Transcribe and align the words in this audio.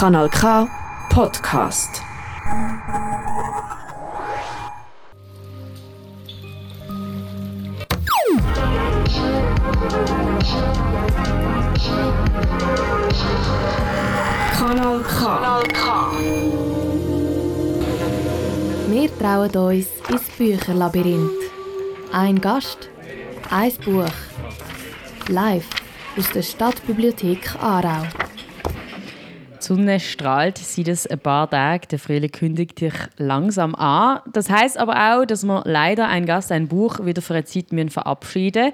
Kanal 0.00 0.30
K 0.30 0.66
Podcast. 1.10 2.00
Kanal 14.56 15.02
K. 15.02 15.12
Kanal 15.20 15.62
K. 15.68 16.12
Wir 18.88 19.18
trauen 19.18 19.54
uns 19.54 19.86
ins 20.08 20.22
Bücherlabyrinth. 20.38 21.30
Ein 22.10 22.40
Gast, 22.40 22.88
ein 23.50 23.72
Buch. 23.84 24.06
Live 25.28 25.68
aus 26.16 26.30
der 26.32 26.40
Stadtbibliothek 26.40 27.54
Aarau. 27.60 28.06
Sonne 29.70 30.00
strahlt 30.00 30.58
seit 30.58 30.88
es 30.88 31.06
ein 31.06 31.20
paar 31.20 31.48
Tagen. 31.48 31.86
Der 31.92 32.00
Frühling 32.00 32.32
kündigt 32.32 32.80
sich 32.80 32.92
langsam 33.18 33.76
an. 33.76 34.18
Das 34.32 34.50
heißt 34.50 34.76
aber 34.76 34.96
auch, 35.14 35.24
dass 35.24 35.44
wir 35.44 35.62
leider 35.64 36.08
ein 36.08 36.26
Gast, 36.26 36.50
ein 36.50 36.66
Buch 36.66 36.98
wieder 37.06 37.22
für 37.22 37.34
eine 37.34 37.44
Zeit 37.44 37.70
müssen 37.70 37.90
verabschieden. 37.90 38.72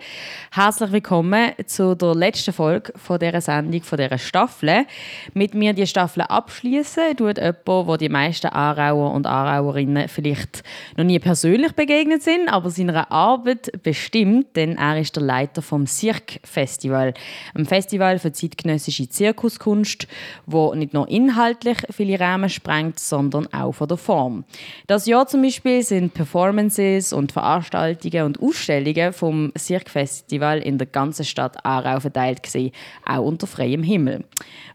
Herzlich 0.52 0.92
willkommen 0.92 1.52
zu 1.66 1.94
der 1.94 2.14
letzten 2.14 2.54
Folge 2.54 2.94
von 2.96 3.18
dieser 3.18 3.42
Sendung, 3.42 3.82
von 3.82 3.98
dieser 3.98 4.16
Staffel. 4.16 4.86
Mit 5.34 5.52
mir 5.52 5.74
die 5.74 5.86
Staffel 5.86 6.22
abschließen 6.22 7.14
tut 7.18 7.36
jemand, 7.36 7.66
wo 7.66 7.98
die 7.98 8.08
meisten 8.08 8.46
Aarauer 8.46 9.12
und 9.12 9.26
Aarauerinnen 9.26 10.08
vielleicht 10.08 10.62
noch 10.96 11.04
nie 11.04 11.18
persönlich 11.18 11.72
begegnet 11.72 12.22
sind, 12.22 12.48
aber 12.48 12.70
seiner 12.70 13.12
Arbeit 13.12 13.70
bestimmt, 13.82 14.56
denn 14.56 14.78
er 14.78 14.98
ist 14.98 15.14
der 15.14 15.24
Leiter 15.24 15.60
vom 15.60 15.86
Cirque 15.86 16.40
Festival, 16.42 17.12
einem 17.54 17.66
Festival 17.66 18.18
für 18.18 18.32
zeitgenössische 18.32 19.10
Zirkuskunst, 19.10 20.08
wo 20.46 20.72
nur 20.94 21.08
inhaltlich 21.08 21.78
viele 21.90 22.18
Rahmen 22.20 22.48
sprengt, 22.48 22.98
sondern 22.98 23.46
auch 23.52 23.72
von 23.72 23.88
der 23.88 23.96
Form. 23.96 24.44
Das 24.86 25.06
Jahr 25.06 25.26
zum 25.26 25.42
Beispiel 25.42 25.82
sind 25.82 26.14
Performances 26.14 27.12
und 27.12 27.32
Veranstaltungen 27.32 28.24
und 28.24 28.40
Ausstellungen 28.40 29.12
vom 29.12 29.52
Cirque 29.58 29.90
Festival 29.90 30.58
in 30.58 30.78
der 30.78 30.86
ganzen 30.86 31.24
Stadt 31.24 31.64
Aarau 31.64 32.00
verteilt 32.00 32.42
gewesen, 32.42 32.72
auch 33.04 33.24
unter 33.24 33.46
freiem 33.46 33.82
Himmel. 33.82 34.24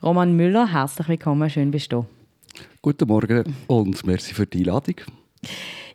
Roman 0.04 0.36
Müller, 0.36 0.72
herzlich 0.72 1.08
willkommen, 1.08 1.50
schön 1.50 1.72
bist 1.72 1.92
du. 1.92 2.06
Guten 2.82 3.08
Morgen 3.08 3.56
und 3.68 4.06
merci 4.06 4.34
für 4.34 4.48
die 4.48 4.60
Einladung. 4.60 4.96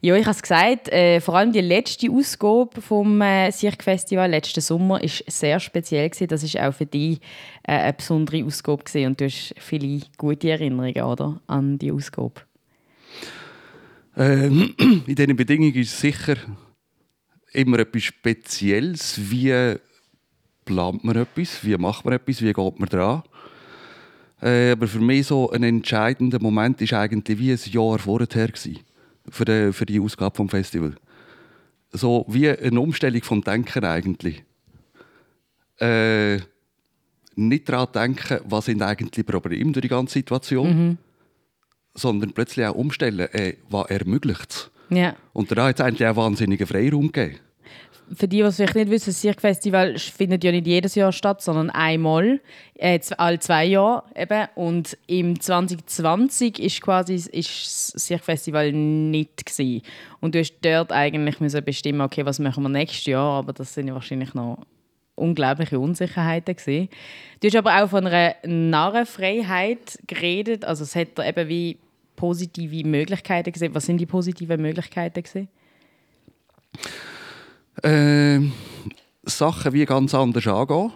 Ja, 0.00 0.14
ich 0.14 0.25
habe 0.25 0.36
es 0.36 0.42
gesagt, 0.42 0.89
äh, 0.89 1.20
vor 1.20 1.36
allem 1.36 1.52
die 1.52 1.61
letzte 1.61 2.11
Ausgabe 2.11 2.80
vom 2.80 3.20
äh, 3.22 3.50
Cirque 3.50 3.83
Festival 3.83 4.30
letzten 4.30 4.61
Sommer 4.61 5.02
ist 5.02 5.25
sehr 5.27 5.58
speziell 5.58 6.08
gewesen. 6.11 6.28
Das 6.28 6.42
ist 6.42 6.58
auch 6.58 6.75
für 6.75 6.86
dich 6.86 7.20
äh, 7.62 7.72
eine 7.72 7.92
besondere 7.92 8.44
Ausgabe 8.44 8.84
gewesen. 8.84 9.06
und 9.06 9.20
du 9.20 9.24
hast 9.24 9.55
viele 9.58 10.02
gute 10.19 10.50
Erinnerungen, 10.50 11.02
oder, 11.02 11.41
an 11.47 11.78
die 11.78 11.92
Ausgabe. 11.92 12.42
Ähm, 14.17 14.74
in 15.06 15.14
diesen 15.14 15.36
Bedingungen 15.36 15.74
ist 15.74 15.92
es 15.92 16.00
sicher 16.00 16.36
immer 17.52 17.78
etwas 17.78 18.02
Spezielles. 18.02 19.19
Wie 19.30 19.77
plant 20.64 21.05
man 21.05 21.17
etwas? 21.17 21.64
Wie 21.64 21.77
macht 21.77 22.05
man 22.05 22.14
etwas? 22.14 22.42
Wie 22.42 22.52
geht 22.52 22.78
man 22.78 22.89
dran? 22.89 23.22
Äh, 24.42 24.72
aber 24.72 24.86
für 24.86 25.00
mich 25.00 25.27
so 25.27 25.50
ein 25.50 25.62
entscheidender 25.62 26.41
Moment 26.41 26.83
ist 26.83 26.92
eigentlich 26.92 27.39
wie 27.39 27.52
ein 27.52 27.72
Jahr 27.72 27.98
vorher 27.98 28.48
gewesen 28.48 28.86
für 29.31 29.45
die, 29.45 29.73
für 29.73 29.87
die 29.87 30.01
Ausgabe 30.01 30.37
vom 30.37 30.49
Festival. 30.49 30.95
So 31.93 32.25
wie 32.29 32.49
eine 32.49 32.81
Umstellung 32.81 33.23
vom 33.23 33.43
Denken 33.43 33.85
eigentlich. 33.85 34.45
Äh, 35.79 36.39
nicht 37.35 37.69
daran 37.69 37.89
denken, 37.95 38.41
was 38.45 38.65
sind 38.65 38.83
eigentlich 38.83 39.11
die 39.11 39.23
Probleme 39.23 39.73
durch 39.73 39.83
die 39.83 39.89
ganze 39.89 40.15
Situation, 40.15 40.69
mhm. 40.69 40.99
sondern 41.95 42.33
plötzlich 42.33 42.67
auch 42.67 42.75
umstellen, 42.75 43.29
äh, 43.33 43.57
was 43.69 43.91
ermöglicht 43.91 44.51
es. 44.51 44.71
Ja. 44.89 45.17
Und 45.33 45.51
da 45.53 45.67
hat 45.67 45.81
es 45.81 45.85
eigentlich 45.85 46.09
auch 46.09 46.17
wahnsinnigen 46.17 46.67
Freiraum 46.67 47.13
gegeben 47.13 47.41
für 48.14 48.28
die, 48.28 48.39
die 48.39 48.42
es 48.42 48.56
vielleicht 48.56 48.74
nicht 48.77 48.90
wissen, 48.90 49.11
das 49.11 49.20
Cirque 49.20 49.40
Festival 49.40 49.98
findet 49.98 50.44
ja 50.44 50.52
nicht 50.52 50.67
jedes 50.67 50.94
Jahr 50.94 51.12
statt, 51.12 51.42
sondern 51.42 51.70
einmal, 51.70 52.40
äh, 52.74 53.00
alle 53.17 53.39
zwei 53.39 53.64
Jahre 53.64 54.05
eben. 54.14 54.46
Und 54.55 54.96
im 55.06 55.40
2020 55.40 56.58
ist 56.58 56.80
quasi 56.80 57.14
ist 57.14 57.33
das 57.34 57.94
Cirque 57.98 58.24
Festival 58.24 58.72
nicht 58.72 59.46
gewesen. 59.46 59.83
Und 60.20 60.34
du 60.34 60.39
hast 60.39 60.55
dort 60.61 60.92
eigentlich 60.92 61.40
müssen 61.40 61.64
bestimmen, 61.64 62.00
okay, 62.00 62.24
was 62.24 62.39
machen 62.39 62.62
wir 62.62 62.68
nächstes 62.68 63.06
Jahr, 63.06 63.39
aber 63.39 63.52
das 63.52 63.74
sind 63.74 63.89
ja 63.89 63.94
wahrscheinlich 63.94 64.34
noch 64.34 64.58
unglaubliche 65.17 65.78
Unsicherheiten 65.78 66.55
gewesen. 66.55 66.88
Du 67.40 67.48
hast 67.48 67.56
aber 67.56 67.83
auch 67.83 67.90
von 67.90 68.06
einer 68.06 68.34
Narrenfreiheit 68.44 69.98
geredet, 70.06 70.64
also 70.64 70.84
es 70.84 70.94
hat 70.94 71.18
eben 71.18 71.48
wie 71.48 71.78
positive 72.14 72.86
Möglichkeiten 72.86 73.52
gesehen. 73.52 73.74
Was 73.74 73.86
sind 73.86 73.98
die 73.98 74.06
positiven 74.06 74.61
Möglichkeiten 74.61 75.23
gesehen? 75.23 75.48
Äh, 77.83 78.41
Sachen 79.25 79.73
wie 79.73 79.85
ganz 79.85 80.14
anders 80.14 80.47
angehen 80.47 80.92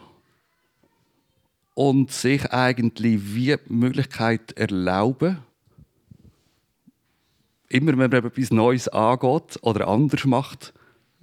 und 1.75 2.13
sich 2.13 2.51
eigentlich 2.53 3.35
wie 3.35 3.57
die 3.57 3.73
Möglichkeit 3.73 4.53
erlauben, 4.53 5.39
immer 7.69 7.97
wenn 7.99 8.11
man 8.11 8.25
etwas 8.25 8.51
Neues 8.51 8.89
angeht 8.89 9.59
oder 9.63 9.89
anders 9.89 10.25
macht, 10.25 10.73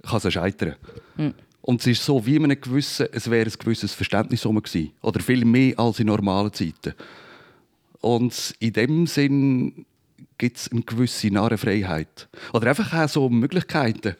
kann 0.02 0.20
es 0.22 0.32
scheitern. 0.32 0.76
Mhm. 1.16 1.34
Und 1.60 1.80
es 1.82 1.86
ist 1.86 2.04
so, 2.04 2.24
wie 2.24 2.38
man 2.38 2.58
gewissen, 2.58 3.08
es 3.12 3.30
wäre 3.30 3.48
ein 3.48 3.58
gewisses 3.58 3.92
Verständnis 3.92 4.42
gewesen. 4.42 4.92
Oder 5.02 5.20
viel 5.20 5.44
mehr 5.44 5.78
als 5.78 6.00
in 6.00 6.06
normalen 6.06 6.52
Zeiten. 6.52 6.94
Und 8.00 8.54
in 8.58 8.72
dem 8.72 9.06
Sinn 9.06 9.84
gibt 10.38 10.56
es 10.56 10.72
eine 10.72 10.82
gewisse 10.82 11.28
Narrenfreiheit. 11.28 12.28
Oder 12.54 12.70
einfach 12.70 12.94
auch 12.94 13.08
so 13.08 13.28
Möglichkeiten 13.28 14.16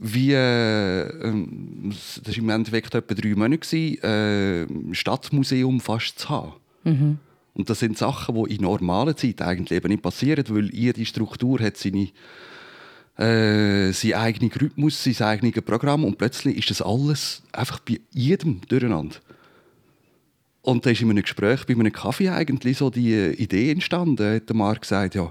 wie, 0.00 0.32
äh, 0.32 1.08
ähm, 1.26 1.92
das 2.24 2.36
war 2.36 2.36
im 2.36 2.48
Endeffekt 2.50 2.94
etwa 2.94 3.14
drei 3.14 3.34
Monate, 3.34 3.76
äh, 3.76 4.94
Stadtmuseum 4.94 5.80
fast 5.80 6.18
zu 6.18 6.28
haben. 6.28 6.52
Mhm. 6.84 7.18
Und 7.54 7.70
das 7.70 7.80
sind 7.80 7.96
Sachen, 7.96 8.34
die 8.34 8.54
in 8.54 8.62
normaler 8.62 9.16
Zeit 9.16 9.40
eigentlich 9.40 9.76
eben 9.76 9.88
nicht 9.88 10.02
passieren, 10.02 10.44
weil 10.50 10.74
jede 10.74 11.04
Struktur 11.06 11.58
hat 11.60 11.78
seine, 11.78 12.08
äh, 13.16 13.92
seinen 13.92 14.14
eigenen 14.14 14.52
Rhythmus, 14.52 15.02
sein 15.02 15.26
eigenes 15.26 15.54
Programm 15.64 16.04
und 16.04 16.18
plötzlich 16.18 16.58
ist 16.58 16.70
das 16.70 16.82
alles 16.82 17.42
einfach 17.52 17.80
bei 17.80 18.00
jedem 18.12 18.60
durcheinander. 18.68 19.16
Und 20.60 20.84
da 20.84 20.90
ist 20.90 21.00
in 21.00 21.10
einem 21.10 21.22
Gespräch, 21.22 21.64
bei 21.64 21.74
einem 21.74 21.92
Kaffee 21.92 22.28
eigentlich 22.28 22.78
so 22.78 22.90
die 22.90 23.14
Idee 23.14 23.70
entstanden, 23.70 24.34
hat 24.34 24.48
der 24.48 24.56
Marc 24.56 24.82
gesagt, 24.82 25.14
ja, 25.14 25.30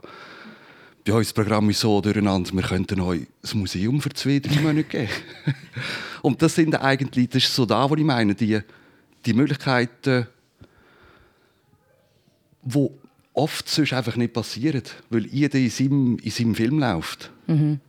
bei 1.05 1.13
uns 1.13 1.27
das 1.27 1.33
Programm 1.33 1.69
ist 1.69 1.79
so 1.79 2.01
durcheinander, 2.01 2.51
wir 2.51 2.63
könnten 2.63 2.99
euch 2.99 3.21
ein 3.21 3.59
Museum 3.59 4.01
für 4.01 4.09
zwei, 4.09 4.39
drei 4.39 4.59
Monate 4.59 4.83
geben. 4.85 5.09
und 6.23 6.41
das 6.41 6.55
sind 6.55 6.75
eigentlich, 6.75 7.29
das 7.29 7.43
ist 7.43 7.55
so 7.55 7.65
da, 7.65 7.87
wo 7.89 7.95
ich 7.95 8.03
meine, 8.03 8.33
die, 8.33 8.59
die 9.25 9.33
Möglichkeiten, 9.33 10.27
die 12.63 12.89
oft 13.33 13.69
sonst 13.69 13.93
einfach 13.93 14.15
nicht 14.15 14.33
passieren, 14.33 14.81
weil 15.11 15.27
jeder 15.27 15.59
in 15.59 15.69
seinem, 15.69 16.17
in 16.17 16.31
seinem 16.31 16.55
Film 16.55 16.79
läuft. 16.79 17.31
Mhm. 17.45 17.79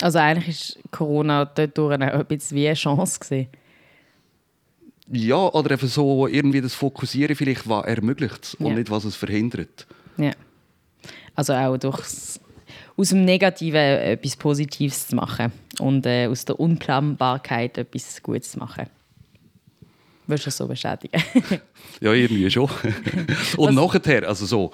Also 0.00 0.18
eigentlich 0.18 0.48
ist 0.48 0.78
Corona 0.90 1.44
dort 1.44 1.78
ein 1.78 2.26
bisschen 2.26 2.56
wie 2.56 2.66
eine 2.66 2.74
Chance 2.74 3.20
gewesen. 3.20 3.48
Ja, 5.12 5.36
oder 5.36 5.72
einfach 5.72 5.88
so 5.88 6.26
irgendwie 6.26 6.60
das 6.60 6.74
Fokussieren 6.74 7.36
vielleicht, 7.36 7.68
was 7.68 7.84
ermöglicht 7.84 8.56
und 8.58 8.68
ja. 8.68 8.74
nicht, 8.74 8.90
was 8.90 9.04
es 9.04 9.14
verhindert. 9.14 9.86
Ja. 10.16 10.32
Also 11.34 11.52
auch 11.54 11.76
durchs, 11.76 12.40
aus 12.96 13.08
dem 13.10 13.24
Negativen 13.24 13.76
etwas 13.76 14.36
Positives 14.36 15.08
zu 15.08 15.16
machen 15.16 15.52
und 15.78 16.06
äh, 16.06 16.26
aus 16.26 16.44
der 16.44 16.58
Unplanbarkeit 16.58 17.78
etwas 17.78 18.22
Gutes 18.22 18.52
zu 18.52 18.58
machen. 18.58 18.86
Würdest 20.26 20.46
du 20.46 20.48
das 20.48 20.56
so 20.56 20.66
bestätigen? 20.68 21.22
ja, 22.00 22.12
irgendwie 22.12 22.50
schon. 22.50 22.70
und 23.56 23.74
nachher, 23.74 24.28
also 24.28 24.46
so, 24.46 24.70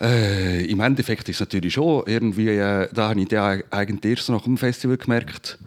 äh, 0.00 0.64
im 0.66 0.80
Endeffekt 0.80 1.28
ist 1.28 1.36
es 1.36 1.40
natürlich 1.40 1.74
schon 1.74 2.04
irgendwie, 2.06 2.48
äh, 2.48 2.88
da 2.92 3.10
habe 3.10 3.20
ich 3.20 3.30
ja 3.30 3.58
eigentlich 3.70 4.18
erst 4.18 4.28
nach 4.28 4.42
dem 4.42 4.56
Festival 4.56 4.96
gemerkt, 4.96 5.58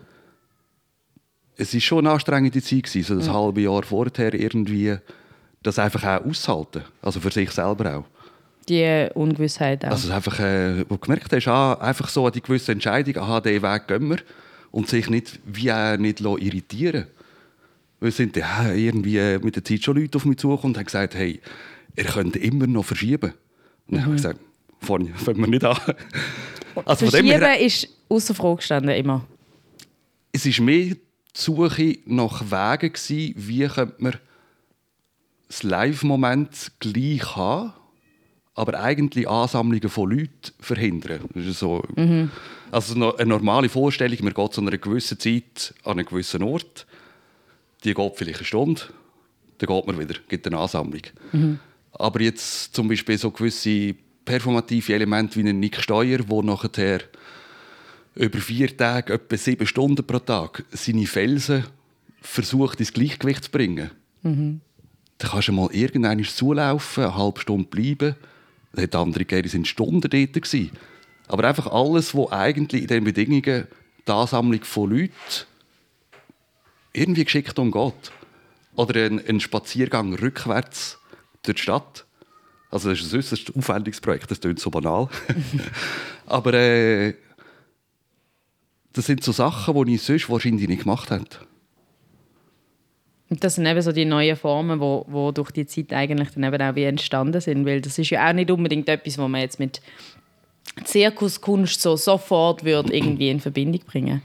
es 1.57 1.73
war 1.73 1.81
schon 1.81 1.99
eine 1.99 2.11
anstrengende 2.11 2.61
Zeit 2.61 2.83
gewesen, 2.83 3.03
so 3.03 3.15
das 3.15 3.27
ja. 3.27 3.33
halbe 3.33 3.61
Jahr 3.61 3.83
vorher 3.83 4.33
irgendwie, 4.33 4.97
das 5.63 5.79
einfach 5.79 6.03
auch 6.03 6.25
auszuhalten, 6.25 6.83
also 7.01 7.19
für 7.19 7.31
sich 7.31 7.49
selber 7.51 7.97
auch 7.97 8.05
die 8.69 9.09
Ungewissheit 9.13 9.85
auch. 9.85 9.91
Also 9.91 10.11
einfach, 10.11 10.39
äh, 10.39 10.79
wo 10.89 10.95
du 10.95 10.99
gemerkt 10.99 11.31
hast, 11.31 11.47
ah, 11.47 11.73
einfach 11.75 12.09
so 12.09 12.29
die 12.29 12.41
gewisse 12.41 12.71
Entscheidung, 12.71 13.17
aha, 13.17 13.41
diesen 13.41 13.63
Weg 13.63 13.87
gehen 13.87 14.09
wir 14.09 14.17
und 14.71 14.87
sich 14.87 15.09
nicht, 15.09 15.39
wie 15.45 15.69
äh, 15.69 15.97
nicht 15.97 16.19
irritieren 16.21 17.07
Weil 17.99 18.09
es 18.09 18.17
sind 18.17 18.35
ja, 18.35 18.71
irgendwie 18.71 19.17
äh, 19.17 19.39
mit 19.39 19.55
der 19.55 19.63
Zeit 19.63 19.83
schon 19.83 19.97
Leute 19.97 20.17
auf 20.17 20.25
mich 20.25 20.37
zugekommen 20.37 20.73
und 20.73 20.77
haben 20.77 20.85
gesagt, 20.85 21.15
hey, 21.15 21.39
ihr 21.95 22.03
könnt 22.03 22.35
immer 22.35 22.67
noch 22.67 22.85
verschieben. 22.85 23.33
Und 23.87 23.97
mhm. 23.97 24.01
habe 24.01 24.15
ich 24.15 24.21
gesagt, 24.21 24.39
vorne 24.81 25.13
fangen 25.15 25.39
wir 25.39 25.47
nicht 25.47 25.63
an. 25.63 25.77
Also 26.85 27.07
verschieben 27.07 27.39
her, 27.39 27.59
ist 27.59 27.87
außer 28.07 28.35
Frage 28.35 28.57
gestanden, 28.57 28.91
immer? 28.91 29.25
Es 30.31 30.45
war 30.45 30.65
mehr 30.65 30.93
die 30.93 30.99
Suche 31.33 31.97
nach 32.05 32.41
Wegen, 32.51 32.93
gewesen, 32.93 33.33
wie 33.35 33.67
könnte 33.67 33.95
man 33.97 34.13
das 35.47 35.63
Live-Moment 35.63 36.71
gleich 36.79 37.35
haben 37.35 37.73
aber 38.57 38.79
eigentlich 38.81 39.29
Ansammlungen 39.29 39.87
von 39.87 40.09
Leuten 40.09 40.51
verhindern. 40.59 41.21
Das 41.33 41.45
ist 41.45 41.59
so, 41.59 41.83
Also 42.71 43.13
eine 43.13 43.25
normale 43.25 43.69
Vorstellung, 43.69 44.17
man 44.23 44.33
geht 44.33 44.53
zu 44.53 44.61
einer 44.61 44.77
gewissen 44.77 45.19
Zeit 45.19 45.75
an 45.83 45.93
einen 45.93 46.05
gewissen 46.05 46.41
Ort, 46.43 46.85
die 47.83 47.93
geht 47.93 48.15
vielleicht 48.15 48.39
eine 48.39 48.45
Stunde, 48.45 48.81
dann 49.59 49.67
geht 49.67 49.87
man 49.87 49.99
wieder, 49.99 50.15
gibt 50.27 50.47
eine 50.47 50.57
Ansammlung. 50.57 51.03
Aber 51.93 52.21
jetzt 52.21 52.75
zum 52.75 52.87
Beispiel 52.87 53.17
so 53.17 53.31
gewisse 53.31 53.95
performative 54.25 54.93
Elemente 54.93 55.35
wie 55.37 55.47
ein 55.47 55.59
Nick 55.59 55.79
Steuer, 55.81 56.17
der 56.17 56.43
nachher 56.43 57.01
über 58.15 58.39
vier 58.39 58.75
Tage, 58.75 59.13
etwa 59.13 59.37
sieben 59.37 59.67
Stunden 59.67 60.05
pro 60.05 60.17
Tag, 60.17 60.65
seine 60.71 61.05
Felsen 61.05 61.65
versucht, 62.21 62.79
ins 62.79 62.91
Gleichgewicht 62.91 63.45
zu 63.45 63.51
bringen. 63.51 63.91
Mhm. 64.23 64.61
Dann 65.19 65.31
kannst 65.31 65.47
du 65.47 65.51
mal 65.53 65.69
irgendwann 65.71 66.23
zulaufen, 66.23 67.03
eine 67.03 67.15
halbe 67.15 67.39
Stunde 67.39 67.67
bleiben. 67.69 68.15
Hat 68.75 68.95
andere 68.95 69.25
gegeben, 69.25 69.49
sind 69.49 69.67
Stunden 69.67 70.01
dort. 70.01 70.33
Gewesen. 70.33 70.71
Aber 71.27 71.43
einfach 71.43 71.67
alles, 71.67 72.15
was 72.15 72.31
eigentlich 72.31 72.83
in 72.83 72.87
diesen 72.87 73.03
Bedingungen 73.03 73.67
die 74.07 74.11
Ansammlung 74.11 74.63
von 74.63 74.89
Leuten 74.89 75.11
irgendwie 76.93 77.25
geschickt 77.25 77.57
umgeht. 77.59 78.11
Oder 78.75 79.05
ein, 79.05 79.25
ein 79.27 79.39
Spaziergang 79.39 80.13
rückwärts 80.13 80.99
durch 81.43 81.57
die 81.57 81.61
Stadt. 81.61 82.05
Also 82.69 82.89
das 82.89 83.01
ist 83.01 83.13
ein 83.13 83.19
äußerst 83.19 83.55
aufwendiges 83.55 84.01
Projekt, 84.01 84.29
das 84.29 84.39
klingt 84.39 84.59
so 84.59 84.69
banal. 84.69 85.09
Aber 86.25 86.53
äh, 86.53 87.15
das 88.93 89.05
sind 89.05 89.23
so 89.23 89.31
Sachen, 89.31 89.85
die 89.85 89.95
ich 89.95 90.01
sonst 90.01 90.29
wahrscheinlich 90.29 90.67
nicht 90.67 90.83
gemacht 90.83 91.11
habe. 91.11 91.25
Das 93.29 93.55
sind 93.55 93.65
eben 93.65 93.81
so 93.81 93.91
die 93.91 94.05
neuen 94.05 94.37
Formen, 94.37 94.79
wo, 94.79 95.05
wo 95.09 95.31
durch 95.31 95.51
die 95.51 95.65
Zeit 95.65 95.91
eigentlich 95.91 96.29
dann 96.29 96.43
eben 96.43 96.61
auch 96.61 96.75
wie 96.75 96.85
entstanden 96.85 97.41
sind. 97.41 97.65
Weil 97.65 97.81
das 97.81 97.97
ist 97.97 98.09
ja 98.09 98.29
auch 98.29 98.33
nicht 98.33 98.49
unbedingt 98.49 98.87
etwas, 98.87 99.17
was 99.17 99.27
man 99.27 99.41
jetzt 99.41 99.59
mit 99.59 99.81
Zirkuskunst 100.85 101.81
so 101.81 101.97
sofort 101.97 102.63
würde 102.63 102.95
irgendwie 102.95 103.29
in 103.29 103.39
Verbindung 103.39 103.81
bringen 103.85 104.21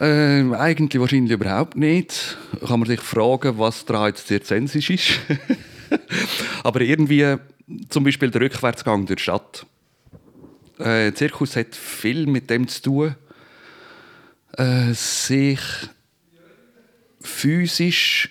äh, 0.00 0.54
eigentlich 0.54 1.00
wahrscheinlich 1.00 1.32
überhaupt 1.32 1.76
nicht. 1.76 2.36
Kann 2.66 2.80
man 2.80 2.88
sich 2.88 3.00
fragen, 3.00 3.58
was 3.58 3.84
daran 3.84 4.08
jetzt 4.08 4.28
zirzensisch 4.28 4.90
ist. 4.90 5.20
Aber 6.62 6.80
irgendwie, 6.80 7.36
zum 7.88 8.04
Beispiel 8.04 8.30
der 8.30 8.42
Rückwärtsgang 8.42 9.06
durch 9.06 9.16
die 9.18 9.22
Stadt. 9.22 9.66
Äh, 10.78 11.12
Zirkus 11.12 11.56
hat 11.56 11.74
viel 11.74 12.26
mit 12.26 12.50
dem 12.50 12.68
zu 12.68 12.82
tun, 12.82 13.14
äh, 14.56 14.92
sich 14.92 15.60
physisch 17.28 18.30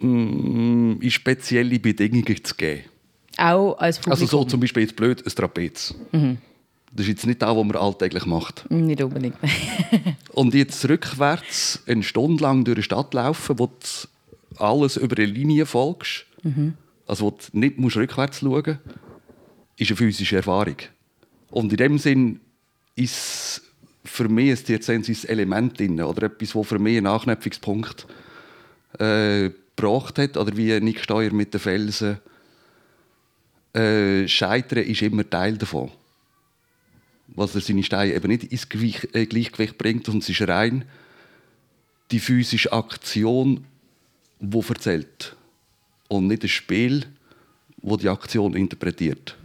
mm, 0.00 1.00
in 1.00 1.10
spezielle 1.10 1.78
Bedingungen 1.78 2.42
zu 2.42 2.54
geben. 2.54 2.84
Auch 3.36 3.76
als 3.78 3.98
Publikum? 3.98 4.12
Also 4.12 4.26
so 4.26 4.44
zum 4.44 4.60
Beispiel 4.60 4.82
jetzt 4.82 4.96
blöd, 4.96 5.24
ein 5.24 5.34
Trapez. 5.34 5.94
Mhm. 6.12 6.38
Das 6.92 7.06
ist 7.06 7.08
jetzt 7.08 7.26
nicht 7.26 7.42
das, 7.42 7.56
was 7.56 7.64
man 7.64 7.76
alltäglich 7.76 8.24
macht. 8.24 8.70
Nicht 8.70 9.02
unbedingt. 9.02 9.36
Und 10.32 10.54
jetzt 10.54 10.88
rückwärts 10.88 11.82
eine 11.86 12.04
Stunde 12.04 12.42
lang 12.42 12.64
durch 12.64 12.76
die 12.76 12.82
Stadt 12.84 13.12
laufen, 13.14 13.58
wo 13.58 13.66
du 13.66 13.74
alles 14.62 14.96
über 14.96 15.16
eine 15.16 15.26
Linie 15.26 15.66
folgst, 15.66 16.26
mhm. 16.44 16.74
also 17.06 17.26
wo 17.26 17.30
du 17.30 17.58
nicht 17.58 17.78
musst 17.78 17.96
rückwärts 17.96 18.40
schauen 18.40 18.62
musst, 18.64 18.78
ist 19.76 19.90
eine 19.90 19.96
physische 19.96 20.36
Erfahrung. 20.36 20.76
Und 21.50 21.72
in 21.72 21.76
dem 21.78 21.98
Sinn 21.98 22.40
ist 22.94 23.62
für 24.04 24.28
mich 24.28 24.50
ein 24.50 24.64
Tirzensis 24.64 25.24
Element 25.24 25.78
drin, 25.78 26.00
oder 26.00 26.24
etwas, 26.24 26.52
das 26.52 26.66
für 26.66 26.78
mich 26.78 26.98
einen 26.98 27.06
Anknüpfungspunkt 27.06 28.06
äh, 28.98 29.50
gebracht 29.76 30.18
hat, 30.18 30.36
oder 30.36 30.56
wie 30.56 30.78
Nick 30.80 31.00
Steuer 31.02 31.32
mit 31.32 31.54
den 31.54 31.60
Felsen. 31.60 32.18
Äh, 33.72 34.28
Scheitern 34.28 34.84
ist 34.84 35.02
immer 35.02 35.28
Teil 35.28 35.56
davon 35.56 35.90
was 37.28 37.54
er 37.54 37.60
seine 37.60 37.82
Steine 37.82 38.14
eben 38.14 38.28
nicht 38.28 38.44
ins 38.44 38.66
äh, 39.12 39.26
Gleichgewicht 39.26 39.78
bringt. 39.78 40.08
Und 40.08 40.22
es 40.22 40.28
ist 40.28 40.46
rein 40.48 40.84
die 42.10 42.20
physische 42.20 42.72
Aktion, 42.72 43.64
die 44.38 44.68
erzählt. 44.68 45.36
Und 46.08 46.26
nicht 46.26 46.44
das 46.44 46.50
Spiel, 46.50 47.06
wo 47.78 47.96
die 47.96 48.08
Aktion 48.08 48.54
interpretiert. 48.54 49.36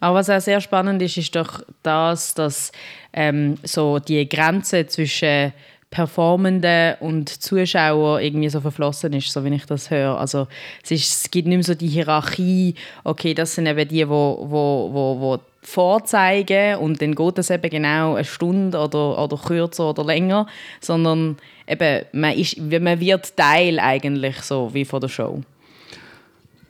Aber 0.00 0.16
was 0.16 0.30
auch 0.30 0.40
sehr 0.40 0.60
spannend 0.60 1.02
ist, 1.02 1.16
ist 1.16 1.34
doch 1.34 1.62
das, 1.82 2.34
dass 2.34 2.72
ähm, 3.12 3.56
so 3.62 3.98
die 3.98 4.28
Grenze 4.28 4.86
zwischen 4.86 5.52
Performenden 5.90 6.96
und 7.00 7.28
Zuschauer 7.28 8.20
irgendwie 8.20 8.48
so 8.48 8.60
verflossen 8.60 9.12
ist, 9.12 9.30
so 9.30 9.44
wie 9.44 9.54
ich 9.54 9.66
das 9.66 9.90
höre. 9.90 10.18
Also 10.18 10.48
es, 10.82 10.90
ist, 10.90 11.24
es 11.24 11.30
gibt 11.30 11.46
nicht 11.46 11.56
mehr 11.56 11.64
so 11.64 11.74
die 11.74 11.88
Hierarchie, 11.88 12.74
okay, 13.04 13.34
das 13.34 13.54
sind 13.54 13.66
eben 13.66 13.88
die, 13.88 14.06
wo, 14.08 14.46
wo, 14.50 14.90
wo, 14.92 15.20
wo 15.20 15.38
vorzeigen 15.62 16.76
und 16.76 17.00
dann 17.00 17.14
geht 17.14 17.38
das 17.38 17.50
eben 17.50 17.70
genau 17.70 18.14
eine 18.14 18.24
Stunde 18.24 18.78
oder, 18.78 19.18
oder 19.22 19.36
kürzer 19.36 19.90
oder 19.90 20.04
länger, 20.04 20.46
sondern 20.80 21.38
eben, 21.66 22.04
man, 22.12 22.34
ist, 22.34 22.58
man 22.58 23.00
wird 23.00 23.36
Teil 23.36 23.78
eigentlich 23.78 24.42
so 24.42 24.72
wie 24.74 24.84
von 24.84 25.00
der 25.00 25.08
Show. 25.08 25.40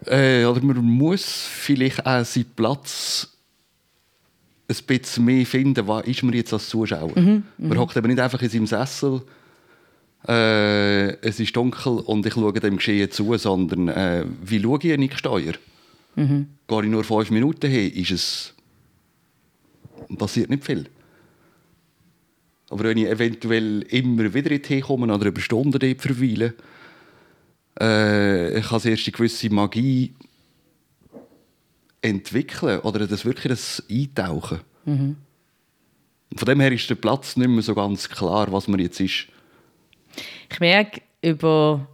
Äh, 0.06 0.44
oder 0.44 0.62
man 0.62 0.76
muss 0.85 1.25
vielleicht 1.25 2.05
auch 2.06 2.25
seinen 2.25 2.47
Platz 2.55 3.29
ein 4.69 4.76
bisschen 4.87 5.25
mehr 5.25 5.47
finden, 5.47 5.87
was 5.87 6.06
ist 6.06 6.23
man 6.23 6.35
jetzt 6.35 6.53
als 6.53 6.69
Zuschauer. 6.69 7.19
Mhm, 7.19 7.44
man 7.58 7.70
mhm. 7.70 7.79
hockt 7.79 7.97
eben 7.97 8.08
nicht 8.08 8.20
einfach 8.20 8.43
in 8.43 8.49
seinem 8.49 8.67
Sessel, 8.67 9.23
äh, 10.26 11.11
es 11.20 11.38
ist 11.38 11.55
dunkel 11.55 12.00
und 12.00 12.26
ich 12.26 12.35
schaue 12.35 12.53
dem 12.53 12.76
Geschehen 12.76 13.11
zu, 13.11 13.37
sondern 13.37 13.88
äh, 13.88 14.25
wie 14.43 14.61
schaue 14.61 14.79
ich 14.82 14.99
nicht 14.99 15.19
Steuer? 15.19 15.55
Mhm. 16.17 16.49
Gehe 16.67 16.82
ich 16.82 16.91
nur 16.91 17.05
fünf 17.05 17.31
Minuten 17.31 17.70
hin, 17.70 17.93
ist 17.93 18.11
es 18.11 18.55
passiert 20.19 20.50
nicht 20.50 20.64
viel. 20.64 20.87
Aber 22.69 22.85
wenn 22.85 22.99
ich 22.99 23.06
eventuell 23.06 23.82
immer 23.91 24.32
wieder 24.35 24.50
in 24.50 24.81
komme 24.82 25.12
oder 25.12 25.26
über 25.26 25.41
Stunden 25.41 25.79
dort 25.79 26.00
verweile, 26.00 26.55
äh, 27.81 28.58
ich 28.58 28.67
kann 28.67 28.81
erst 28.84 29.06
eine 29.06 29.12
gewisse 29.12 29.50
Magie 29.50 30.14
entwickeln 32.02 32.81
oder 32.81 33.06
das 33.06 33.25
wirklich 33.25 33.50
das 33.50 33.82
Eintauchen. 33.90 34.61
Mhm. 34.84 35.17
Von 36.34 36.46
dem 36.46 36.61
her 36.61 36.73
ist 36.73 36.88
der 36.90 36.96
Platz 36.96 37.37
nicht 37.37 37.49
mehr 37.49 37.62
so 37.62 37.75
ganz 37.75 38.08
klar, 38.08 38.50
was 38.52 38.69
man 38.69 38.81
jetzt 38.81 39.00
ist. 39.00 39.26
Ich 40.50 40.61
merke 40.61 41.02
über 41.23 41.87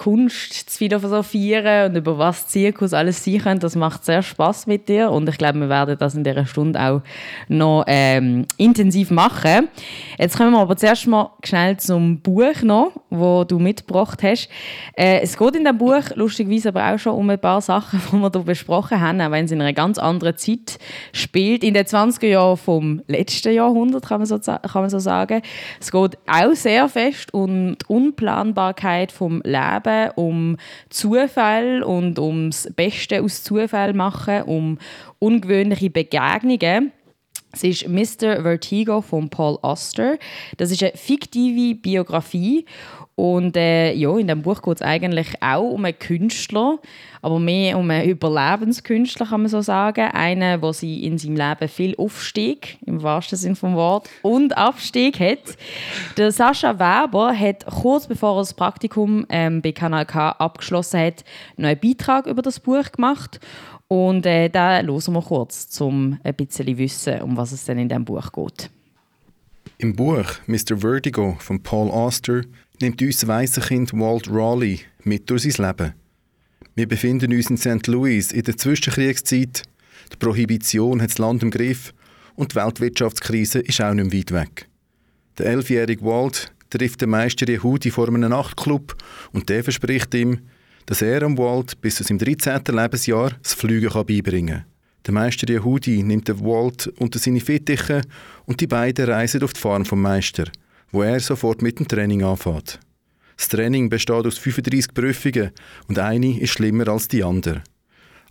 Kunst 0.00 0.70
zu 0.70 0.78
philosophieren 0.78 1.90
und 1.90 1.96
über 1.98 2.16
was 2.16 2.48
Zirkus 2.48 2.94
alles 2.94 3.22
sein 3.22 3.36
könnte, 3.36 3.60
das 3.60 3.76
macht 3.76 4.02
sehr 4.02 4.22
Spaß 4.22 4.66
mit 4.66 4.88
dir 4.88 5.10
und 5.10 5.28
ich 5.28 5.36
glaube, 5.36 5.60
wir 5.60 5.68
werden 5.68 5.98
das 5.98 6.14
in 6.14 6.24
dieser 6.24 6.46
Stunde 6.46 6.80
auch 6.80 7.02
noch 7.48 7.84
ähm, 7.86 8.46
intensiv 8.56 9.10
machen. 9.10 9.68
Jetzt 10.18 10.38
kommen 10.38 10.52
wir 10.52 10.60
aber 10.60 10.74
zuerst 10.78 11.06
mal 11.06 11.32
schnell 11.44 11.76
zum 11.76 12.18
Buch 12.20 12.62
noch, 12.62 12.92
wo 13.10 13.44
du 13.44 13.58
mitgebracht 13.58 14.22
hast. 14.22 14.48
Äh, 14.96 15.20
es 15.20 15.36
geht 15.36 15.54
in 15.54 15.64
dem 15.64 15.76
Buch 15.76 16.02
lustigerweise 16.14 16.70
aber 16.70 16.94
auch 16.94 16.98
schon 16.98 17.12
um 17.12 17.28
ein 17.28 17.38
paar 17.38 17.60
Sachen, 17.60 18.00
die 18.10 18.16
wir 18.16 18.30
hier 18.32 18.40
besprochen 18.40 19.02
haben, 19.02 19.20
auch 19.20 19.30
wenn 19.30 19.44
es 19.44 19.50
in 19.50 19.60
einer 19.60 19.74
ganz 19.74 19.98
anderen 19.98 20.38
Zeit 20.38 20.78
spielt, 21.12 21.62
in 21.62 21.74
den 21.74 21.84
20er 21.84 22.26
Jahren 22.26 22.56
vom 22.56 23.02
letzten 23.06 23.52
Jahrhundert, 23.52 24.06
kann 24.06 24.20
man 24.20 24.26
so, 24.26 24.38
kann 24.38 24.62
man 24.72 24.88
so 24.88 24.98
sagen. 24.98 25.42
Es 25.78 25.92
geht 25.92 26.16
auch 26.26 26.54
sehr 26.54 26.88
fest 26.88 27.34
um 27.34 27.76
die 27.76 27.86
Unplanbarkeit 27.86 29.12
vom 29.12 29.42
Leben 29.44 29.89
Leben, 29.90 30.12
um 30.16 30.56
Zufall 30.88 31.82
und 31.82 32.18
ums 32.18 32.68
Beste 32.74 33.22
aus 33.22 33.42
Zufall 33.42 33.92
machen, 33.94 34.42
um 34.42 34.78
ungewöhnliche 35.18 35.90
Begegnungen. 35.90 36.92
Es 37.52 37.64
ist 37.64 37.88
Mr. 37.88 38.42
Vertigo 38.42 39.00
von 39.00 39.28
Paul 39.28 39.58
Auster. 39.62 40.18
Das 40.56 40.70
ist 40.70 40.82
eine 40.82 40.92
fiktive 40.94 41.74
Biografie 41.74 42.64
und 43.16 43.54
äh, 43.56 43.92
ja, 43.92 44.16
in 44.16 44.28
dem 44.28 44.40
Buch 44.40 44.62
geht 44.62 44.76
es 44.76 44.82
eigentlich 44.82 45.42
auch 45.42 45.72
um 45.72 45.84
einen 45.84 45.98
Künstler, 45.98 46.78
aber 47.20 47.38
mehr 47.38 47.76
um 47.76 47.90
einen 47.90 48.08
Überlebenskünstler, 48.08 49.26
kann 49.26 49.42
man 49.42 49.50
so 49.50 49.60
sagen. 49.60 50.10
Einen, 50.12 50.58
der 50.60 50.72
sie 50.72 51.04
in 51.04 51.18
seinem 51.18 51.36
Leben 51.36 51.68
viel 51.68 51.94
Aufstieg, 51.96 52.78
im 52.86 53.02
wahrsten 53.02 53.36
Sinne 53.36 53.54
des 53.54 53.62
Wortes, 53.62 54.10
und 54.22 54.56
Abstieg 54.56 55.20
hat. 55.20 55.56
Der 56.16 56.32
Sascha 56.32 56.78
Weber 56.78 57.38
hat 57.38 57.66
kurz 57.66 58.06
bevor 58.06 58.36
er 58.36 58.40
das 58.40 58.54
Praktikum 58.54 59.26
ähm, 59.28 59.60
bei 59.60 59.72
Kanal 59.72 60.06
K 60.06 60.30
abgeschlossen 60.30 61.00
hat, 61.00 61.24
noch 61.58 61.68
einen 61.68 61.80
Beitrag 61.80 62.26
über 62.26 62.40
das 62.40 62.58
Buch 62.58 62.90
gemacht. 62.90 63.38
Und 63.86 64.24
äh, 64.24 64.48
da 64.48 64.80
hören 64.80 65.12
wir 65.12 65.22
kurz, 65.22 65.78
um 65.80 66.18
ein 66.22 66.34
bisschen 66.34 66.78
wissen, 66.78 67.20
um 67.20 67.36
was 67.36 67.52
es 67.52 67.64
denn 67.66 67.78
in 67.78 67.88
diesem 67.88 68.04
Buch 68.04 68.32
geht. 68.32 68.70
Im 69.76 69.96
Buch 69.96 70.26
Mr. 70.46 70.76
Vertigo 70.76 71.36
von 71.38 71.62
Paul 71.62 71.90
Auster 71.90 72.42
nimmt 72.80 73.02
uns 73.02 73.26
Kind 73.66 73.92
Walt 73.92 74.28
Raleigh 74.30 74.80
mit 75.04 75.28
durch 75.28 75.42
sein 75.42 75.66
Leben. 75.66 75.94
Wir 76.74 76.88
befinden 76.88 77.32
uns 77.32 77.50
in 77.50 77.58
St. 77.58 77.86
Louis 77.86 78.32
in 78.32 78.42
der 78.42 78.56
Zwischenkriegszeit. 78.56 79.62
Die 80.12 80.16
Prohibition 80.16 81.02
hat 81.02 81.10
das 81.10 81.18
Land 81.18 81.42
im 81.42 81.50
Griff 81.50 81.92
und 82.36 82.52
die 82.52 82.56
Weltwirtschaftskrise 82.56 83.60
ist 83.60 83.82
auch 83.82 83.92
nicht 83.92 84.14
weit 84.14 84.32
weg. 84.32 84.68
Der 85.38 85.46
elfjährige 85.46 86.04
Walt 86.04 86.52
trifft 86.70 87.02
den 87.02 87.10
Meister 87.10 87.46
Yehudi 87.48 87.90
vor 87.90 88.08
einem 88.08 88.30
Nachtclub 88.30 88.96
und 89.32 89.48
der 89.48 89.62
verspricht 89.62 90.14
ihm, 90.14 90.38
dass 90.86 91.02
er 91.02 91.22
am 91.22 91.36
Walt 91.36 91.80
bis 91.80 91.96
zu 91.96 92.04
seinem 92.04 92.18
13. 92.18 92.62
Lebensjahr 92.68 93.32
das 93.42 93.54
Fliegen 93.54 93.92
beibringen 93.92 94.54
kann. 94.54 94.64
Der 95.06 95.14
Meister 95.14 95.48
Yehudi 95.48 96.02
nimmt 96.02 96.28
den 96.28 96.40
Walt 96.40 96.86
unter 96.98 97.18
seine 97.18 97.40
Fittiche 97.40 98.02
und 98.46 98.60
die 98.60 98.66
beiden 98.66 99.08
reisen 99.08 99.42
auf 99.42 99.52
die 99.52 99.60
Farm 99.60 99.84
vom 99.84 100.02
Meister, 100.02 100.44
wo 100.92 101.02
er 101.02 101.20
sofort 101.20 101.62
mit 101.62 101.78
dem 101.78 101.88
Training 101.88 102.22
anfängt. 102.22 102.80
Das 103.36 103.48
Training 103.48 103.88
besteht 103.88 104.26
aus 104.26 104.38
35 104.38 104.92
Prüfungen 104.92 105.50
und 105.88 105.98
eine 105.98 106.38
ist 106.38 106.50
schlimmer 106.50 106.88
als 106.88 107.08
die 107.08 107.24
andere. 107.24 107.62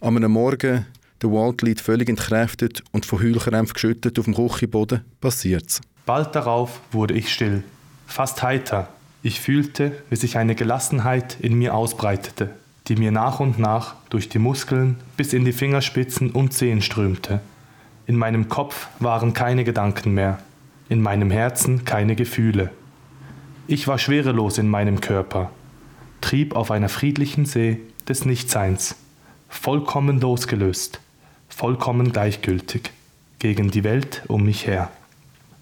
Am 0.02 0.16
einem 0.16 0.32
Morgen, 0.32 0.86
der 1.22 1.32
Walt 1.32 1.62
liegt 1.62 1.82
völlig 1.82 2.10
entkräftet 2.10 2.84
und 2.92 3.06
von 3.06 3.20
Heulkrämpfen 3.20 3.74
geschüttet 3.74 4.20
auf 4.20 4.26
dem 4.26 4.36
Küchenboden, 4.36 5.02
passiert's. 5.20 5.82
Bald 6.06 6.36
darauf 6.36 6.80
wurde 6.92 7.16
ich 7.16 7.34
still, 7.34 7.64
fast 8.08 8.44
heiter. 8.44 8.90
Ich 9.22 9.42
fühlte, 9.42 9.92
wie 10.10 10.16
sich 10.16 10.38
eine 10.38 10.56
Gelassenheit 10.56 11.38
in 11.42 11.56
mir 11.56 11.74
ausbreitete, 11.74 12.52
die 12.88 12.96
mir 12.96 13.12
nach 13.12 13.40
und 13.40 13.60
nach 13.60 13.96
durch 14.10 14.30
die 14.30 14.40
Muskeln 14.40 14.98
bis 15.18 15.34
in 15.34 15.44
die 15.44 15.52
Fingerspitzen 15.52 16.32
und 16.32 16.54
Zehen 16.54 16.82
strömte. 16.82 17.42
In 18.06 18.16
meinem 18.16 18.48
Kopf 18.48 18.88
waren 19.00 19.34
keine 19.34 19.64
Gedanken 19.66 20.14
mehr, 20.14 20.40
in 20.90 21.02
meinem 21.02 21.32
Herzen 21.32 21.86
keine 21.86 22.16
Gefühle. 22.16 22.72
Ich 23.68 23.88
war 23.88 24.00
schwerelos 24.00 24.58
in 24.58 24.68
meinem 24.68 25.00
Körper, 25.00 25.52
trieb 26.22 26.56
auf 26.56 26.72
einer 26.72 26.90
friedlichen 26.90 27.46
See 27.46 27.80
des 28.08 28.26
Nichtseins, 28.26 28.96
vollkommen 29.48 30.20
losgelöst, 30.20 31.00
vollkommen 31.48 32.12
gleichgültig 32.12 32.92
gegen 33.38 33.70
die 33.70 33.84
Welt 33.84 34.24
um 34.28 34.44
mich 34.44 34.66
her. 34.66 34.90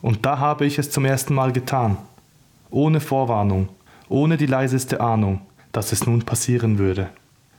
Und 0.02 0.26
da 0.26 0.40
habe 0.40 0.66
ich 0.66 0.80
es 0.80 0.90
zum 0.90 1.04
ersten 1.04 1.34
Mal 1.34 1.52
getan, 1.52 1.98
ohne 2.70 3.02
Vorwarnung, 3.02 3.68
ohne 4.08 4.38
die 4.38 4.46
leiseste 4.46 5.02
Ahnung, 5.02 5.42
dass 5.74 5.92
es 5.92 6.06
nun 6.06 6.22
passieren 6.24 6.78
würde. 6.78 7.10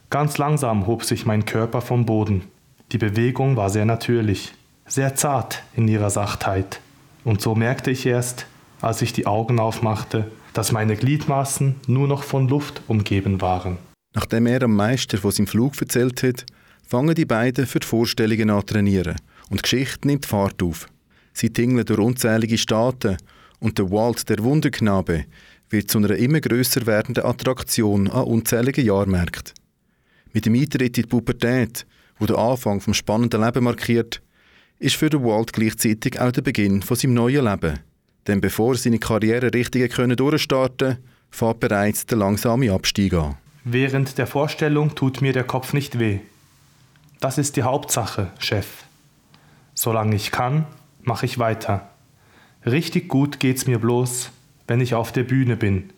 Ganz 0.08 0.38
langsam 0.38 0.86
hob 0.86 1.04
sich 1.04 1.26
mein 1.26 1.44
Körper 1.44 1.82
vom 1.82 2.06
Boden. 2.06 2.44
Die 2.92 2.98
Bewegung 2.98 3.56
war 3.56 3.68
sehr 3.68 3.84
natürlich, 3.84 4.54
sehr 4.86 5.14
zart 5.14 5.62
in 5.76 5.86
ihrer 5.86 6.08
Sachtheit. 6.08 6.80
Und 7.28 7.42
so 7.42 7.54
merkte 7.54 7.90
ich 7.90 8.06
erst, 8.06 8.46
als 8.80 9.02
ich 9.02 9.12
die 9.12 9.26
Augen 9.26 9.60
aufmachte, 9.60 10.30
dass 10.54 10.72
meine 10.72 10.96
Gliedmaßen 10.96 11.74
nur 11.86 12.08
noch 12.08 12.22
von 12.22 12.48
Luft 12.48 12.80
umgeben 12.88 13.42
waren. 13.42 13.76
Nachdem 14.14 14.46
er 14.46 14.62
am 14.62 14.74
Meister 14.74 15.18
von 15.18 15.30
seinem 15.30 15.46
Flug 15.46 15.78
erzählt 15.78 16.22
hat, 16.22 16.46
fangen 16.86 17.14
die 17.14 17.26
beiden 17.26 17.66
für 17.66 17.80
die 17.80 17.86
Vorstellungen 17.86 18.48
an 18.48 18.64
trainieren 18.64 19.16
und 19.50 19.58
die 19.58 19.62
Geschichte 19.62 20.08
nimmt 20.08 20.24
Fahrt 20.24 20.62
auf. 20.62 20.88
Sie 21.34 21.50
tingeln 21.50 21.84
durch 21.84 21.98
unzählige 21.98 22.56
Staaten 22.56 23.18
und 23.60 23.76
der 23.76 23.90
Walt, 23.90 24.26
der 24.30 24.42
Wunderknabe, 24.42 25.26
wird 25.68 25.90
zu 25.90 25.98
einer 25.98 26.16
immer 26.16 26.40
grösser 26.40 26.86
werdenden 26.86 27.26
Attraktion 27.26 28.08
an 28.08 28.24
unzähligen 28.24 28.86
Jahrmärkten. 28.86 29.52
Mit 30.32 30.46
dem 30.46 30.54
Eintritt 30.54 30.96
in 30.96 31.02
die 31.02 31.08
Pubertät, 31.10 31.86
wo 32.18 32.24
der 32.24 32.38
Anfang 32.38 32.80
vom 32.80 32.94
spannenden 32.94 33.44
Leben 33.44 33.64
markiert, 33.64 34.22
ist 34.78 34.96
für 34.96 35.10
den 35.10 35.24
Walt 35.24 35.52
gleichzeitig 35.52 36.20
auch 36.20 36.32
der 36.32 36.42
Beginn 36.42 36.82
von 36.82 36.96
seinem 36.96 37.14
neuen 37.14 37.44
Leben. 37.44 37.78
Denn 38.26 38.40
bevor 38.40 38.76
seine 38.76 38.98
Karriere 38.98 39.52
richtig 39.52 39.92
können 39.92 40.16
durchstarten 40.16 40.98
fährt 41.30 41.60
bereits 41.60 42.06
der 42.06 42.18
langsame 42.18 42.72
Abstieg 42.72 43.14
an. 43.14 43.36
Während 43.64 44.18
der 44.18 44.26
Vorstellung 44.26 44.94
tut 44.94 45.20
mir 45.20 45.32
der 45.32 45.44
Kopf 45.44 45.72
nicht 45.72 45.98
weh. 45.98 46.20
Das 47.20 47.38
ist 47.38 47.56
die 47.56 47.64
Hauptsache, 47.64 48.30
Chef. 48.38 48.66
Solange 49.74 50.16
ich 50.16 50.30
kann, 50.30 50.66
mache 51.02 51.26
ich 51.26 51.38
weiter. 51.38 51.90
Richtig 52.64 53.08
gut 53.08 53.40
geht's 53.40 53.66
mir 53.66 53.78
bloß, 53.78 54.30
wenn 54.66 54.80
ich 54.80 54.94
auf 54.94 55.12
der 55.12 55.24
Bühne 55.24 55.56
bin 55.56 55.90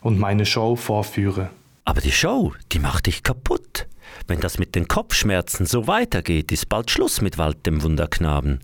und 0.00 0.18
meine 0.18 0.46
Show 0.46 0.76
vorführe. 0.76 1.50
Aber 1.84 2.00
die 2.00 2.12
Show, 2.12 2.52
die 2.72 2.78
macht 2.78 3.06
dich 3.06 3.22
kaputt. 3.22 3.86
Wenn 4.26 4.40
das 4.40 4.58
mit 4.58 4.74
den 4.74 4.88
Kopfschmerzen 4.88 5.66
so 5.66 5.86
weitergeht, 5.86 6.50
ist 6.50 6.68
bald 6.68 6.90
Schluss 6.90 7.20
mit 7.20 7.36
Wald 7.36 7.66
dem 7.66 7.82
Wunderknaben. 7.82 8.60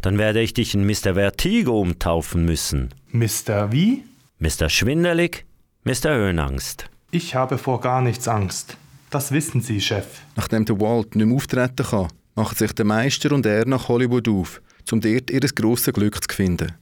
Dann 0.00 0.18
werde 0.18 0.40
ich 0.40 0.54
dich 0.54 0.74
in 0.74 0.86
Mr. 0.86 1.14
Vertigo 1.14 1.80
umtaufen 1.80 2.44
müssen. 2.44 2.94
Mr. 3.10 3.72
Wie? 3.72 4.04
Mr. 4.38 4.68
Schwindelig, 4.68 5.44
Mr. 5.84 6.14
Höhenangst. 6.14 6.86
Ich 7.10 7.34
habe 7.34 7.58
vor 7.58 7.80
gar 7.80 8.00
nichts 8.00 8.26
Angst. 8.26 8.76
Das 9.10 9.32
wissen 9.32 9.60
Sie, 9.60 9.80
Chef. 9.80 10.06
Nachdem 10.36 10.64
der 10.64 10.80
Walt 10.80 11.14
nicht 11.14 11.26
mehr 11.26 11.36
auftreten 11.36 11.84
kann, 11.84 12.08
machen 12.34 12.56
sich 12.56 12.72
der 12.72 12.86
Meister 12.86 13.32
und 13.32 13.44
er 13.44 13.66
nach 13.66 13.88
Hollywood 13.88 14.26
auf, 14.28 14.62
um 14.90 15.00
dort 15.02 15.30
ihr 15.30 15.40
grosses 15.40 15.92
Glück 15.92 16.22
zu 16.22 16.34
finden. 16.34 16.72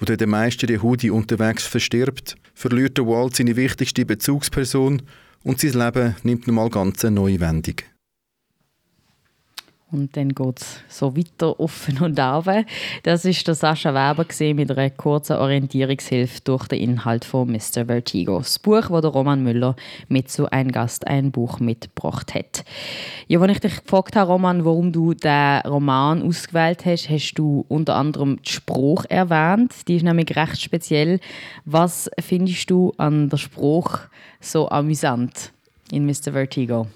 Wo 0.00 0.06
der 0.06 0.26
Meister 0.26 0.66
Yehudi 0.66 1.10
unterwegs 1.10 1.66
verstirbt, 1.66 2.36
verliert 2.54 2.96
der 2.96 3.06
Walt 3.06 3.36
seine 3.36 3.54
wichtigste 3.54 4.06
Bezugsperson 4.06 5.02
und 5.44 5.60
sein 5.60 5.72
Leben 5.72 6.16
nimmt 6.22 6.46
nochmal 6.46 6.70
ganz 6.70 7.04
eine 7.04 7.16
neue 7.16 7.38
Wendung. 7.38 7.76
Und 9.92 10.16
dann 10.16 10.28
geht 10.34 10.60
es 10.60 10.78
so 10.88 11.16
weiter 11.16 11.58
offen 11.58 11.98
und 12.00 12.18
runter. 12.18 12.64
Das 13.02 13.24
ist 13.24 13.46
der 13.48 13.56
Sascha 13.56 13.92
Weber 13.92 14.24
mit 14.54 14.70
einer 14.70 14.90
kurzen 14.90 15.36
Orientierungshilfe 15.36 16.40
durch 16.44 16.68
den 16.68 16.80
Inhalt 16.80 17.24
von 17.24 17.50
Mr. 17.50 17.86
Vertigo. 17.86 18.38
Das 18.38 18.60
Buch, 18.60 18.88
das 18.88 19.00
der 19.00 19.10
Roman 19.10 19.42
Müller 19.42 19.74
mit 20.08 20.30
so 20.30 20.46
ein 20.46 20.70
Gast 20.70 21.08
ein 21.08 21.32
Buch 21.32 21.58
mitgebracht 21.58 22.34
hat. 22.34 22.64
Ja, 23.26 23.40
als 23.40 23.52
ich 23.52 23.60
dich 23.60 23.82
gefragt 23.82 24.14
habe, 24.14 24.30
Roman, 24.30 24.64
warum 24.64 24.92
du 24.92 25.12
den 25.12 25.60
Roman 25.66 26.22
ausgewählt 26.22 26.86
hast, 26.86 27.10
hast 27.10 27.34
du 27.34 27.64
unter 27.68 27.96
anderem 27.96 28.36
den 28.36 28.46
Spruch 28.46 29.04
erwähnt. 29.08 29.88
Die 29.88 29.96
ist 29.96 30.04
nämlich 30.04 30.36
recht 30.36 30.60
speziell. 30.60 31.18
Was 31.64 32.08
findest 32.20 32.70
du 32.70 32.92
an 32.96 33.28
der 33.28 33.38
Spruch 33.38 33.98
so 34.40 34.68
amüsant 34.68 35.52
in 35.90 36.06
Mr. 36.06 36.32
Vertigo? 36.32 36.86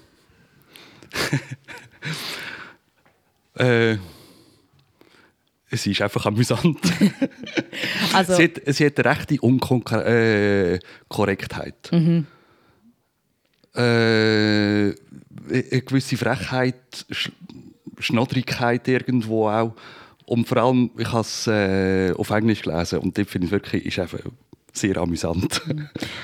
Äh, 3.57 3.97
es 5.69 5.85
ist 5.85 6.01
einfach 6.01 6.25
amüsant. 6.25 6.79
Also, 8.13 8.35
sie, 8.35 8.43
hat, 8.45 8.61
sie 8.67 8.85
hat 8.85 8.97
eine 8.97 9.17
rechte 9.17 9.41
Unkorrektheit. 9.41 11.91
Äh, 11.91 11.99
mhm. 11.99 12.25
äh, 13.75 14.93
eine 15.49 15.81
gewisse 15.81 16.15
Frechheit, 16.15 17.05
Sch 17.11 17.29
Schnoddrigkeit 17.99 18.87
irgendwo 18.87 19.49
auch. 19.49 19.75
Und 20.25 20.47
vor 20.47 20.57
allem, 20.57 20.91
ich 20.97 21.11
habe 21.11 21.21
es 21.21 21.47
äh, 21.47 22.13
auf 22.13 22.29
Englisch 22.29 22.61
gelesen 22.61 22.99
und 22.99 23.17
dort 23.17 23.29
finde 23.29 23.47
ich 23.47 23.51
wirklich, 23.51 23.85
ist 23.85 23.99
einfach 23.99 24.19
sehr 24.71 24.95
amüsant. 24.97 25.61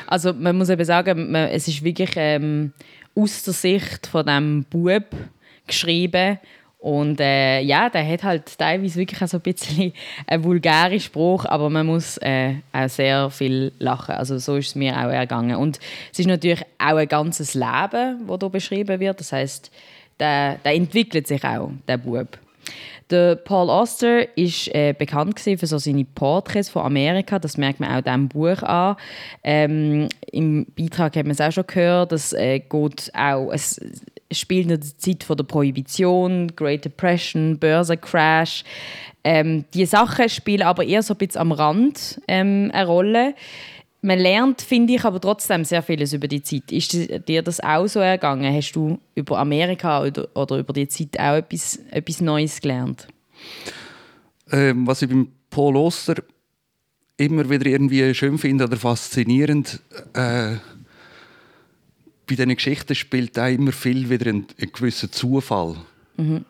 Also 0.07 0.33
man 0.33 0.57
muss 0.57 0.69
eben 0.69 0.85
sagen, 0.85 1.31
man, 1.31 1.49
es 1.49 1.67
ist 1.67 1.83
wirklich 1.83 2.11
ähm, 2.15 2.71
aus 3.15 3.43
der 3.43 3.53
Sicht 3.53 4.07
von 4.07 4.25
dem 4.25 4.65
Bub 4.69 5.05
geschrieben 5.67 6.39
und 6.81 7.19
äh, 7.19 7.61
ja, 7.61 7.91
der 7.91 8.07
hat 8.07 8.23
halt 8.23 8.57
teilweise 8.57 8.95
wirklich 8.95 9.21
auch 9.21 9.27
so 9.27 9.37
ein 9.37 9.41
bisschen 9.41 9.93
einen 10.25 10.43
vulgären 10.43 10.99
Spruch, 10.99 11.45
aber 11.45 11.69
man 11.69 11.85
muss 11.85 12.17
äh, 12.17 12.55
auch 12.73 12.89
sehr 12.89 13.29
viel 13.29 13.71
lachen. 13.77 14.15
Also 14.15 14.39
so 14.39 14.55
ist 14.55 14.69
es 14.69 14.75
mir 14.75 14.93
auch 14.97 15.11
ergangen. 15.11 15.57
Und 15.57 15.77
es 16.11 16.17
ist 16.17 16.25
natürlich 16.25 16.63
auch 16.79 16.95
ein 16.95 17.07
ganzes 17.07 17.53
Leben, 17.53 18.27
das 18.27 18.39
hier 18.39 18.49
beschrieben 18.49 18.99
wird. 18.99 19.19
Das 19.19 19.31
heißt, 19.31 19.69
der, 20.19 20.55
der 20.55 20.73
entwickelt 20.73 21.27
sich 21.27 21.43
auch, 21.43 21.69
der 21.87 21.97
Bub. 21.97 22.39
Der 23.11 23.35
Paul 23.35 23.69
Auster 23.69 24.35
ist 24.35 24.73
äh, 24.73 24.95
bekannt 24.97 25.39
für 25.39 25.67
so 25.67 25.77
seine 25.77 26.05
Porträts 26.05 26.69
von 26.69 26.83
Amerika. 26.83 27.37
Das 27.37 27.57
merkt 27.57 27.79
man 27.79 27.91
auch 27.91 28.01
diesem 28.01 28.27
Buch 28.27 28.63
an. 28.63 28.95
Ähm, 29.43 30.09
Im 30.31 30.65
Beitrag 30.75 31.15
hat 31.15 31.25
man 31.25 31.31
es 31.33 31.41
auch 31.41 31.51
schon 31.51 31.67
gehört. 31.67 32.11
Das 32.11 32.33
äh, 32.33 32.57
geht 32.57 33.11
auch. 33.13 33.51
Es, 33.51 33.79
spielt 34.31 34.63
in 34.63 34.69
der 34.69 34.81
Zeit 34.81 35.23
von 35.23 35.37
der 35.37 35.43
Prohibition, 35.43 36.55
Great 36.55 36.85
Depression, 36.85 37.57
Börsencrash. 37.57 38.63
Ähm, 39.23 39.65
die 39.73 39.85
Sachen 39.85 40.29
spielen 40.29 40.63
aber 40.63 40.83
eher 40.83 41.03
so 41.03 41.13
ein 41.13 41.17
bisschen 41.17 41.41
am 41.41 41.51
Rand 41.51 42.21
ähm, 42.27 42.71
eine 42.73 42.87
Rolle. 42.87 43.35
Man 44.01 44.17
lernt, 44.17 44.61
finde 44.61 44.93
ich, 44.93 45.05
aber 45.05 45.21
trotzdem 45.21 45.63
sehr 45.63 45.83
vieles 45.83 46.13
über 46.13 46.27
die 46.27 46.41
Zeit. 46.41 46.71
Ist 46.71 46.93
dir 46.93 47.43
das 47.43 47.59
auch 47.59 47.85
so 47.85 47.99
ergangen? 47.99 48.51
Hast 48.51 48.71
du 48.71 48.97
über 49.13 49.37
Amerika 49.37 50.03
oder, 50.03 50.27
oder 50.33 50.57
über 50.57 50.73
die 50.73 50.87
Zeit 50.87 51.19
auch 51.19 51.35
etwas, 51.35 51.79
etwas 51.91 52.19
Neues 52.19 52.59
gelernt? 52.59 53.07
Ähm, 54.51 54.87
was 54.87 55.03
ich 55.03 55.09
beim 55.09 55.27
Paul 55.51 55.77
Oster 55.77 56.15
immer 57.17 57.47
wieder 57.47 57.67
irgendwie 57.67 58.13
schön 58.15 58.39
finde 58.39 58.63
oder 58.63 58.77
faszinierend, 58.77 59.79
äh, 60.13 60.55
bei 62.31 62.35
diesen 62.35 62.55
Geschichten 62.55 62.95
spielt 62.95 63.37
auch 63.37 63.47
immer 63.47 63.73
viel 63.73 64.09
wieder 64.09 64.27
ein, 64.27 64.45
ein 64.57 64.71
gewisser 64.71 65.11
Zufall 65.11 65.75
mhm. 66.15 66.45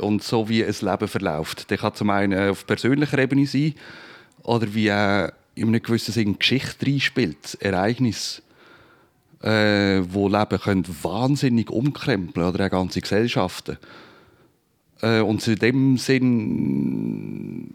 und 0.00 0.22
so 0.22 0.48
wie 0.48 0.64
ein 0.64 0.74
Leben 0.80 1.08
verläuft. 1.08 1.70
Der 1.70 1.76
kann 1.76 1.94
zum 1.94 2.08
einen 2.08 2.50
auf 2.50 2.66
persönlicher 2.66 3.18
Ebene 3.18 3.46
sein 3.46 3.74
oder 4.42 4.72
wie 4.72 4.90
auch 4.90 5.28
in 5.54 5.68
einem 5.68 5.82
gewissen 5.82 6.12
Sinn 6.12 6.38
Geschichte 6.38 6.86
reinspielt, 6.86 7.58
Ereignis, 7.60 8.40
äh, 9.42 10.00
wo 10.08 10.28
Leben 10.28 10.58
können 10.58 10.86
wahnsinnig 11.02 11.68
umkrempeln 11.68 12.46
oder 12.46 12.66
auch 12.66 12.70
ganze 12.70 13.02
Gesellschaften. 13.02 13.76
Äh, 15.02 15.20
und 15.20 15.46
in 15.46 15.56
dem 15.56 15.98
Sinn 15.98 17.74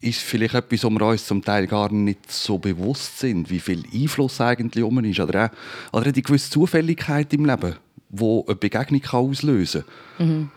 ist 0.00 0.20
vielleicht 0.20 0.54
etwas, 0.54 0.84
wo 0.84 0.90
wir 0.90 1.06
uns 1.06 1.26
zum 1.26 1.42
Teil 1.42 1.66
gar 1.66 1.92
nicht 1.92 2.30
so 2.30 2.58
bewusst 2.58 3.18
sind, 3.18 3.50
wie 3.50 3.58
viel 3.58 3.82
Einfluss 3.92 4.40
eigentlich 4.40 4.84
um 4.84 5.04
ist. 5.04 5.20
Oder 5.20 5.46
auch, 5.46 5.98
oder 5.98 6.12
die 6.12 6.22
gewisse 6.22 6.50
Zufälligkeit 6.50 7.32
im 7.32 7.44
Leben, 7.44 7.74
die 8.08 8.42
eine 8.46 8.54
Begegnung 8.54 9.00
kann 9.00 9.20
auslösen 9.20 9.84
kann. 10.16 10.28
Mhm. 10.28 10.50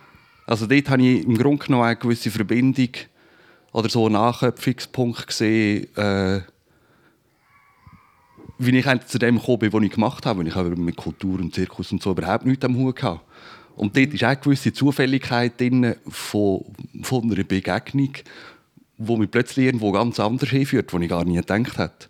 Also 0.45 0.67
dort 0.67 0.89
habe 0.89 1.01
ich 1.01 1.25
im 1.25 1.37
Grunde 1.37 1.65
genommen 1.65 1.85
eine 1.85 1.95
gewisse 1.95 2.29
Verbindung 2.29 2.89
oder 3.71 3.89
so 3.89 4.05
einen 4.05 4.13
Nachköpfungspunkt 4.13 5.27
gesehen, 5.27 5.95
äh, 5.95 6.41
wie 8.59 8.77
ich 8.77 9.05
zu 9.07 9.17
dem 9.17 9.39
gekommen 9.39 9.59
bin, 9.59 9.73
was 9.73 9.83
ich 9.83 9.91
gemacht 9.91 10.25
habe. 10.25 10.39
Weil 10.39 10.47
ich 10.47 10.55
habe 10.55 10.75
mit 10.75 10.95
Kultur 10.95 11.39
und 11.39 11.55
Zirkus 11.55 11.91
und 11.91 12.03
so 12.03 12.11
überhaupt 12.11 12.45
nichts 12.45 12.65
am 12.65 12.75
Hut 12.75 13.01
hatte. 13.01 13.21
Und 13.75 13.97
dort 13.97 14.13
ist 14.13 14.23
auch 14.23 14.27
eine 14.27 14.37
gewisse 14.37 14.73
Zufälligkeit 14.73 15.59
drin 15.59 15.95
von, 16.07 16.65
von 17.01 17.23
einer 17.23 17.43
Begegnung, 17.43 18.11
die 19.07 19.17
mich 19.17 19.31
plötzlich 19.31 19.65
irgendwo 19.65 19.91
ganz 19.91 20.19
anders 20.19 20.49
hinführt, 20.49 20.93
wo 20.93 20.99
ich 20.99 21.09
gar 21.09 21.25
nicht 21.25 21.47
gedacht 21.47 21.77
hätte. 21.77 22.07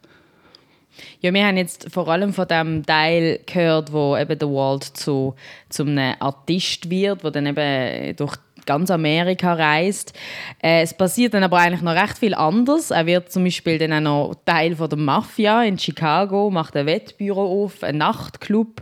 Ja, 1.22 1.34
wir 1.34 1.46
haben 1.46 1.58
jetzt 1.58 1.92
vor 1.92 2.08
allem 2.08 2.34
von 2.34 2.48
dem 2.48 2.86
Teil 2.86 3.40
gehört, 3.46 3.94
wo 3.94 4.18
eben 4.18 4.38
der 4.38 4.50
Walt 4.50 4.84
zu, 4.84 5.36
zu 5.70 5.84
einem 5.84 6.16
Artist 6.20 6.90
wird, 6.90 7.24
wo 7.24 7.30
dann 7.30 7.46
eben 7.46 8.16
durch 8.16 8.38
ganz 8.66 8.92
Amerika 8.92 9.54
reist. 9.54 10.14
Äh, 10.62 10.82
es 10.82 10.94
passiert 10.94 11.34
dann 11.34 11.44
aber 11.44 11.58
eigentlich 11.58 11.82
noch 11.82 11.96
recht 11.96 12.18
viel 12.18 12.34
anders. 12.34 12.92
Er 12.92 13.06
wird 13.06 13.32
zum 13.32 13.44
Beispiel 13.44 13.78
dann 13.78 13.94
auch 13.94 14.30
noch 14.30 14.36
Teil 14.46 14.76
von 14.76 14.90
der 14.90 15.00
Mafia 15.00 15.64
in 15.64 15.78
Chicago, 15.78 16.50
macht 16.50 16.76
ein 16.76 16.86
Wettbüro 16.86 17.64
auf, 17.64 17.84
einen 17.84 18.00
Nachtclub. 18.00 18.82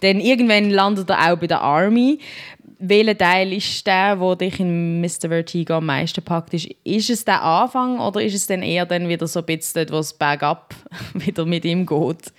Dann 0.00 0.20
irgendwann 0.20 0.70
landet 0.70 1.10
er 1.10 1.32
auch 1.32 1.38
bei 1.38 1.46
der 1.46 1.60
Army. 1.60 2.18
Welcher 2.78 3.16
Teil 3.16 3.52
ist 3.52 3.86
der, 3.86 4.16
der 4.16 4.36
dich 4.36 4.60
in 4.60 5.00
Mr. 5.00 5.28
Vertigo 5.28 5.74
am 5.74 5.86
meisten 5.86 6.22
packt? 6.22 6.54
Ist, 6.54 6.68
ist 6.82 7.10
es 7.10 7.24
der 7.24 7.42
Anfang 7.42 7.98
oder 8.00 8.22
ist 8.22 8.34
es 8.34 8.46
dann 8.46 8.62
eher 8.62 8.84
dann 8.84 9.08
wieder 9.08 9.26
so 9.26 9.40
ein 9.40 9.46
bisschen 9.46 9.86
dort, 9.86 9.92
wo 9.92 9.98
es 9.98 10.12
bergab 10.12 10.74
wieder 11.14 11.46
mit 11.46 11.64
ihm 11.64 11.86
geht? 11.86 12.32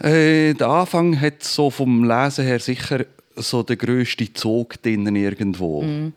Äh, 0.00 0.54
der 0.54 0.68
Anfang 0.68 1.18
hat 1.20 1.42
so 1.42 1.70
vom 1.70 2.04
Lesen 2.04 2.44
her 2.44 2.58
sicher 2.58 3.06
so 3.36 3.62
der 3.62 3.76
grösste 3.76 4.32
Zug 4.32 4.82
drinnen 4.82 5.16
irgendwo. 5.16 5.82
Mhm. 5.82 6.12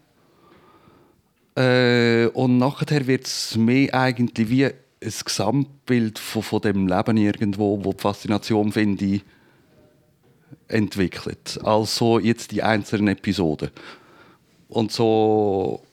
Äh, 1.56 2.28
und 2.34 2.58
nachher 2.58 3.08
wird 3.08 3.26
es 3.28 3.56
mehr 3.56 3.94
eigentlich 3.94 4.50
wie 4.50 4.66
ein 4.66 4.74
Gesamtbild 5.02 6.20
von, 6.20 6.44
von 6.44 6.62
dem 6.62 6.88
Leben 6.88 7.18
irgendwo, 7.18 7.80
wo 7.84 7.94
die 7.94 8.02
Faszination, 8.02 8.72
finde 8.72 9.06
ich, 9.06 9.22
entwickelt. 10.68 11.60
Also 11.64 12.20
jetzt 12.20 12.52
die 12.52 12.64
einzelnen 12.64 13.10
Episoden. 13.10 13.70
Und 14.68 14.92
so 14.92 15.84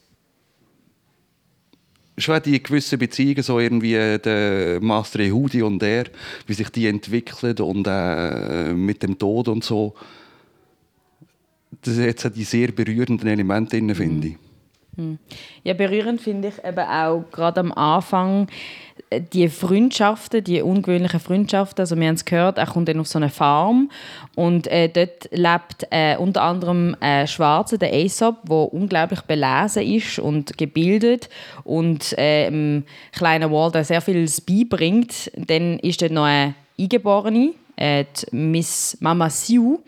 schon 2.17 2.41
die 2.43 2.61
gewissen 2.61 2.99
Beziehungen, 2.99 3.43
so 3.43 3.59
irgendwie 3.59 3.93
der 3.93 4.79
Master 4.81 5.19
Ehudi 5.19 5.63
und 5.63 5.81
er, 5.81 6.05
wie 6.45 6.53
sich 6.53 6.69
die 6.69 6.87
entwickeln 6.87 7.57
und 7.57 7.87
äh, 7.87 8.73
mit 8.73 9.01
dem 9.01 9.17
Tod 9.17 9.47
und 9.47 9.63
so 9.63 9.95
das 11.81 11.97
jetzt 11.97 12.35
die 12.35 12.43
sehr 12.43 12.71
berührenden 12.71 13.27
Elemente 13.27 13.77
drin, 13.77 13.93
finde 13.95 14.27
ich. 14.27 14.37
Hm. 14.95 15.17
Ja, 15.63 15.73
berührend 15.73 16.21
finde 16.21 16.49
ich 16.49 16.63
eben 16.63 16.87
auch 16.87 17.23
gerade 17.31 17.61
am 17.61 17.71
Anfang 17.71 18.47
äh, 19.09 19.21
die 19.21 19.49
Freundschaften, 19.49 20.43
die 20.43 20.61
ungewöhnlichen 20.61 21.19
Freundschaften. 21.19 21.81
Also 21.81 21.97
wir 21.97 22.07
haben 22.07 22.15
es 22.15 22.25
gehört, 22.25 22.59
er 22.59 22.67
kommt 22.67 22.89
dann 22.89 22.99
auf 22.99 23.07
so 23.07 23.17
eine 23.17 23.29
Farm 23.29 23.89
und 24.35 24.67
äh, 24.67 24.89
dort 24.89 25.29
lebt 25.31 25.87
äh, 25.89 26.15
unter 26.17 26.43
anderem 26.43 26.95
ein 26.99 27.27
Schwarzer, 27.27 27.79
der 27.79 27.91
Aesop, 27.91 28.43
der 28.47 28.73
unglaublich 28.73 29.21
belesen 29.21 29.83
ist 29.83 30.19
und 30.19 30.57
gebildet 30.59 31.27
und 31.63 32.15
äh, 32.17 32.45
dem 32.45 32.83
kleinen 33.13 33.51
Walter 33.51 33.83
sehr 33.83 34.01
viel 34.01 34.29
beibringt. 34.47 35.31
Dann 35.35 35.79
ist 35.79 36.03
dort 36.03 36.11
noch 36.11 36.25
eine 36.25 36.53
Eingeborene, 36.79 37.53
äh, 37.77 38.05
Miss 38.31 38.97
Mama 38.99 39.29
Sue 39.31 39.79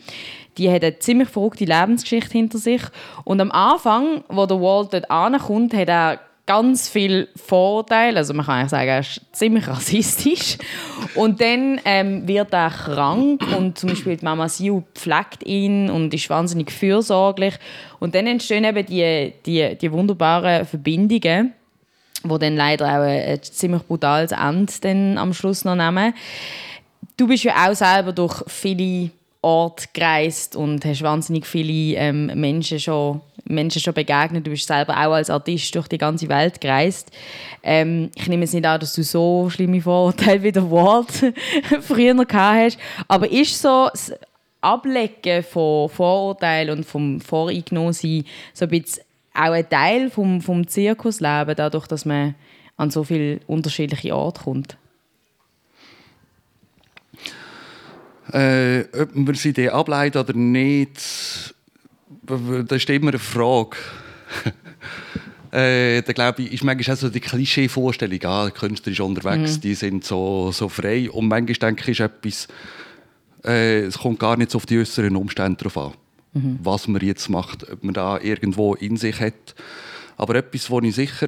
die 0.57 0.71
hat 0.71 0.83
eine 0.83 0.99
ziemlich 0.99 1.29
verrückte 1.29 1.65
Lebensgeschichte 1.65 2.31
hinter 2.31 2.57
sich. 2.57 2.81
Und 3.23 3.41
am 3.41 3.51
Anfang, 3.51 4.23
wo 4.29 4.45
der 4.45 4.61
Walt 4.61 4.93
dort 4.93 5.11
ankommt, 5.11 5.73
hat 5.73 5.89
er 5.89 6.19
ganz 6.45 6.87
viel 6.89 7.27
Vorteile. 7.35 8.17
Also 8.17 8.33
man 8.33 8.45
kann 8.45 8.59
eigentlich 8.59 8.69
sagen, 8.69 8.87
er 8.87 8.99
ist 8.99 9.21
ziemlich 9.31 9.67
rassistisch. 9.67 10.57
Und 11.15 11.41
dann 11.41 11.79
ähm, 11.85 12.27
wird 12.27 12.53
er 12.53 12.69
krank 12.69 13.41
und 13.57 13.77
zum 13.77 13.89
Beispiel 13.89 14.17
die 14.17 14.25
Mama 14.25 14.47
Siu 14.49 14.83
pflegt 14.93 15.43
ihn 15.45 15.89
und 15.89 16.13
ist 16.13 16.29
wahnsinnig 16.29 16.71
fürsorglich. 16.71 17.55
Und 17.99 18.15
dann 18.15 18.27
entstehen 18.27 18.63
eben 18.63 18.85
die, 18.85 19.33
die, 19.45 19.75
die 19.75 19.91
wunderbaren 19.91 20.65
Verbindungen, 20.65 21.53
wo 22.23 22.37
dann 22.37 22.55
leider 22.55 22.85
auch 22.85 23.03
ein, 23.03 23.41
ziemlich 23.41 23.83
brutales 23.83 24.31
Ende 24.31 25.19
am 25.19 25.33
Schluss 25.33 25.65
noch 25.65 25.75
nehmen. 25.75 26.13
Du 27.17 27.27
bist 27.27 27.43
ja 27.43 27.53
auch 27.67 27.73
selber 27.73 28.11
durch 28.11 28.43
viele 28.47 29.09
Ort 29.45 29.93
gereist 29.93 30.55
und 30.55 30.83
hast 30.85 31.03
wahnsinnig 31.03 31.45
viele 31.45 31.99
ähm, 31.99 32.31
Menschen, 32.33 32.79
schon, 32.79 33.21
Menschen 33.43 33.79
schon 33.79 33.93
begegnet. 33.93 34.47
Du 34.47 34.49
bist 34.49 34.65
selber 34.65 34.93
auch 34.93 35.13
als 35.13 35.29
Artist 35.29 35.75
durch 35.75 35.87
die 35.87 35.99
ganze 35.99 36.27
Welt 36.29 36.59
gereist. 36.59 37.11
Ähm, 37.61 38.09
ich 38.15 38.27
nehme 38.27 38.45
es 38.45 38.53
nicht 38.53 38.65
an, 38.65 38.79
dass 38.79 38.93
du 38.93 39.03
so 39.03 39.47
schlimme 39.51 39.81
Vorurteile 39.81 40.41
wie 40.41 40.51
der 40.51 40.71
Walt 40.71 41.31
früher 41.81 42.15
gehabt 42.15 42.33
hast. 42.33 42.77
Aber 43.07 43.31
ist 43.31 43.61
so 43.61 43.87
das 43.91 44.13
Ablecken 44.61 45.43
von 45.43 45.89
Vorurteilen 45.89 46.79
und 46.79 46.83
vom 46.83 47.21
Voreingenommensein 47.21 48.25
so 48.51 48.65
ein 48.65 48.69
bisschen 48.69 49.03
auch 49.35 49.51
ein 49.51 49.69
Teil 49.69 50.09
vom, 50.09 50.41
vom 50.41 50.67
Zirkusleben, 50.67 51.55
dadurch, 51.55 51.85
dass 51.85 52.03
man 52.03 52.33
an 52.77 52.89
so 52.89 53.03
viele 53.03 53.41
unterschiedliche 53.45 54.15
Orte 54.15 54.41
kommt? 54.41 54.75
Äh, 58.31 58.85
ob 58.99 59.15
man 59.15 59.35
sie 59.35 59.53
die 59.53 59.69
ableitet 59.69 60.29
oder 60.29 60.37
nicht, 60.37 61.53
das 62.25 62.77
ist 62.77 62.89
immer 62.89 63.09
eine 63.09 63.19
Frage. 63.19 63.77
äh, 65.51 66.01
da 66.01 66.13
glaube 66.13 66.41
ich, 66.41 66.53
ist 66.53 66.63
manchmal 66.63 66.95
auch 66.95 66.99
so 66.99 67.09
die 67.09 67.19
Klischee-Vorstellung, 67.19 68.19
ah, 68.23 68.45
der 68.45 68.51
Künstler 68.51 68.91
ist 68.91 68.99
unterwegs, 68.99 69.57
mhm. 69.57 69.61
die 69.61 69.75
sind 69.75 70.05
so, 70.05 70.51
so 70.51 70.69
frei. 70.69 71.09
Und 71.09 71.27
manchmal 71.27 71.71
denke 71.71 71.91
ich, 71.91 71.99
ist 71.99 72.05
etwas, 72.05 72.47
äh, 73.45 73.81
es 73.81 73.99
kommt 73.99 74.19
gar 74.19 74.37
nicht 74.37 74.51
so 74.51 74.57
auf 74.57 74.65
die 74.65 74.79
äußeren 74.79 75.15
Umstände 75.15 75.63
drauf 75.63 75.77
an, 75.77 75.93
mhm. 76.33 76.59
was 76.63 76.87
man 76.87 77.01
jetzt 77.01 77.29
macht, 77.29 77.69
ob 77.71 77.83
man 77.83 77.93
da 77.93 78.19
irgendwo 78.19 78.73
in 78.73 78.97
sich 78.97 79.19
hat. 79.19 79.55
Aber 80.17 80.35
etwas, 80.35 80.71
was 80.71 80.83
ich 80.83 80.95
sicher, 80.95 81.27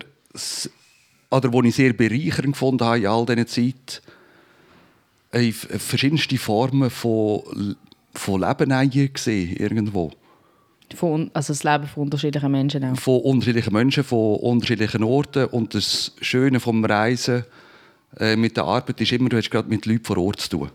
oder 1.30 1.54
was 1.54 1.66
ich 1.66 1.76
sehr 1.76 1.94
bereichernd 1.94 2.54
gefunden 2.54 2.86
habe 2.86 3.00
in 3.00 3.08
all 3.08 3.26
dieser 3.26 3.48
Zeit, 3.48 4.02
äh, 5.32 5.52
verschiedenste 5.52 6.38
Formen 6.38 6.90
von, 6.90 7.76
von 8.14 8.42
Leben 8.42 9.14
gesehen, 9.14 9.56
irgendwo. 9.58 10.12
Von, 10.96 11.30
also 11.34 11.54
das 11.54 11.64
Leben 11.64 11.86
von 11.86 12.04
unterschiedlichen 12.04 12.52
Menschen 12.52 12.84
auch? 12.84 12.98
Von 12.98 13.22
unterschiedlichen 13.22 13.74
Menschen, 13.74 14.04
von 14.04 14.38
unterschiedlichen 14.38 15.04
Orten. 15.04 15.46
Und 15.46 15.76
das 15.76 16.14
Schöne 16.22 16.60
vom 16.60 16.84
Reisen 16.86 17.44
äh, 18.18 18.36
mit 18.36 18.56
der 18.56 18.64
Arbeit 18.64 19.02
ist 19.02 19.12
immer, 19.12 19.30
du 19.30 19.38
hast 19.38 19.52
gerade 19.52 19.68
mit 19.68 19.86
Leuten 19.86 20.06
vor 20.06 20.18
Ort 20.18 20.40
zu 20.40 20.50
tun. 20.50 20.70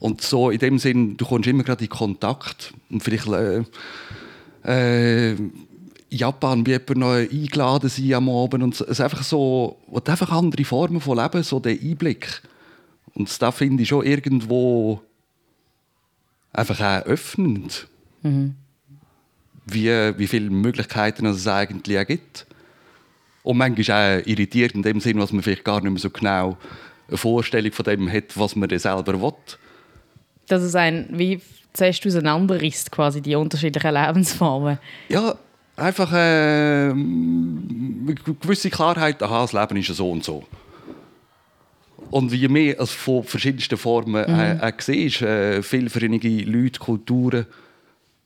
Und 0.00 0.22
so 0.22 0.50
in 0.50 0.58
dem 0.58 0.78
Sinn, 0.78 1.16
du 1.16 1.24
kommst 1.24 1.48
immer 1.48 1.62
gerade 1.62 1.84
in 1.84 1.90
Kontakt. 1.90 2.72
Und 2.90 3.02
vielleicht 3.02 3.28
äh, 3.28 3.62
äh, 4.64 5.36
Japan, 6.08 6.66
wie 6.66 6.72
jemand 6.72 6.96
noch 6.96 7.12
eingeladen 7.12 7.88
sein 7.88 8.14
am 8.14 8.28
Abend. 8.28 8.64
Und 8.64 8.74
es 8.74 8.80
ist 8.80 9.00
einfach 9.00 9.22
so, 9.22 9.78
einfach 10.04 10.32
andere 10.32 10.64
Formen 10.64 11.00
von 11.00 11.16
Leben, 11.16 11.44
so 11.44 11.60
der 11.60 11.72
Einblick. 11.72 12.42
Und 13.14 13.42
das 13.42 13.54
finde 13.54 13.82
ich 13.82 13.88
schon 13.88 14.04
irgendwo 14.04 15.00
einfach 16.52 16.80
auch 16.80 17.06
öffnend. 17.06 17.88
Mhm. 18.22 18.54
Wie, 19.66 19.88
wie 19.88 20.26
viele 20.26 20.50
Möglichkeiten 20.50 21.26
es 21.26 21.46
eigentlich 21.46 21.98
auch 21.98 22.06
gibt. 22.06 22.46
Und 23.42 23.58
manchmal 23.58 24.20
auch 24.20 24.26
irritiert 24.26 24.72
in 24.72 24.82
dem 24.82 25.00
Sinn, 25.00 25.18
was 25.18 25.32
man 25.32 25.42
vielleicht 25.42 25.64
gar 25.64 25.80
nicht 25.80 25.90
mehr 25.90 26.00
so 26.00 26.10
genau 26.10 26.58
eine 27.08 27.16
Vorstellung 27.16 27.72
von 27.72 27.84
dem 27.84 28.10
hat, 28.10 28.36
was 28.36 28.56
man 28.56 28.76
selber 28.78 29.20
will. 29.20 29.32
Dass 30.46 30.62
es 30.62 30.74
ein, 30.74 31.08
wie 31.12 31.40
zuerst 31.72 32.06
auseinanderrisst, 32.06 32.90
quasi 32.90 33.20
die 33.20 33.34
unterschiedlichen 33.34 33.94
Lebensformen. 33.94 34.78
Ja, 35.08 35.36
einfach 35.76 36.12
äh, 36.12 36.90
eine 36.90 38.14
gewisse 38.40 38.70
Klarheit, 38.70 39.22
aha, 39.22 39.42
das 39.42 39.52
Leben 39.52 39.76
ist 39.76 39.88
so 39.88 40.10
und 40.10 40.24
so. 40.24 40.44
Und 42.10 42.32
wie 42.32 42.48
mehr 42.48 42.78
als 42.80 42.90
von 42.90 43.22
verschiedensten 43.22 43.78
Formen 43.78 44.24
mhm. 44.28 44.38
äh, 44.38 44.68
äh, 44.68 44.72
siehst, 44.78 45.22
äh, 45.22 45.62
viele 45.62 45.90
verschiedene 45.90 46.42
Leute, 46.44 46.80
Kulturen, 46.80 47.46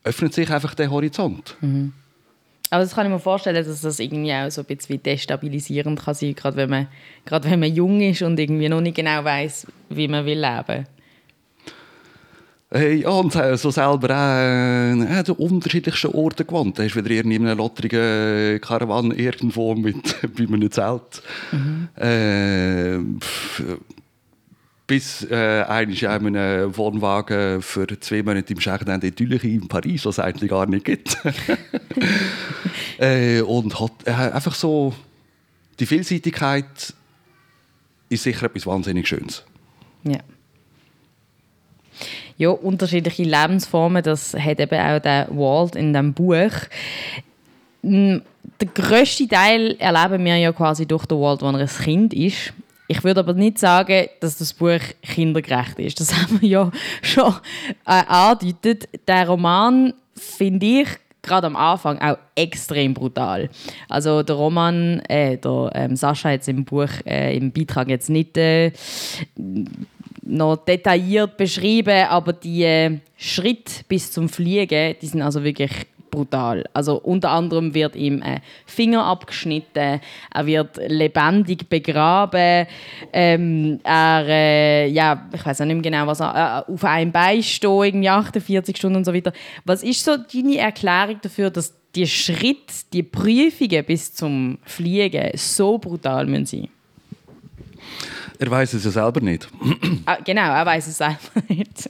öffnet 0.03 0.35
sich 0.35 0.51
einfach 0.51 0.75
der 0.75 0.91
Horizont. 0.91 1.57
Mhm. 1.61 1.93
Aber 2.71 2.83
das 2.83 2.95
kann 2.95 3.07
ich 3.07 3.13
mir 3.13 3.21
vorstellen, 3.21 3.57
dass 3.65 3.83
das 3.83 4.01
irgendwie 4.01 4.33
auch 4.33 4.51
so 4.51 4.63
ein 4.63 4.65
bisschen 4.65 5.03
destabilisierend 5.03 6.01
kann 6.03 6.15
sein, 6.15 6.35
gerade 6.35 6.57
wenn 6.57 6.71
man, 6.71 6.89
gerade 7.25 7.51
wenn 7.51 7.61
man 7.61 7.73
jung 7.73 8.01
ist 8.01 8.23
und 8.23 8.39
irgendwie 8.39 8.69
noch 8.69 8.81
nicht 8.81 8.97
genau 8.97 9.23
weiß, 9.23 9.67
wie 9.91 10.09
man 10.09 10.27
will 10.27 10.41
leben. 10.41 10.87
Hey, 12.77 13.03
ja, 13.03 13.11
und 13.11 13.37
äh, 13.37 13.57
so 13.57 13.71
selber 13.71 14.11
auch 14.11 15.19
äh, 15.19 15.23
zu 15.23 15.35
unterschiedlichsten 15.35 16.09
Orten 16.09 16.45
gewohnt. 16.45 16.77
Da 16.77 16.83
hast 16.83 16.97
wieder 16.97 17.11
in 17.11 17.33
einem 17.33 17.57
lotterigen 17.57 18.61
Karawan 18.61 19.13
irgendwo 19.13 19.77
mit, 19.77 20.17
bei 20.37 20.43
einem 20.43 20.69
Zelt. 20.73 21.23
Äh, 21.95 22.99
pff, 23.21 23.63
bis 24.89 25.25
äh, 25.31 25.63
einmal 25.69 26.27
in 26.27 26.37
einem 26.37 26.77
Wohnwagen 26.77 27.63
für 27.63 27.87
zwei 28.01 28.25
Monate 28.25 28.53
im 28.53 28.59
Jardin 28.59 28.99
des 28.99 29.15
Tuileries 29.15 29.63
in 29.63 29.69
Paris, 29.69 30.05
was 30.05 30.19
es 30.19 30.25
eigentlich 30.25 30.51
gar 30.51 30.67
nicht 30.67 30.85
gibt. 30.85 31.17
äh, 32.99 33.41
und 33.43 33.79
hat 33.79 33.93
äh, 34.05 34.11
einfach 34.11 34.57
so 34.57 34.93
die 35.79 35.87
Vielseitigkeit 35.87 36.93
ist 38.09 38.25
sicher 38.25 38.47
etwas 38.47 38.67
wahnsinnig 38.67 39.07
Schönes. 39.07 39.45
Ja. 40.03 40.19
Ja, 42.37 42.51
unterschiedliche 42.51 43.23
Lebensformen, 43.23 44.03
das 44.03 44.35
hat 44.35 44.61
eben 44.61 44.81
auch 44.81 44.99
der 45.01 45.29
Walt 45.31 45.77
in 45.77 45.93
dem 45.93 46.13
Buch. 46.13 46.53
Mm, 47.83 48.17
Der 48.61 48.69
grösste 48.75 49.29
Teil 49.29 49.77
erleben 49.79 50.25
wir 50.25 50.37
ja 50.37 50.53
quasi 50.53 50.87
durch 50.87 51.07
den 51.07 51.21
Walt, 51.21 51.43
wenn 51.43 51.55
er 51.55 51.61
ein 51.61 51.69
Kind 51.69 52.13
ist. 52.13 52.53
Ich 52.87 53.03
würde 53.03 53.21
aber 53.21 53.33
nicht 53.33 53.59
sagen, 53.59 54.07
dass 54.21 54.37
das 54.37 54.53
Buch 54.53 54.81
kindergerecht 55.03 55.79
ist. 55.79 56.01
Das 56.01 56.15
haben 56.23 56.41
wir 56.41 56.49
ja 56.49 56.71
schon 57.03 57.35
äh, 57.87 58.03
angedeutet. 58.07 58.89
Der 59.07 59.29
Roman 59.29 59.95
finde 60.15 60.67
ich 60.83 60.89
gerade 61.23 61.47
am 61.47 61.57
Anfang 61.57 61.99
auch 62.01 62.19
extrem 62.35 62.95
brutal. 62.95 63.49
Also 63.89 64.23
der 64.23 64.37
Roman, 64.37 65.01
äh, 65.09 65.39
der 65.39 65.71
ähm, 65.75 65.97
Sascha 65.97 66.31
jetzt 66.31 66.49
im 66.49 66.65
Buch, 66.65 66.91
äh, 67.07 67.37
im 67.37 67.51
Beitrag 67.51 67.89
jetzt 67.89 68.11
nicht 68.11 68.37
äh, 68.37 68.73
noch 70.27 70.57
detailliert 70.57 71.37
beschrieben, 71.37 72.07
aber 72.09 72.33
die 72.33 72.65
äh, 72.65 72.99
Schritte 73.17 73.85
bis 73.89 74.11
zum 74.11 74.29
Fliegen, 74.29 74.97
die 75.01 75.07
sind 75.07 75.23
also 75.23 75.43
wirklich 75.45 75.71
brutal. 76.15 76.65
Also 76.73 77.01
unter 77.01 77.31
anderem 77.31 77.75
wird 77.75 77.97
ihm 77.97 78.23
ein 78.23 78.41
Finger 78.67 79.05
abgeschnitten, 79.05 80.01
er 80.33 80.47
wird 80.47 80.77
lebendig 80.87 81.69
begraben, 81.69 82.67
ähm, 83.13 83.81
er, 83.83 84.25
äh, 84.29 84.89
ja, 84.89 85.29
ich 85.33 85.45
weiß 85.45 85.61
auch 85.61 85.67
nicht 85.67 85.75
mehr 85.75 85.83
genau, 85.83 86.07
was 86.07 86.21
er, 86.21 86.65
äh, 86.69 86.73
auf 86.73 86.85
einem 86.85 87.13
Bein 87.13 87.43
stehen, 87.43 87.83
irgendwie 87.83 88.09
48 88.09 88.77
Stunden 88.77 88.99
und 88.99 89.05
so 89.05 89.13
weiter. 89.13 89.33
Was 89.65 89.83
ist 89.83 90.05
so 90.05 90.17
deine 90.17 90.59
Erklärung 90.59 91.19
dafür, 91.21 91.51
dass 91.51 91.75
die 91.95 92.07
Schritte, 92.07 92.75
die 92.93 93.03
Prüfungen 93.03 93.85
bis 93.85 94.15
zum 94.15 94.59
Fliegen 94.63 95.31
so 95.35 95.79
brutal 95.79 96.27
müssen 96.27 96.47
sein? 96.47 96.74
Er 98.39 98.51
weiß 98.51 98.75
es 98.75 98.85
ja 98.85 98.91
selber 98.91 99.21
nicht. 99.21 99.49
Ah, 100.07 100.19
genau, 100.25 100.53
er 100.53 100.67
weiß 100.67 100.87
es 100.89 100.99
selber 100.99 101.19
nicht. 101.49 101.89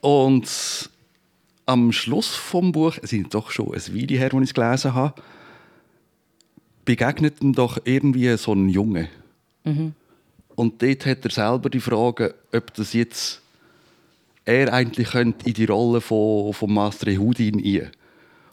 Und 0.00 0.90
am 1.66 1.92
Schluss 1.92 2.34
vom 2.34 2.72
Buch, 2.72 2.96
es 3.02 3.12
ist 3.12 3.34
doch 3.34 3.50
schon 3.50 3.74
ein 3.74 3.94
Weile 3.94 4.18
her, 4.18 4.32
als 4.32 4.42
ich 4.42 4.50
es 4.50 4.54
gelesen 4.54 4.94
habe, 4.94 5.20
begegnet 6.84 7.42
ihm 7.42 7.52
doch 7.52 7.78
irgendwie 7.84 8.36
so 8.36 8.54
ein 8.54 8.68
Junge. 8.68 9.08
Und 10.54 10.82
dort 10.82 11.06
hat 11.06 11.24
er 11.24 11.30
selber 11.30 11.68
die 11.70 11.80
Frage, 11.80 12.34
ob 12.52 12.72
das 12.74 12.94
jetzt 12.94 13.42
er 14.44 14.72
eigentlich 14.72 15.10
könnte 15.10 15.46
in 15.46 15.52
die 15.52 15.66
Rolle 15.66 16.00
von, 16.00 16.54
von 16.54 16.72
Master 16.72 17.14
Houdin 17.18 17.62
ein. 17.62 17.90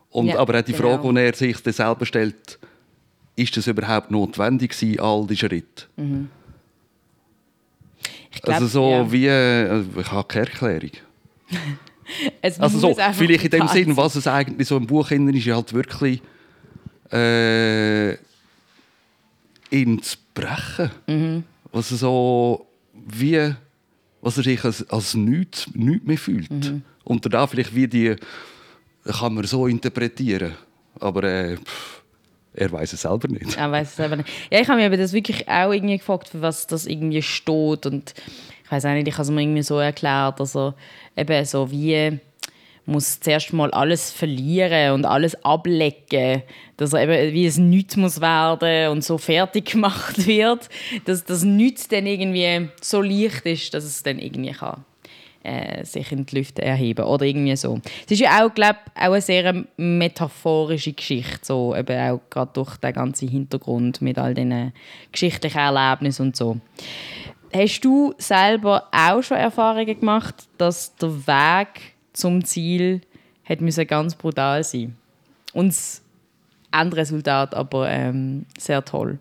Und 0.09 0.27
Ja, 0.27 0.39
aber 0.39 0.59
auch 0.59 0.61
die 0.61 0.73
genau. 0.73 0.97
Frage, 0.97 1.13
die 1.13 1.19
er 1.21 1.33
sich 1.33 1.61
dann 1.63 1.73
selber 1.73 2.05
stellt, 2.05 2.59
ist 3.35 3.55
das 3.57 3.67
überhaupt 3.67 4.11
notwendig 4.11 4.71
gewesen, 4.71 4.99
all 4.99 5.27
diese 5.27 5.47
Schritte? 5.47 5.85
Ich 8.31 8.41
glaub, 8.41 8.55
also 8.55 8.67
so 8.67 8.89
ja. 8.89 9.11
wie, 9.11 9.27
äh, 9.27 9.83
ich 9.99 10.11
habe 10.11 10.27
keine 10.27 10.47
Erklärung. 10.47 10.91
Also 12.39 12.67
so, 12.67 12.93
vielleicht 13.13 13.45
in 13.45 13.49
dem 13.49 13.59
brutal 13.61 13.73
Sinn, 13.73 13.97
was 13.97 14.15
es 14.15 14.27
eigentlich 14.27 14.67
so 14.67 14.77
im 14.77 14.85
Buch 14.85 15.07
drin 15.07 15.27
ist, 15.29 15.47
ist 15.47 15.55
halt 15.55 15.73
wirklich 15.73 16.21
äh, 17.09 18.15
zu 19.71 20.17
brechen. 20.35 20.91
Mhm. 21.07 21.43
Was 21.71 21.91
er 21.91 21.97
so 21.97 22.67
wie, 22.93 23.55
was 24.21 24.37
er 24.37 24.43
sich 24.43 24.63
als, 24.63 24.87
als 24.89 25.15
nichts, 25.15 25.67
nichts 25.73 26.05
mehr 26.05 26.17
fühlt. 26.17 26.51
Mhm. 26.51 26.83
Und 27.03 27.33
da 27.33 27.47
vielleicht 27.47 27.75
wie 27.75 27.87
die, 27.87 28.15
kann 29.05 29.33
man 29.33 29.45
so 29.45 29.67
interpretieren. 29.67 30.53
Aber 30.99 31.23
äh, 31.23 31.57
pff, 31.57 31.94
er 32.55 32.71
weiß 32.71 32.93
es 32.93 33.01
selber 33.01 33.27
nicht. 33.27 33.57
Er 33.57 33.71
weiß 33.71 33.89
es 33.89 33.95
selber 33.95 34.15
nicht. 34.17 34.29
Ja, 34.51 34.59
ich 34.59 34.67
habe 34.67 34.77
mich 34.77 34.85
aber 34.85 34.97
das 34.97 35.13
wirklich 35.13 35.47
auch 35.47 35.71
irgendwie 35.71 35.97
gefragt, 35.97 36.29
für 36.29 36.41
was 36.41 36.67
das 36.67 36.85
irgendwie 36.85 37.21
steht. 37.21 37.85
Und 37.85 38.13
ich 38.63 38.71
weiß 38.71 38.85
auch 38.85 38.93
nicht, 38.93 39.07
ich 39.07 39.13
habe 39.13 39.23
es 39.23 39.31
mir 39.31 39.41
irgendwie 39.41 39.63
so 39.63 39.79
erklärt, 39.79 40.39
er 40.55 40.75
eben 41.17 41.45
so 41.45 41.69
wie 41.71 42.19
muss 42.87 43.19
zuerst 43.19 43.51
mal 43.51 43.71
alles 43.71 44.11
verlieren 44.11 44.93
und 44.93 45.05
alles 45.05 45.43
ablegen, 45.43 46.43
dass 46.77 46.93
er 46.93 47.09
eben 47.09 47.33
wie 47.33 47.47
es 47.47 47.57
nichts 47.57 47.97
muss 47.97 48.21
werden 48.21 48.91
und 48.91 49.03
so 49.03 49.17
fertig 49.17 49.65
gemacht 49.71 50.27
wird, 50.27 50.69
dass 51.05 51.23
das 51.23 51.43
nichts 51.43 51.87
dann 51.87 52.05
irgendwie 52.05 52.69
so 52.81 53.01
leicht 53.01 53.45
ist, 53.45 53.73
dass 53.73 53.83
es 53.83 54.03
dann 54.03 54.19
irgendwie 54.19 54.51
kann 54.51 54.85
äh, 55.45 55.85
sich 55.85 56.11
in 56.11 56.25
die 56.25 56.35
Lüfte 56.37 56.61
erheben 56.61 57.05
oder 57.05 57.25
irgendwie 57.25 57.55
so. 57.55 57.79
Es 58.05 58.11
ist 58.11 58.19
ja 58.19 58.43
auch, 58.43 58.53
glaube 58.53 58.79
auch 58.95 59.11
eine 59.11 59.21
sehr 59.21 59.65
metaphorische 59.77 60.93
Geschichte, 60.93 61.39
so 61.43 61.75
eben 61.75 61.97
auch 61.97 62.21
gerade 62.29 62.51
durch 62.53 62.77
den 62.77 62.93
ganzen 62.93 63.29
Hintergrund 63.29 64.01
mit 64.01 64.17
all 64.17 64.33
diesen 64.33 64.73
geschichtlichen 65.11 65.59
Erlebnissen 65.59 66.27
und 66.27 66.35
so. 66.35 66.57
Hast 67.53 67.81
du 67.81 68.13
selber 68.17 68.87
auch 68.91 69.21
schon 69.21 69.37
Erfahrungen 69.37 69.99
gemacht, 69.99 70.47
dass 70.57 70.95
der 70.95 71.09
Weg 71.27 71.95
zum 72.11 72.43
Ziel 72.43 73.01
hat 73.45 73.59
ganz 73.87 74.15
brutal 74.15 74.63
sein 74.63 74.95
und 75.53 75.67
das 75.67 76.01
Endresultat 76.71 77.53
aber 77.55 77.89
ähm, 77.89 78.45
sehr 78.57 78.83
toll. 78.83 79.19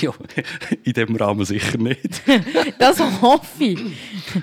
Ja, 0.00 0.12
in 0.84 0.92
dem 0.92 1.16
Rahmen 1.16 1.44
sicher 1.44 1.78
nicht. 1.78 2.22
Das 2.78 2.98
hoffe 3.20 3.64
ich. 3.64 3.80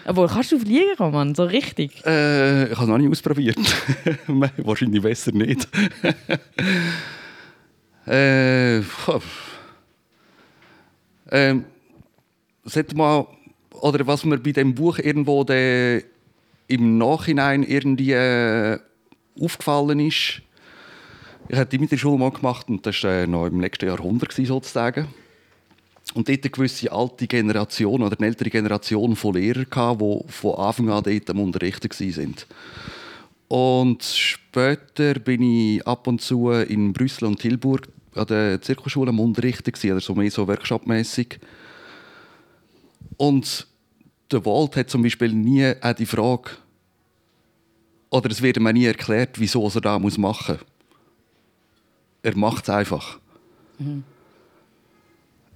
Obwohl, 0.05 0.27
kannst 0.27 0.51
du 0.51 0.59
fliegen, 0.59 0.95
Roman? 0.97 1.35
So 1.35 1.43
richtig? 1.43 2.05
Äh, 2.05 2.65
ich 2.65 2.71
habe 2.71 2.83
es 2.83 2.87
noch 2.87 2.97
nicht 2.97 3.11
ausprobiert. 3.11 3.57
Wahrscheinlich 4.57 5.01
besser 5.01 5.31
nicht. 5.31 5.67
äh, 8.05 8.81
ähm, 11.31 11.65
sollte 12.63 12.95
mal, 12.95 13.27
oder 13.71 14.05
was 14.07 14.25
mir 14.25 14.37
bei 14.37 14.51
dem 14.51 14.75
Buch 14.75 14.99
irgendwo 14.99 15.43
de, 15.43 16.03
im 16.67 16.97
Nachhinein 16.97 17.63
irgendwie 17.63 18.13
äh, 18.13 18.79
aufgefallen 19.39 19.99
ist, 19.99 20.41
ich 21.51 21.57
habe 21.57 21.77
die 21.77 21.97
Schule 21.97 22.19
mal 22.19 22.31
gemacht 22.31 22.69
und 22.69 22.85
das 22.85 23.03
war 23.03 23.11
äh, 23.11 23.27
noch 23.27 23.47
im 23.47 23.59
letzten 23.59 23.87
Jahrhundert 23.87 24.31
sozusagen. 24.31 25.07
Und 26.13 26.27
dort 26.27 26.43
eine 26.43 26.49
gewisse 26.49 26.91
alte 26.91 27.27
Generation 27.27 28.01
oder 28.01 28.17
eine 28.17 28.27
ältere 28.27 28.49
Generation 28.49 29.15
von 29.15 29.35
Lehrern, 29.35 29.97
die 29.99 30.31
von 30.31 30.55
Anfang 30.55 30.89
an 30.89 31.03
dort 31.03 31.29
am 31.29 31.39
Unterrichten 31.39 31.89
waren. 31.89 32.35
Und 33.47 34.03
später 34.03 35.15
bin 35.15 35.41
ich 35.41 35.85
ab 35.87 36.07
und 36.07 36.21
zu 36.21 36.51
in 36.51 36.93
Brüssel 36.93 37.25
und 37.25 37.39
Tilburg 37.39 37.87
an 38.15 38.27
der 38.27 38.61
Zirkelschule 38.61 39.09
am 39.09 39.19
Unterrichten, 39.19 39.91
also 39.91 40.15
mehr 40.15 40.31
so 40.31 40.47
workshopmäßig. 40.47 41.39
Und 43.17 43.67
der 44.31 44.45
Wald 44.45 44.75
hat 44.75 44.89
zum 44.89 45.01
Beispiel 45.01 45.33
nie 45.33 45.73
auch 45.81 45.93
die 45.93 46.05
Frage, 46.05 46.51
oder 48.11 48.31
es 48.31 48.41
wird 48.41 48.59
mir 48.59 48.73
nie 48.73 48.85
erklärt, 48.85 49.39
wieso 49.39 49.67
er 49.67 49.81
das 49.81 50.17
machen 50.17 50.55
muss. 50.55 50.65
Er 52.23 52.35
macht 52.35 52.63
es 52.63 52.69
einfach. 52.69 53.19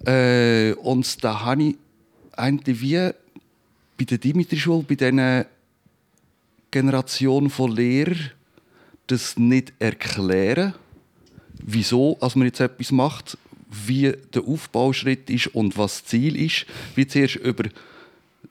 Äh, 0.06 0.74
und 0.74 1.24
da 1.24 1.42
habe 1.42 1.64
ich 1.64 1.76
eigentlich 2.34 2.82
wie 2.82 3.12
bei 3.98 4.06
der 4.06 4.18
Dimitri-Schule, 4.18 4.84
bei 4.84 4.96
dieser 4.96 5.46
Generation 6.72 7.50
von 7.50 7.72
Lehrern, 7.72 8.32
das 9.08 9.38
nicht 9.38 9.74
erklären, 9.80 10.74
wieso 11.54 12.18
als 12.20 12.36
man 12.36 12.48
jetzt 12.48 12.60
etwas 12.60 12.92
macht, 12.92 13.38
wie 13.70 14.14
der 14.34 14.44
Aufbauschritt 14.44 15.30
ist 15.30 15.48
und 15.48 15.78
was 15.78 16.02
das 16.02 16.06
Ziel 16.06 16.36
ist. 16.36 16.66
Wie 16.96 17.08
zuerst 17.08 17.36
über 17.38 17.66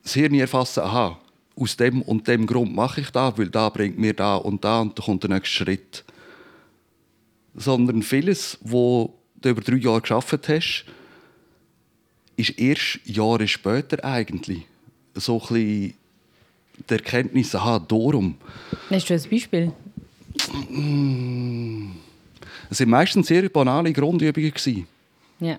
das 0.02 0.14
Hirn 0.14 0.34
erfassen, 0.34 0.80
aha, 0.80 1.18
aus 1.56 1.76
dem 1.76 2.02
und 2.02 2.26
dem 2.28 2.46
Grund 2.46 2.74
mache 2.74 3.02
ich 3.02 3.10
da, 3.10 3.36
weil 3.36 3.48
da 3.48 3.68
bringt 3.68 3.98
mir 3.98 4.14
da 4.14 4.36
und 4.36 4.64
da 4.64 4.80
und 4.80 4.98
dann 4.98 5.04
kommt 5.04 5.22
der 5.22 5.30
nächste 5.30 5.64
Schritt. 5.64 6.04
Sondern 7.54 8.02
vieles, 8.02 8.58
wo 8.62 9.14
du 9.40 9.50
über 9.50 9.60
drei 9.60 9.76
Jahre 9.76 10.00
geschafft 10.00 10.48
hast, 10.48 10.86
ist 12.36 12.58
erst 12.58 13.00
Jahre 13.04 13.46
später 13.46 14.04
eigentlich 14.04 14.66
so 15.14 15.34
ein 15.34 15.40
bisschen 15.40 15.94
die 16.88 16.94
Erkenntnis, 16.94 17.54
aha, 17.54 17.78
darum. 17.78 18.36
Hast 18.90 19.10
du 19.10 19.14
ein 19.14 19.22
Beispiel? 19.30 19.72
Es 22.70 22.80
waren 22.80 22.90
meistens 22.90 23.26
sehr 23.26 23.48
banale 23.48 23.92
Grundübungen. 23.92 24.86
Ja. 25.40 25.58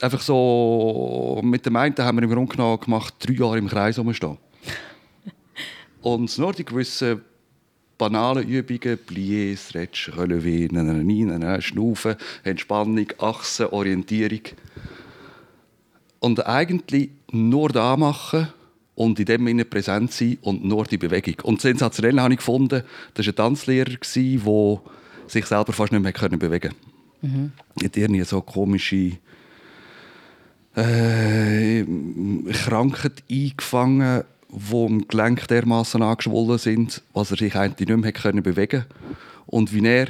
einfach 0.00 0.20
so, 0.20 1.40
mit 1.42 1.64
dem 1.64 1.76
einen 1.76 1.96
haben 1.96 2.18
wir 2.18 2.24
im 2.24 2.30
Grunde 2.30 2.54
genommen 2.54 2.80
gemacht, 2.80 3.14
drei 3.18 3.32
Jahre 3.32 3.58
im 3.58 3.68
Kreis 3.68 3.98
rumstehen. 3.98 4.36
Und 6.02 6.36
nur 6.38 6.52
die 6.52 6.64
gewissen 6.64 7.22
banalen 8.02 8.48
Übungen, 8.48 8.98
Plié, 8.98 9.56
Stretch, 9.56 10.10
Relevé, 10.10 10.68
Schnaufen, 11.60 12.16
Entspannung, 12.42 13.06
Achsen, 13.18 13.66
Orientierung. 13.66 14.40
Und 16.18 16.44
eigentlich 16.44 17.10
nur 17.30 17.68
da 17.68 17.96
machen 17.96 18.48
und 18.96 19.20
in 19.20 19.26
dem 19.26 19.46
Sinne 19.46 19.64
präsent 19.64 20.12
sein 20.12 20.38
und 20.42 20.64
nur 20.64 20.84
die 20.84 20.98
Bewegung. 20.98 21.36
Und 21.44 21.60
sensationell 21.60 22.18
habe 22.18 22.34
ich 22.34 22.38
gefunden, 22.38 22.82
das 23.14 23.26
war 23.26 23.32
ein 23.32 23.36
Tanzlehrer, 23.36 23.90
der 23.90 24.80
sich 25.28 25.46
selber 25.46 25.72
fast 25.72 25.92
nicht 25.92 26.02
mehr 26.02 26.12
bewegen 26.12 26.72
konnte. 26.72 26.76
Mhm. 27.20 27.52
Er 27.80 27.84
hat 27.84 27.96
irgendwie 27.96 28.24
so 28.24 28.40
komische 28.40 29.12
äh, 30.74 31.84
Krankheit 32.64 33.22
eingefangen, 33.30 34.24
wo 34.52 34.86
im 34.86 35.08
Gelenk 35.08 35.48
dermaßen 35.48 36.02
angeschwollen 36.02 36.58
sind, 36.58 37.02
was 37.14 37.30
er 37.30 37.38
sich 37.38 37.56
eigentlich 37.56 37.88
nicht 37.88 37.98
mehr 37.98 38.12
können 38.12 38.42
bewegen 38.42 38.84
und 39.46 39.72
wie 39.72 39.84
er 39.84 40.08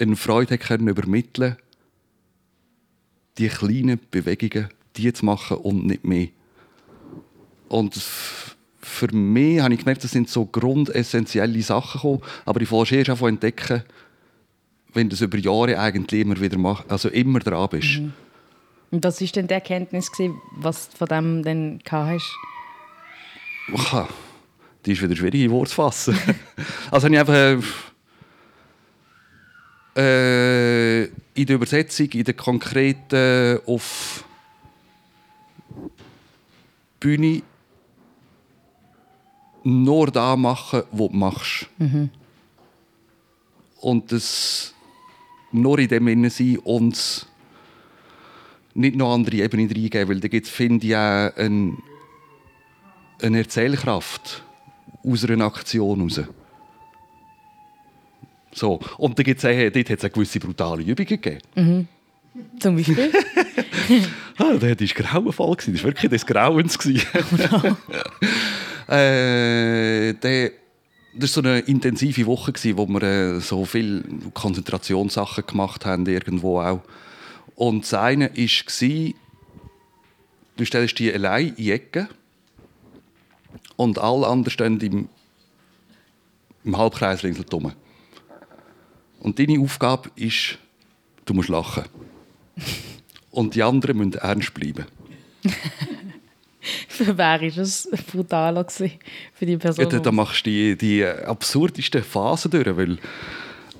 eine 0.00 0.16
Freude 0.16 0.56
können 0.56 0.88
übermitteln, 0.88 1.56
die 3.36 3.48
kleinen 3.48 4.00
Bewegungen, 4.10 4.68
die 4.96 5.12
zu 5.12 5.24
machen 5.24 5.58
und 5.58 5.86
nicht 5.86 6.04
mehr. 6.04 6.28
Und 7.68 7.94
für 8.80 9.14
mich 9.14 9.60
habe 9.60 9.74
ich 9.74 9.80
gemerkt, 9.80 10.02
das 10.02 10.12
sind 10.12 10.30
so 10.30 10.46
grundessentielle 10.46 11.60
Sachen 11.62 12.00
gekommen, 12.00 12.22
aber 12.46 12.62
ich 12.62 12.70
wollte 12.70 12.96
erst 12.96 13.10
einfach 13.10 13.28
entdecken, 13.28 13.82
wenn 14.94 15.10
du 15.10 15.14
es 15.14 15.20
über 15.20 15.36
Jahre 15.36 15.78
eigentlich 15.78 16.22
immer 16.22 16.40
wieder 16.40 16.56
machst, 16.56 16.90
also 16.90 17.10
immer 17.10 17.40
dran 17.40 17.68
bist. 17.68 18.00
Mhm. 18.00 18.14
Und 18.90 19.04
was 19.04 19.20
war 19.20 19.28
denn 19.28 19.46
die 19.46 19.54
Erkenntnis, 19.54 20.10
was 20.56 20.88
du 20.88 20.96
von 20.96 21.08
dem 21.08 21.42
dann 21.42 21.80
hast? 21.90 22.34
Wow. 23.68 24.08
Die 24.84 24.92
ist 24.92 25.02
wieder 25.02 25.16
schwierig 25.16 25.42
in 25.42 25.50
Worte 25.50 25.70
zu 25.70 25.76
fassen. 25.76 26.18
also 26.90 27.06
habe 27.06 27.14
ich 27.14 27.20
einfach 27.20 27.64
äh, 29.96 31.04
in 31.04 31.46
der 31.46 31.56
Übersetzung, 31.56 32.08
in 32.10 32.24
der 32.24 32.34
konkreten 32.34 33.60
auf 33.66 34.24
Bühne 37.00 37.42
nur 39.64 40.10
da 40.10 40.36
machen, 40.36 40.82
was 40.90 41.08
du 41.08 41.16
machst. 41.16 41.66
Mhm. 41.78 42.10
Und 43.80 44.10
das 44.12 44.74
nur 45.52 45.78
in 45.78 45.88
dem 45.88 46.06
Sinne 46.06 46.30
sein 46.30 46.58
und 46.58 47.26
nicht 48.74 48.96
noch 48.96 49.14
andere 49.14 49.36
Ebenen 49.36 49.68
reingeben, 49.68 50.08
weil 50.08 50.20
da 50.20 50.28
gibt 50.28 50.46
es, 50.46 50.52
finde 50.52 50.86
ich, 50.86 50.94
auch 50.94 51.36
eine, 51.36 51.76
eine 53.22 53.38
Erzählkraft 53.38 54.42
aus 55.04 55.24
einer 55.24 55.46
Aktion 55.46 56.08
heraus. 56.08 56.28
So. 58.52 58.80
Und 58.96 59.18
da 59.18 59.22
gibt's 59.22 59.44
auch, 59.44 59.50
dort 59.50 59.90
hat 59.90 60.04
es 60.04 60.12
gewisse 60.12 60.40
brutale 60.40 60.82
Übungen 60.82 61.06
gegeben. 61.06 61.38
Mhm. 61.54 61.86
Zum 62.58 62.76
Beispiel? 62.76 63.10
ah, 64.38 64.54
der 64.54 64.78
war 64.78 64.86
grauenvoll. 64.86 65.56
Das 65.56 65.66
war 65.66 65.84
wirklich 65.84 66.10
des 66.10 66.26
Grauens. 66.26 66.78
Oh 66.84 66.88
äh, 68.92 70.12
der, 70.14 70.50
das 71.14 71.36
war 71.36 71.42
so 71.42 71.48
eine 71.48 71.60
intensive 71.60 72.26
Woche, 72.26 72.52
wo 72.76 72.86
wir 72.86 73.02
äh, 73.02 73.40
so 73.40 73.64
viele 73.64 74.04
Konzentrationssachen 74.34 75.46
gemacht 75.46 75.86
haben, 75.86 76.06
irgendwo 76.06 76.60
auch. 76.60 76.82
Und 77.54 77.84
das 77.84 77.94
eine 77.94 78.30
war, 78.36 79.14
du 80.56 80.64
stellst 80.64 80.98
die 80.98 81.12
allein 81.12 81.48
in 81.48 81.56
die 81.56 81.70
Ecke 81.72 82.08
und 83.78 83.98
alle 83.98 84.26
anderen 84.26 84.50
stehen 84.50 84.80
im, 84.80 85.08
im 86.64 86.76
Halbkreis 86.76 87.22
ringsherum. 87.22 87.72
Und 89.20 89.38
deine 89.38 89.60
Aufgabe 89.60 90.10
ist, 90.16 90.58
du 91.24 91.32
musst 91.32 91.48
lachen. 91.48 91.84
Und 93.30 93.54
die 93.54 93.62
anderen 93.62 93.96
müssen 93.96 94.14
ernst 94.14 94.52
bleiben. 94.52 94.84
Für 96.88 97.16
wer 97.16 97.40
war 97.40 97.42
es 97.42 97.88
brutaler 98.10 98.66
für 98.68 99.46
die 99.46 99.56
Person? 99.56 99.88
Ja, 99.88 100.00
da 100.00 100.12
machst 100.12 100.44
du 100.44 100.50
die, 100.50 100.76
die 100.76 101.04
absurdesten 101.04 102.02
Phasen 102.02 102.50
durch, 102.50 102.76
weil 102.76 102.98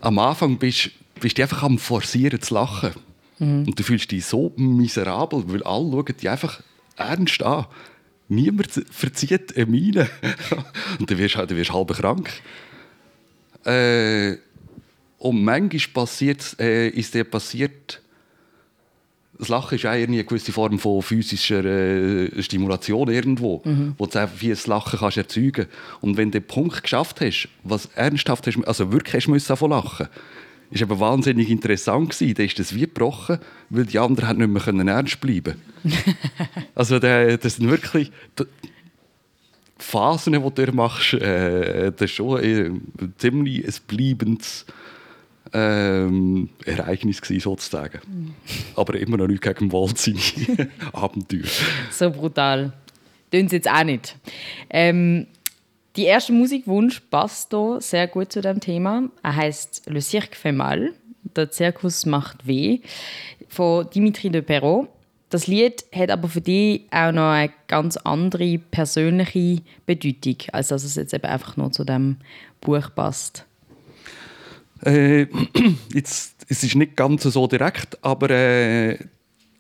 am 0.01 0.19
Anfang 0.21 0.57
bist, 0.57 0.91
bist 1.21 1.37
du 1.37 1.43
einfach 1.43 1.65
am 1.65 1.79
Forcieren 1.79 2.41
zu 2.41 2.55
lachen. 2.55 2.93
Mhm. 3.41 3.65
Und 3.67 3.79
du 3.79 3.83
fühlst 3.83 4.11
dich 4.13 4.25
so 4.25 4.53
miserabel, 4.57 5.43
weil 5.49 5.63
alle 5.65 5.91
schauen 5.91 6.05
dich 6.07 6.31
einfach 6.31 6.63
ernst 6.97 7.43
an. 7.43 7.67
Niemand 8.29 8.71
verzieht 8.91 9.57
eine 9.57 9.67
Miene. 9.67 10.09
und 10.99 11.11
du 11.11 11.19
wirst, 11.19 11.37
du 11.37 11.57
wirst 11.57 11.73
halb 11.73 11.93
krank. 11.95 12.31
Äh, 13.65 14.37
und 15.19 15.43
manchmal 15.43 16.05
passiert, 16.05 16.57
äh, 16.61 16.89
ist 16.89 17.15
dir 17.15 17.25
passiert, 17.25 18.01
das 19.39 19.49
Lachen 19.49 19.77
ist 19.77 19.85
eigentlich 19.85 20.21
eine 20.21 20.25
gewisse 20.25 20.53
Form 20.53 20.79
von 20.79 21.01
physischer 21.01 21.65
äh, 21.65 22.43
Stimulation 22.43 23.09
irgendwo, 23.09 23.63
mhm. 23.65 23.95
wo 23.97 24.07
du 24.07 24.19
einfach 24.19 24.41
wie 24.41 24.51
ein 24.51 24.59
Lachen 24.67 24.99
kannst 24.99 25.17
erzeugen 25.17 25.67
Und 26.01 26.17
wenn 26.17 26.31
du 26.31 26.41
den 26.41 26.47
Punkt 26.47 26.83
geschafft 26.83 27.21
hast, 27.21 27.49
was 27.63 27.87
ernsthaft 27.95 28.47
hast, 28.47 28.59
also 28.67 28.93
wirklich 28.93 29.15
hast 29.15 29.29
müssen 29.29 29.57
von 29.57 29.71
lachen, 29.71 30.09
ist 30.71 30.83
aber 30.83 31.01
wahnsinnig 31.01 31.51
interessant 31.51 32.11
gewesen. 32.11 32.35
Da 32.35 32.43
ist 32.43 32.59
das 32.59 32.75
wie 32.75 32.81
gebrochen, 32.81 33.39
weil 33.71 33.87
die 33.87 33.99
anderen 33.99 34.39
nicht 34.39 34.49
mehr 34.49 34.63
können 34.63 34.89
ernst 34.89 35.21
bleiben. 35.21 35.57
also 36.75 36.99
das 36.99 37.57
sind 37.57 37.71
wirklich 37.71 38.13
Phasen, 39.79 40.33
die 40.33 40.65
du 40.65 40.73
machst, 40.73 41.15
äh, 41.15 41.93
das 41.93 42.11
ist 42.11 42.17
schon 42.17 42.41
ein 42.41 43.15
ziemlich 43.17 43.65
ein 43.65 43.75
bleibendes 43.87 44.67
ähm, 45.53 46.51
Ereignis 46.65 47.23
gewesen, 47.23 47.41
sozusagen. 47.41 48.01
Mhm. 48.07 48.35
Aber 48.77 48.95
immer 48.99 49.17
noch 49.17 49.29
nicht 49.29 49.43
gegen 49.43 49.73
Wald 49.73 49.99
seine 49.99 50.69
Abenteuer. 50.93 51.45
So 51.91 52.11
brutal. 52.11 52.73
Tun 53.31 53.49
sie 53.49 53.57
jetzt 53.57 53.71
auch 53.71 53.85
nicht. 53.85 54.17
Ähm, 54.71 55.27
die 55.99 56.05
erste 56.05 56.33
Musikwunsch 56.33 57.01
passt 57.11 57.51
hier 57.51 57.81
sehr 57.81 58.07
gut 58.07 58.31
zu 58.31 58.41
dem 58.41 58.61
Thema. 58.61 59.11
Er 59.25 59.35
heißt 59.35 59.83
Le 59.87 60.01
Cirque 60.01 60.37
fait 60.37 60.53
mal. 60.53 60.95
Der 61.35 61.51
Zirkus 61.51 62.07
macht 62.07 62.47
weh. 62.47 62.79
Von 63.49 63.91
Dimitri 63.91 64.31
de 64.31 64.41
Perrault. 64.41 64.89
Das 65.29 65.49
Lied 65.49 65.85
hat 65.93 66.11
aber 66.11 66.29
für 66.29 66.41
dich 66.41 66.83
auch 66.93 67.11
noch 67.11 67.33
eine 67.33 67.53
ganz 67.67 67.97
andere 67.99 68.59
persönliche 68.59 69.61
Bedeutung, 69.87 70.37
als 70.53 70.69
dass 70.69 70.85
es 70.85 70.95
jetzt 70.95 71.13
eben 71.13 71.27
einfach 71.27 71.57
nur 71.57 71.73
zu 71.73 71.85
dem 71.85 72.19
Buch 72.61 72.95
passt. 72.95 73.45
Äh, 74.83 75.27
jetzt, 75.93 76.47
es 76.49 76.63
ist 76.63 76.77
nicht 76.77 76.97
ganz 76.97 77.25
so 77.25 77.47
direkt, 77.49 77.99
aber 78.03 78.31
äh, 78.31 78.99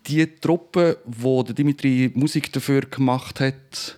die 0.07 0.27
Truppe, 0.40 0.98
wo 1.05 1.42
Dimitri 1.42 2.12
Musik 2.14 2.53
dafür 2.53 2.83
gemacht 2.83 3.40
hat, 3.40 3.98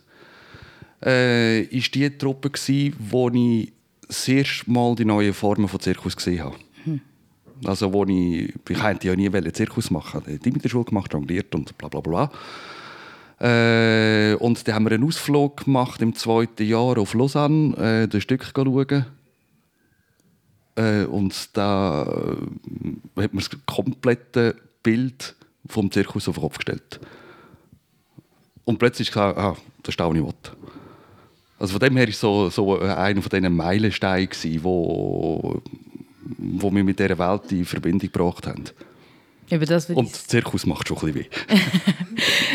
äh, 1.05 1.63
ist 1.63 1.95
die 1.95 2.11
Truppe 2.17 2.51
gsi, 2.51 2.93
wo 2.99 3.29
ich 3.31 3.73
das 4.07 4.27
erste 4.29 4.71
Mal 4.71 4.95
die 4.97 5.05
neuen 5.05 5.33
Formen 5.33 5.69
von 5.69 5.81
Zirkus 5.81 6.17
gesehen 6.17 6.45
habe. 6.45 6.57
Hm. 6.85 7.01
Also 7.65 7.93
wo 7.93 8.05
ich, 8.05 8.53
ich 8.69 8.83
hätte 8.83 9.09
ja 9.09 9.17
nie 9.17 9.31
Zirkus 9.53 9.91
machen. 9.91 10.23
Ich 10.27 10.33
habe 10.33 10.39
Dimitri 10.39 10.69
Schule 10.69 10.85
gemacht, 10.85 11.13
jongliert 11.13 11.55
und 11.55 11.77
bla 11.79 11.89
bla 11.89 12.01
bla. 12.01 12.31
Äh, 13.41 14.35
und 14.35 14.67
dann 14.67 14.75
haben 14.75 14.85
wir 14.85 14.93
einen 14.93 15.05
Ausflug 15.05 15.65
gemacht 15.65 16.03
im 16.03 16.15
zweiten 16.15 16.67
Jahr 16.67 16.99
auf 16.99 17.15
Lausanne, 17.15 17.77
äh, 17.77 18.09
das 18.09 18.23
Stück 18.23 18.45
schauen 18.45 19.07
äh, 20.77 21.05
und 21.05 21.57
da 21.57 22.03
äh, 22.03 23.23
hat 23.23 23.35
man 23.35 23.45
das 23.45 23.51
komplette 23.67 24.57
Bild 24.83 25.35
vom 25.67 25.91
Zirkus 25.91 26.29
auf 26.29 26.37
den 26.37 26.43
Kopf 26.43 26.59
gestellt. 26.59 27.01
Und 28.65 28.79
plötzlich 28.79 29.11
klar, 29.11 29.37
ah, 29.37 29.57
das 29.83 29.95
ist 29.95 30.01
auch 30.01 30.13
nicht 30.13 30.25
was. 30.25 30.53
Also 31.61 31.73
von 31.73 31.81
dem 31.81 31.97
her 31.99 32.07
war 32.07 32.15
so, 32.15 32.49
so 32.49 32.81
einer 32.81 33.21
von 33.21 33.29
diesen 33.31 33.55
Meilensteinen, 33.55 34.29
wo, 34.63 35.61
wo 36.39 36.71
wir 36.73 36.83
mit 36.83 36.99
dieser 36.99 37.19
Welt 37.19 37.53
in 37.53 37.67
Verbindung 37.67 38.11
gebracht 38.11 38.47
haben. 38.47 38.65
Über 39.51 39.67
das 39.67 39.91
Und 39.91 40.09
der 40.11 40.29
Zirkus 40.29 40.65
macht 40.65 40.89
schon 40.89 40.97
ein 40.99 41.13
bisschen 41.13 41.27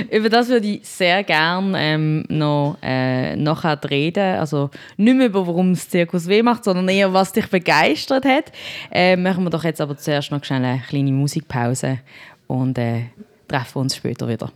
weh. 0.10 0.18
Über 0.18 0.30
das 0.30 0.48
würde 0.48 0.66
ich 0.66 0.88
sehr 0.88 1.24
gerne 1.24 1.78
ähm, 1.78 2.26
noch 2.30 2.78
äh, 2.82 3.36
nachher 3.36 3.80
reden. 3.88 4.40
Also 4.40 4.72
nicht 4.98 5.18
mehr 5.18 5.28
über, 5.28 5.46
warum 5.46 5.74
das 5.74 5.90
Zirkus 5.90 6.28
weh 6.28 6.42
macht, 6.42 6.64
sondern 6.64 6.88
eher, 6.88 7.14
was 7.14 7.34
dich 7.34 7.48
begeistert 7.48 8.26
hat. 8.26 8.52
Äh, 8.92 9.18
machen 9.18 9.44
wir 9.44 9.50
doch 9.50 9.66
jetzt 9.66 9.82
aber 9.82 9.98
zuerst 9.98 10.32
noch 10.32 10.44
schnell 10.44 10.64
eine 10.64 10.82
kleine 10.88 11.12
Musikpause 11.12 12.00
und 12.48 12.78
äh, 12.78 13.08
treffen 13.48 13.80
uns 13.80 13.98
später 13.98 14.28
wieder. 14.28 14.52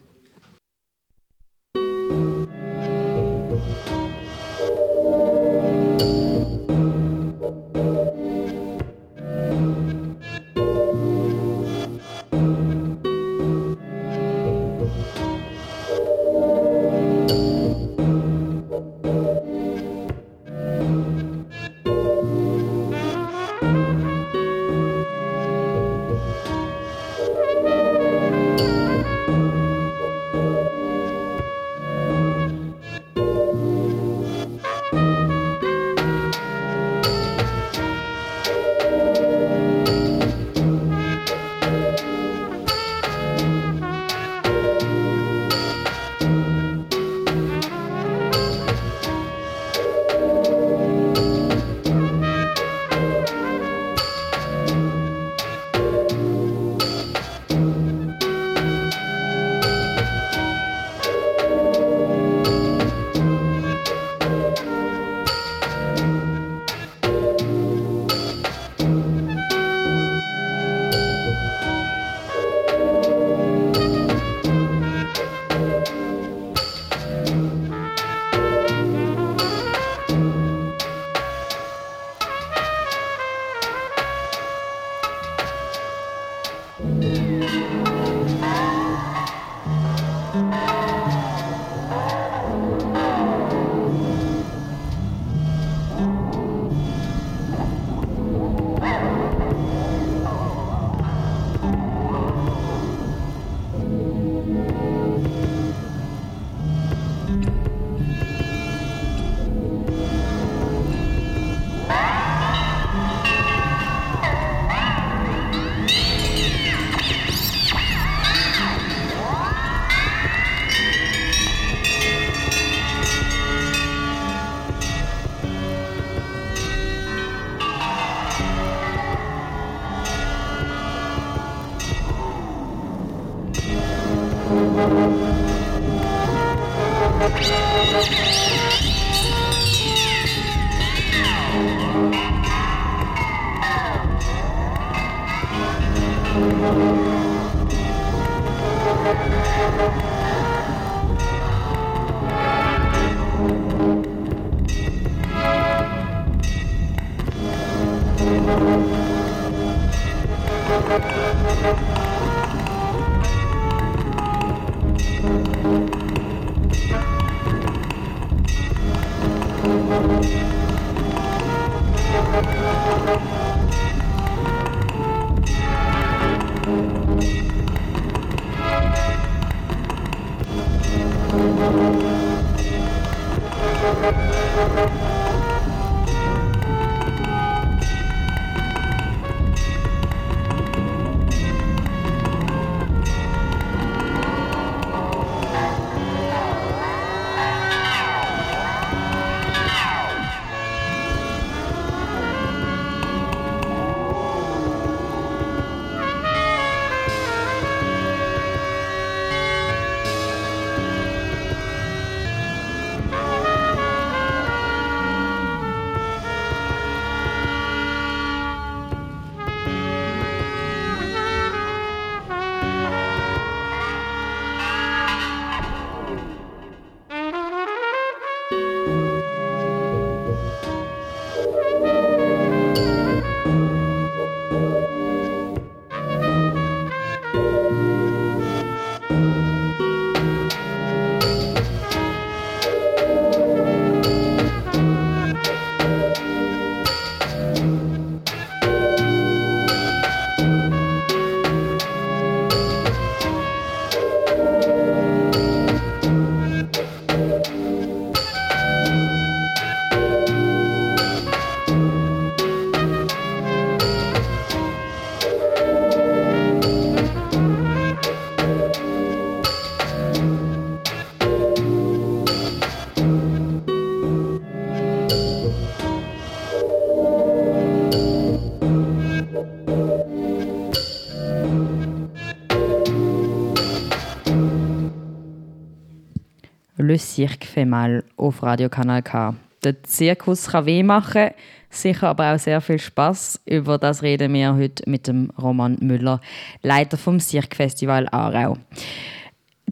Le 286.90 286.98
Cirque 286.98 287.46
fait 287.46 287.66
mal 287.66 288.04
auf 288.18 288.42
Radio 288.42 288.68
Kanal 288.68 289.04
K. 289.04 289.36
Der 289.64 289.84
Zirkus 289.84 290.48
kann 290.48 290.66
weh 290.66 290.82
machen, 290.82 291.30
sicher 291.70 292.08
aber 292.08 292.34
auch 292.34 292.40
sehr 292.40 292.62
viel 292.62 292.80
Spaß. 292.80 293.42
Über 293.46 293.78
das 293.78 294.02
reden 294.02 294.34
wir 294.34 294.56
heute 294.56 294.90
mit 294.90 295.06
dem 295.06 295.30
Roman 295.40 295.78
Müller, 295.82 296.20
Leiter 296.64 296.98
vom 296.98 297.20
Cirque 297.20 297.56
Festival 297.56 298.08
Aarau. 298.10 298.58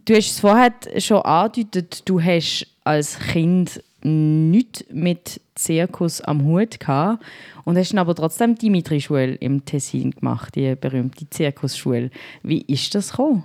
Du 0.04 0.14
hast 0.14 0.30
es 0.30 0.38
vorher 0.38 0.72
schon 0.98 1.22
angedeutet, 1.22 2.08
du 2.08 2.22
hast 2.22 2.68
als 2.84 3.18
Kind 3.18 3.82
nichts 4.04 4.84
mit 4.92 5.40
Zirkus 5.56 6.20
am 6.20 6.44
Hut 6.44 6.78
gehabt 6.78 7.24
und 7.64 7.76
hast 7.76 7.92
aber 7.96 8.14
trotzdem 8.14 8.54
Dimitri-Schule 8.54 9.34
im 9.34 9.64
Tessin 9.64 10.12
gemacht, 10.12 10.54
die 10.54 10.76
berühmte 10.76 11.28
Zirkusschule. 11.28 12.12
Wie 12.44 12.60
ist 12.60 12.94
das 12.94 13.10
gekommen? 13.10 13.42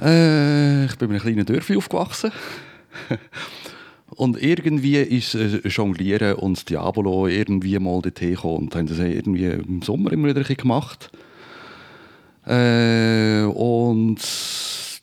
Äh, 0.00 0.86
ich 0.86 0.96
bin 0.96 1.10
in 1.10 1.16
einem 1.16 1.22
kleinen 1.22 1.46
Dörfli 1.46 1.76
aufgewachsen. 1.76 2.32
und 4.08 4.40
irgendwie 4.42 4.96
ist 4.96 5.34
äh, 5.34 5.66
Jonglieren 5.68 6.34
und 6.34 6.68
Diabolo 6.68 7.28
irgendwie 7.28 7.78
mal 7.78 8.00
dorthin 8.02 8.34
gekommen. 8.34 8.64
Und 8.64 8.74
haben 8.74 8.86
das 8.86 8.98
irgendwie 8.98 9.46
im 9.46 9.82
Sommer 9.82 10.12
immer 10.12 10.28
wieder 10.28 10.42
gemacht. 10.42 11.10
Äh, 12.46 13.42
und 13.44 14.20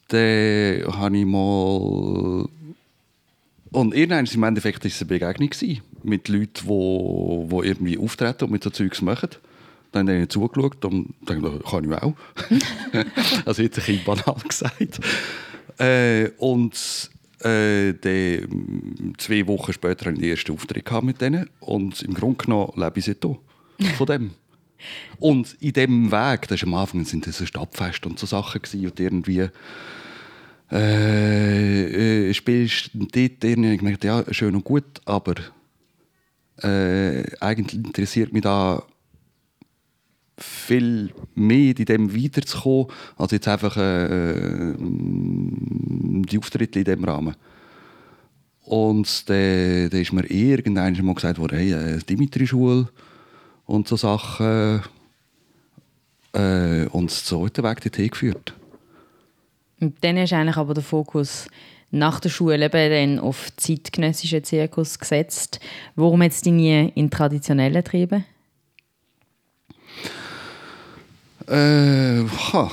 dann 0.09 0.97
habe 0.97 1.17
ich 1.17 1.25
mal... 1.25 2.47
Und 3.73 3.95
irgendwann 3.95 4.25
im 4.25 4.43
Endeffekt 4.43 4.83
war 4.83 4.91
eine 4.91 5.07
Begegnung 5.07 5.49
mit 6.03 6.27
Leuten, 6.27 6.67
die, 6.67 7.47
die 7.49 7.67
irgendwie 7.67 7.97
auftreten 7.97 8.45
und 8.45 8.51
mit 8.51 8.63
so 8.63 8.69
Zeugs 8.69 9.01
machen. 9.01 9.29
Dann 9.91 10.07
habe 10.07 10.21
ich 10.21 10.29
zugeschaut 10.29 10.83
und 10.85 11.13
dachte, 11.25 11.41
das 11.41 11.71
kann 11.71 11.83
ich 11.83 11.91
auch. 11.91 12.15
also 13.45 13.61
jetzt 13.61 13.79
ein 13.79 13.85
bisschen 13.85 14.03
banal 14.05 14.35
gesagt. 14.47 14.99
Äh, 15.77 16.29
und 16.37 17.09
äh, 17.39 17.93
dann, 17.93 19.15
zwei 19.17 19.45
Wochen 19.47 19.73
später 19.73 20.05
hatte 20.05 20.13
ich 20.13 20.19
den 20.19 20.29
ersten 20.29 20.53
Auftritt 20.53 21.03
mit 21.03 21.19
denen. 21.21 21.49
Und 21.59 22.01
im 22.03 22.13
Grunde 22.13 22.45
genommen 22.45 22.71
lebe 22.75 22.99
ich 22.99 23.05
seitdem 23.05 23.37
von 23.97 24.07
dem. 24.07 24.31
Und 25.19 25.55
in 25.59 25.73
diesem 25.73 26.11
Weg, 26.11 26.47
das 26.47 26.59
ist 26.59 26.63
am 26.63 26.73
Anfang 26.73 27.05
sind 27.05 27.27
das 27.27 27.47
Stadtfest 27.47 28.03
und 28.07 28.17
so 28.17 28.25
Sachen 28.25 28.63
gewesen, 28.63 28.87
und 28.87 28.99
irgendwie 28.99 29.47
äh, 30.71 32.29
äh, 32.29 32.33
spielst 32.33 32.89
dort 32.93 33.43
irgendwie, 33.43 33.73
ich 33.73 33.79
gemerkt, 33.79 34.03
ja, 34.03 34.23
schön 34.31 34.55
und 34.55 34.63
gut, 34.63 35.01
aber 35.05 35.35
äh, 36.63 37.23
eigentlich 37.39 37.79
interessiert 37.85 38.33
mich 38.33 38.41
da 38.41 38.83
viel 40.43 41.13
mehr 41.35 41.77
in 41.77 41.85
dem 41.85 42.15
weiterzukommen, 42.15 42.87
als 43.17 43.31
jetzt 43.31 43.47
einfach 43.47 43.77
äh, 43.77 44.75
die 44.79 46.37
Auftritte 46.37 46.79
in 46.79 46.85
diesem 46.85 47.03
Rahmen. 47.03 47.35
Und 48.63 49.29
dann, 49.29 49.89
ist 49.89 50.13
mir 50.13 50.29
irgendwann 50.29 51.05
mal 51.05 51.15
gesagt 51.15 51.39
worden, 51.39 51.57
hey, 51.57 51.73
äh, 51.73 51.99
Dimitri-Schule 51.99 52.87
und 53.65 53.87
so 53.87 53.95
Sachen. 53.95 54.81
Äh, 56.33 56.85
und 56.91 57.11
hat 57.45 57.57
der 57.57 57.63
Weg 57.63 57.81
dorthin 57.81 58.09
geführt. 58.09 58.53
Und 59.79 59.95
dann 60.01 60.17
du 60.31 60.37
eigentlich 60.37 60.57
aber 60.57 60.73
den 60.73 60.83
Fokus 60.83 61.47
nach 61.89 62.19
der 62.19 62.29
Schule 62.29 62.63
eben 62.63 63.17
dann 63.17 63.19
auf 63.19 63.49
zeitgenössischen 63.57 64.43
Zirkus 64.43 64.97
gesetzt. 64.97 65.59
Warum 65.95 66.21
jetzt 66.21 66.45
die 66.45 66.51
nie 66.51 66.91
in 66.95 67.09
traditionellen 67.09 67.83
Trieben? 67.83 68.23
Äh, 71.51 72.23
ha. 72.53 72.71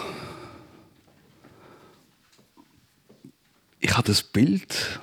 Ich 3.80 3.96
habe 3.96 4.06
das 4.06 4.22
Bild. 4.22 5.00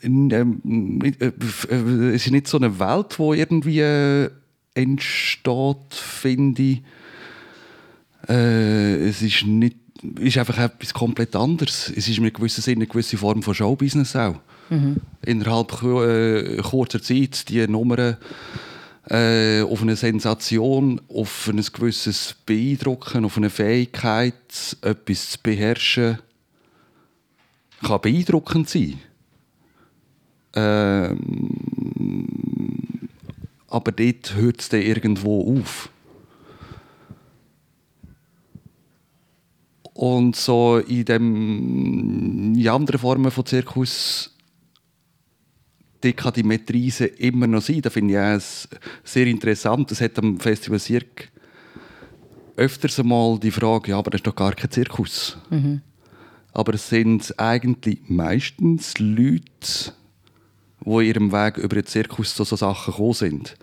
In, 0.00 0.30
ähm, 0.30 1.00
äh, 1.20 1.26
es 2.14 2.26
ist 2.26 2.32
nicht 2.32 2.48
so 2.48 2.56
eine 2.56 2.80
Welt, 2.80 3.20
wo 3.20 3.32
irgendwie 3.32 3.78
äh, 3.78 4.30
entsteht, 4.74 5.94
finde 5.94 6.62
ich. 6.62 6.82
Äh, 8.28 9.08
es 9.08 9.22
ist 9.22 9.44
nicht 9.44 9.76
ist 10.18 10.36
einfach 10.36 10.58
etwas 10.58 10.92
komplett 10.94 11.36
anderes. 11.36 11.92
Es 11.94 12.08
ist 12.08 12.18
in 12.18 12.24
einem 12.24 12.32
gewissen 12.32 12.60
Sinne 12.60 12.78
eine 12.78 12.86
gewisse 12.88 13.16
Form 13.16 13.44
von 13.44 13.54
Showbusiness 13.54 14.16
auch. 14.16 14.34
Mhm. 14.68 14.96
Innerhalb 15.24 15.80
äh, 15.84 16.56
kurzer 16.56 17.00
Zeit 17.00 17.48
die 17.48 17.68
Nummern 17.68 18.16
äh, 19.08 19.62
auf 19.62 19.82
eine 19.82 19.96
Sensation, 19.96 21.00
auf 21.08 21.48
ein 21.48 21.56
gewisses 21.56 22.36
Beeindrucken, 22.46 23.24
auf 23.24 23.36
eine 23.36 23.50
Fähigkeit, 23.50 24.76
etwas 24.82 25.30
zu 25.30 25.38
beherrschen, 25.42 26.18
kann 27.82 28.00
beeindruckend 28.00 28.68
sein. 28.68 29.00
Ähm, 30.54 31.58
aber 33.68 33.90
dort 33.92 34.34
hört 34.34 34.60
es 34.60 34.68
dann 34.68 34.82
irgendwo 34.82 35.58
auf. 35.58 35.88
Und 39.94 40.36
so 40.36 40.78
in, 40.78 41.04
dem, 41.04 42.54
in 42.54 42.68
anderen 42.68 42.98
Formen 43.00 43.30
von 43.30 43.46
Zirkus 43.46 44.31
die 46.02 46.12
kann 46.12 46.32
die 46.32 46.42
Metrise 46.42 47.06
immer 47.06 47.46
noch 47.46 47.62
sein. 47.62 47.82
Das 47.82 47.92
finde 47.92 48.14
ich 48.14 48.18
auch 48.18 48.78
sehr 49.04 49.26
interessant. 49.26 49.90
Es 49.92 50.00
hat 50.00 50.18
am 50.18 50.38
Festival 50.38 50.78
Cirque 50.78 51.28
öfters 52.56 52.98
einmal 53.00 53.38
die 53.38 53.50
Frage, 53.50 53.90
ja, 53.90 53.98
aber 53.98 54.10
das 54.10 54.20
ist 54.20 54.26
doch 54.26 54.34
gar 54.34 54.54
kein 54.54 54.70
Zirkus. 54.70 55.38
Mhm. 55.50 55.80
Aber 56.52 56.74
es 56.74 56.88
sind 56.88 57.38
eigentlich 57.38 58.00
meistens 58.08 58.98
Leute, 58.98 59.92
die 60.84 60.90
in 60.90 61.00
ihrem 61.00 61.32
Weg 61.32 61.56
über 61.56 61.76
den 61.76 61.86
Zirkus 61.86 62.34
zu 62.34 62.44
so 62.44 62.56
Sachen 62.56 62.92
gekommen 62.92 63.14
sind. 63.14 63.56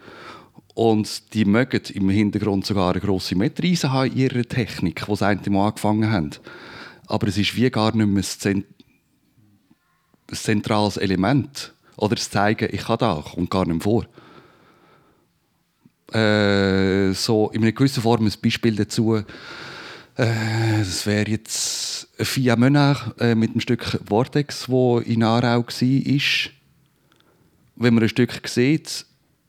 Und 0.74 1.34
die 1.34 1.46
mögen 1.46 1.82
im 1.94 2.10
Hintergrund 2.10 2.66
sogar 2.66 2.92
eine 2.92 3.02
grosse 3.02 3.36
Metrise 3.36 3.92
haben 3.92 4.12
in 4.12 4.18
ihrer 4.18 4.44
Technik, 4.44 5.06
die 5.06 5.16
sie 5.16 5.26
eigentlich 5.26 5.54
mal 5.54 5.68
angefangen 5.68 6.10
haben. 6.10 6.32
Aber 7.06 7.28
es 7.28 7.38
ist 7.38 7.56
wie 7.56 7.70
gar 7.70 7.96
nicht 7.96 8.08
mehr 8.08 8.24
ein 8.48 8.64
zentrales 10.32 10.98
Element. 10.98 11.74
Oder 12.00 12.16
das 12.16 12.30
Zeigen, 12.30 12.70
ich 12.72 12.86
kann 12.86 12.97
da, 12.97 13.22
kommt 13.34 13.50
gar 13.50 13.66
nicht 13.66 13.84
vor. 13.84 14.06
Äh, 16.14 17.12
so 17.12 17.50
in 17.50 17.62
einer 17.62 17.74
gewissen 17.74 18.02
Form 18.02 18.26
ein 18.26 18.34
Beispiel 18.41 18.76
dazu. 18.76 19.16
Äh, 19.16 19.24
das 20.80 21.06
wäre 21.06 21.30
jetzt 21.30 22.08
Fia 22.18 22.56
Mönach 22.56 23.18
äh, 23.20 23.36
mit 23.36 23.54
dem 23.54 23.60
Stück 23.60 24.00
Vortex, 24.08 24.70
wo 24.70 25.00
in 25.00 25.24
Aarau 25.24 25.66
war. 25.66 26.52
Wenn 27.76 27.93
man 27.93 28.04
ein 28.04 28.10
Stück 28.10 28.47
sieht, 28.47 29.06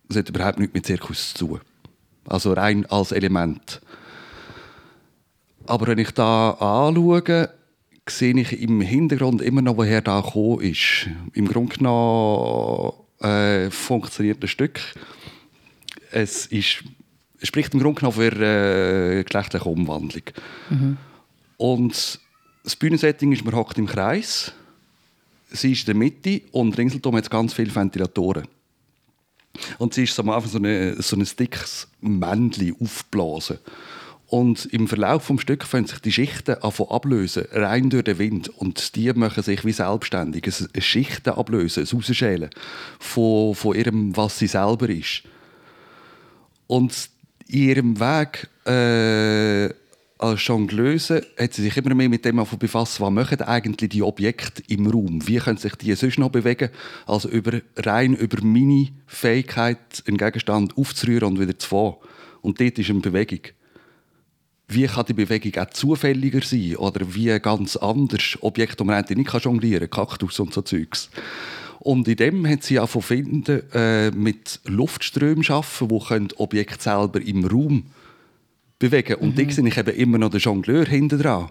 das 0.09 0.19
hat 0.19 0.29
überhaupt 0.29 0.59
nichts 0.59 0.75
mit 0.75 0.87
Zirkus 0.87 1.35
zu 1.35 1.47
tun. 1.47 1.61
Also 2.27 2.53
rein 2.53 2.85
als 2.87 3.13
Element. 3.13 3.81
Aber 5.67 5.87
wenn 5.87 5.99
ich 5.99 6.11
da 6.11 6.51
anschaue, 6.51 7.49
sehe 8.11 8.39
ich 8.39 8.61
im 8.61 8.81
Hintergrund 8.81 9.43
immer 9.43 9.63
noch, 9.63 9.77
woher 9.77 10.01
da 10.01 10.21
gekommen 10.21 10.61
ist. 10.61 11.09
Im 11.33 11.49
Grunde 11.49 11.77
genommen 11.77 12.93
äh, 13.21 13.71
funktioniert 13.71 14.43
das 14.43 14.51
Stück. 14.51 14.81
Es, 16.11 16.47
ist, 16.47 16.85
spricht 17.43 17.75
im 17.75 17.81
Grunde 17.81 18.01
genommen 18.01 18.17
für 18.17 18.33
äh, 18.33 19.25
geschlechtliche 19.25 19.69
Umwandlung. 19.69 20.23
Mhm. 20.71 20.97
Und 21.57 22.21
das 22.65 22.77
Bühnensetting 22.77 23.33
ist, 23.33 23.45
man 23.45 23.55
hockt 23.55 23.79
im 23.79 23.87
Kreis, 23.87 24.53
sie 25.51 25.73
ist 25.73 25.81
in 25.81 25.87
der 25.87 25.95
Mitte 25.95 26.43
und 26.53 26.77
ringsherum 26.77 27.17
hat 27.17 27.31
ganz 27.31 27.53
viele 27.53 27.75
Ventilatoren. 27.75 28.47
Und 29.79 29.95
sie 29.95 30.05
ist 30.05 30.15
so 30.15 30.23
am 30.23 30.31
Anfang 30.31 30.51
so, 30.51 30.59
eine, 30.59 31.01
so 31.03 31.17
ein 31.17 31.29
dickes 31.39 31.89
Männchen 32.01 32.77
aufgeblasen. 32.81 33.59
Und 34.31 34.67
im 34.67 34.87
Verlauf 34.87 35.27
des 35.27 35.41
Stücks 35.41 35.69
fangen 35.69 35.89
sich 35.89 35.99
die 35.99 36.13
Schichten 36.13 36.55
ablösen, 36.63 37.47
rein 37.51 37.91
durch 37.91 38.05
den 38.05 38.21
Wind. 38.21 38.49
Und 38.49 38.95
die 38.95 39.13
machen 39.13 39.43
sich 39.43 39.65
wie 39.65 39.73
selbstständig. 39.73 40.45
Ein 40.47 40.83
Schichten 40.83 41.31
ablösen, 41.31 41.83
ein 41.83 41.97
Rausschälen 41.97 42.51
von, 43.01 43.57
von 43.57 43.75
ihrem, 43.75 44.17
was 44.17 44.39
sie 44.39 44.47
selber 44.47 44.89
ist. 44.89 45.25
Und 46.69 47.11
in 47.49 47.59
ihrem 47.59 47.99
Weg 47.99 48.49
äh, 48.67 49.75
als 50.17 50.47
Jongleuse 50.47 51.27
hat 51.37 51.55
sie 51.55 51.63
sich 51.63 51.77
immer 51.77 51.97
mehr 51.97 52.09
mit 52.09 52.25
dem 52.25 52.37
befasst, 52.37 53.01
was 53.01 53.11
machen 53.11 53.43
eigentlich 53.43 53.91
die 53.91 54.03
Objekte 54.05 54.63
im 54.69 54.87
Raum? 54.87 55.27
Wie 55.27 55.39
können 55.39 55.59
sich 55.59 55.75
die 55.75 55.93
sonst 55.97 56.21
noch 56.21 56.31
bewegen, 56.31 56.71
als 57.05 57.25
über, 57.25 57.61
rein 57.79 58.15
über 58.15 58.45
meine 58.45 58.91
Fähigkeit, 59.09 60.05
einen 60.07 60.19
Gegenstand 60.19 60.79
aufzurühren 60.79 61.33
und 61.33 61.41
wieder 61.41 61.59
zu 61.59 61.69
fahren. 61.69 61.97
Und 62.43 62.61
dort 62.61 62.79
ist 62.79 62.91
eine 62.91 63.01
Bewegung 63.01 63.41
wie 64.71 64.87
kann 64.87 65.07
die 65.07 65.15
Bewegung 65.15 65.63
auch 65.63 65.71
zufälliger 65.71 66.43
sein 66.43 66.77
oder 66.77 67.15
wie 67.15 67.39
ganz 67.41 67.77
anders 67.77 68.39
Objekte, 68.41 68.77
die 68.79 68.85
man 68.85 69.05
nicht 69.09 69.45
jonglieren 69.45 69.91
kann, 69.91 70.07
Kaktus 70.07 70.41
und 70.41 70.55
so 70.55 70.63
Zeugs. 70.63 71.11
Und 71.81 72.07
in 72.09 72.17
dem 72.17 72.47
hat 72.47 72.63
sie 72.63 72.79
auch 72.79 72.89
finden, 72.89 73.63
äh, 73.73 74.11
mit 74.11 74.61
Luftströmen 74.67 75.47
arbeiten, 75.49 76.29
die 76.29 76.39
Objekte 76.39 76.83
selber 76.83 77.21
im 77.23 77.45
Raum 77.45 77.85
bewegen 78.79 79.17
Und 79.17 79.37
mhm. 79.37 79.47
da 79.47 79.53
sehe 79.53 79.67
ich 79.67 79.79
eben 79.79 79.97
immer 79.97 80.19
noch 80.19 80.31
den 80.31 80.41
Jongleur 80.41 80.85
hinten 80.85 81.21
dran. 81.21 81.51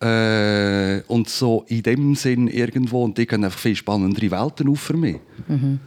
Äh, 0.00 1.02
und 1.08 1.28
so 1.28 1.64
in 1.68 1.82
dem 1.82 2.14
Sinn 2.14 2.48
irgendwo, 2.48 3.02
und 3.02 3.18
die 3.18 3.26
gehen 3.26 3.44
einfach 3.44 3.58
viel 3.58 3.74
spannendere 3.74 4.30
Welten 4.30 4.68
auf 4.68 4.80
für 4.80 4.96
mich. 4.96 5.16
Mhm. 5.48 5.80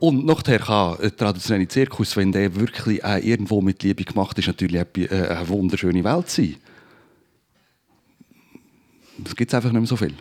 Und 0.00 0.26
nachher 0.26 0.58
kann 0.58 0.98
ein 1.00 1.16
traditioneller 1.16 1.68
Zirkus, 1.68 2.16
wenn 2.16 2.32
der 2.32 2.54
wirklich 2.54 3.04
auch 3.04 3.16
irgendwo 3.16 3.60
mit 3.60 3.82
Liebe 3.82 4.04
gemacht 4.04 4.38
ist, 4.38 4.48
natürlich 4.48 4.80
äh, 4.80 5.08
eine 5.28 5.48
wunderschöne 5.48 6.04
Welt 6.04 6.28
sein. 6.28 6.56
Das 9.18 9.36
gibt 9.36 9.50
es 9.50 9.54
einfach 9.54 9.70
nicht 9.70 9.80
mehr 9.80 9.86
so 9.86 9.96
viel. 9.96 10.14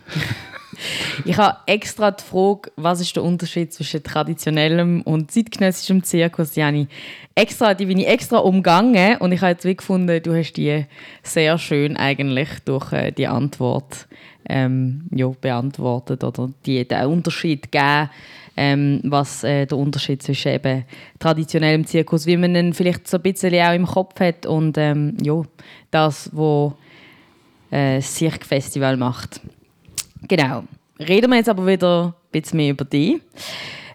ich 1.26 1.38
habe 1.38 1.58
extra 1.66 2.12
die 2.12 2.24
Frage, 2.24 2.72
was 2.76 3.02
ist 3.02 3.16
der 3.16 3.24
Unterschied 3.24 3.74
zwischen 3.74 4.04
traditionellem 4.04 5.02
und 5.02 5.32
zeitgenössischem 5.32 6.04
Zirkus, 6.04 6.52
die, 6.52 6.64
habe 6.64 6.78
ich 6.78 6.88
extra, 7.36 7.74
die 7.74 7.86
bin 7.86 7.98
ich 7.98 8.08
extra 8.08 8.38
umgangen 8.38 9.18
und 9.18 9.32
ich 9.32 9.42
habe 9.42 9.52
jetzt 9.52 9.64
gefunden, 9.64 10.22
du 10.22 10.36
hast 10.36 10.54
die 10.54 10.86
sehr 11.24 11.58
schön 11.58 11.98
eigentlich 11.98 12.50
durch 12.66 12.94
äh, 12.94 13.12
die 13.12 13.28
Antwort 13.28 14.08
ähm, 14.50 15.06
ja, 15.14 15.28
beantwortet 15.40 16.24
oder 16.24 16.50
die, 16.66 16.88
den 16.88 17.06
Unterschied 17.06 17.72
gegeben 17.72 18.10
ähm, 18.56 19.02
was 19.04 19.44
äh, 19.44 19.66
der 19.66 19.78
Unterschied 19.78 20.22
zwischen 20.22 20.52
eben 20.52 20.86
traditionellem 21.20 21.86
Zirkus, 21.86 22.26
wie 22.26 22.38
man 22.38 22.56
ihn 22.56 22.74
vielleicht 22.74 23.08
so 23.08 23.18
ein 23.18 23.24
bisschen 23.24 23.56
auch 23.56 23.74
im 23.74 23.86
Kopf 23.86 24.20
hat 24.20 24.46
und 24.46 24.78
ähm, 24.78 25.18
ja, 25.22 25.42
das, 25.92 26.30
was 26.34 26.74
äh, 27.72 27.96
das 27.96 28.16
Cirque 28.16 28.46
Festival 28.46 28.98
macht. 28.98 29.42
Genau. 30.28 30.64
Reden 31.00 31.32
wir 31.32 31.38
jetzt 31.38 31.50
aber 31.50 31.66
wieder 31.66 32.06
ein 32.06 32.32
bisschen 32.32 32.58
mehr 32.58 32.72
über 32.72 32.86
dich 32.86 33.20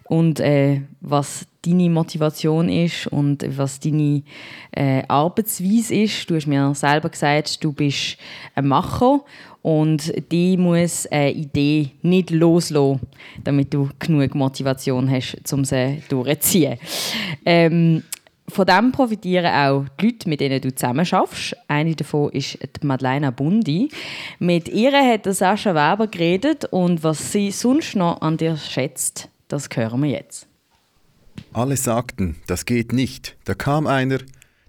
und 0.03 0.39
äh, 0.39 0.81
was 0.99 1.47
deine 1.65 1.89
Motivation 1.89 2.69
ist 2.69 3.07
und 3.07 3.45
was 3.57 3.79
deine 3.79 4.23
äh, 4.71 5.03
Arbeitsweise 5.07 5.95
ist. 5.95 6.29
Du 6.29 6.35
hast 6.35 6.47
mir 6.47 6.73
selber 6.75 7.09
gesagt, 7.09 7.63
du 7.63 7.71
bist 7.73 8.17
ein 8.55 8.67
Macher 8.67 9.21
und 9.61 10.13
die 10.31 10.57
muss 10.57 11.05
eine 11.07 11.31
Idee 11.31 11.91
nicht 12.01 12.29
loslassen, 12.29 13.01
damit 13.43 13.73
du 13.73 13.89
genug 13.99 14.35
Motivation 14.35 15.09
hast, 15.09 15.51
um 15.53 15.65
sie 15.65 16.01
durchzuziehen. 16.09 16.77
Ähm, 17.45 18.03
von 18.49 18.65
dem 18.65 18.91
profitieren 18.91 19.45
auch 19.45 19.85
die 19.99 20.07
Leute, 20.07 20.29
mit 20.29 20.39
denen 20.39 20.61
du 20.61 20.73
zusammen 20.73 21.05
schaffst. 21.05 21.55
Eine 21.67 21.95
davon 21.95 22.31
ist 22.31 22.57
Madeleine 22.83 23.31
Bundi. 23.31 23.89
Mit 24.39 24.67
ihr 24.69 24.91
hat 24.91 25.25
Sascha 25.25 25.75
Weber 25.75 26.07
geredet 26.07 26.65
und 26.65 27.03
was 27.03 27.31
sie 27.31 27.51
sonst 27.51 27.95
noch 27.95 28.21
an 28.21 28.37
dir 28.37 28.57
schätzt, 28.57 29.29
das 29.47 29.69
hören 29.73 30.01
wir 30.01 30.09
jetzt. 30.09 30.47
Alle 31.53 31.77
sagten, 31.77 32.37
das 32.47 32.65
geht 32.65 32.91
nicht. 32.91 33.37
Da 33.45 33.53
kam 33.53 33.87
einer, 33.87 34.19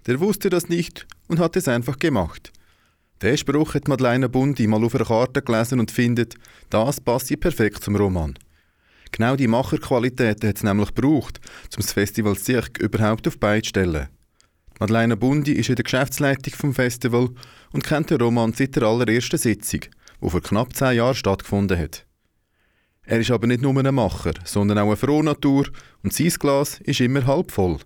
der 0.05 0.19
wusste 0.19 0.49
das 0.49 0.69
nicht 0.69 1.07
und 1.27 1.39
hat 1.39 1.55
es 1.55 1.67
einfach 1.67 1.99
gemacht. 1.99 2.51
Der 3.21 3.37
Spruch 3.37 3.75
hat 3.75 3.87
Madeleine 3.87 4.29
Bundi 4.29 4.65
mal 4.65 4.83
auf 4.83 4.95
einer 4.95 5.05
Karte 5.05 5.43
gelesen 5.43 5.79
und 5.79 5.91
findet, 5.91 6.33
das 6.71 6.99
passt 6.99 7.39
perfekt 7.39 7.83
zum 7.83 7.95
Roman. 7.95 8.33
Genau 9.11 9.35
die 9.35 9.47
Macherqualitäten 9.47 10.49
hat 10.49 10.55
es 10.55 10.63
nämlich 10.63 10.95
gebraucht, 10.95 11.39
um 11.75 11.83
das 11.83 11.93
Festival 11.93 12.35
Cirque 12.35 12.83
überhaupt 12.83 13.27
auf 13.27 13.37
Beine 13.37 13.61
zu 13.61 13.69
stellen. 13.69 14.07
Madeleine 14.79 15.17
Bundi 15.17 15.51
ist 15.51 15.69
in 15.69 15.75
der 15.75 15.83
Geschäftsleitung 15.83 16.55
vom 16.55 16.73
Festival 16.73 17.29
und 17.71 17.83
kennt 17.83 18.09
den 18.09 18.19
Roman 18.19 18.53
seit 18.53 18.75
der 18.75 18.83
allerersten 18.83 19.37
Sitzung, 19.37 19.81
die 20.19 20.29
vor 20.29 20.41
knapp 20.41 20.75
zehn 20.75 20.97
Jahren 20.97 21.13
stattgefunden 21.13 21.77
hat. 21.77 22.07
Er 23.03 23.19
ist 23.19 23.29
aber 23.29 23.45
nicht 23.45 23.61
nur 23.61 23.77
ein 23.77 23.93
Macher, 23.93 24.33
sondern 24.45 24.79
auch 24.79 24.87
eine 24.87 24.97
Frohnatur 24.97 25.67
und 26.01 26.11
sein 26.11 26.29
Glas 26.29 26.79
ist 26.81 27.01
immer 27.01 27.27
halb 27.27 27.51
voll. 27.51 27.77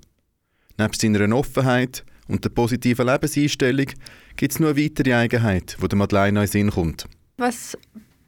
Neben 0.78 0.94
seiner 0.94 1.36
Offenheit 1.36 2.06
und 2.30 2.46
der 2.46 2.50
positiven 2.50 3.08
Lebenseinstellung 3.08 3.88
gibt 4.36 4.54
es 4.54 4.60
noch 4.60 4.70
eine 4.70 4.84
weitere 4.84 5.14
Eigenheit, 5.14 5.78
die 5.82 5.88
der 5.88 5.98
Madeleine 5.98 6.42
in 6.42 6.48
Sinn 6.48 6.72
kommt. 6.72 7.06
Was 7.38 7.78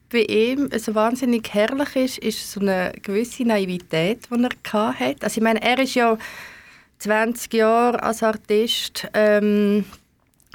bei 0.10 0.22
ihm 0.22 0.70
so 0.78 0.96
wahnsinnig 0.96 1.54
herrlich 1.54 1.96
ist, 1.96 2.18
ist 2.20 2.52
so 2.52 2.62
eine 2.62 2.94
gewisse 3.02 3.44
Naivität, 3.44 4.28
die 4.32 4.44
er 4.44 5.00
hatte. 5.00 5.24
Also 5.24 5.38
ich 5.38 5.44
meine, 5.44 5.62
er 5.62 5.80
ist 5.80 5.96
ja 5.96 6.18
20 7.00 7.54
Jahre 7.54 8.02
als 8.02 8.24
Artist 8.24 9.08
ähm, 9.14 9.86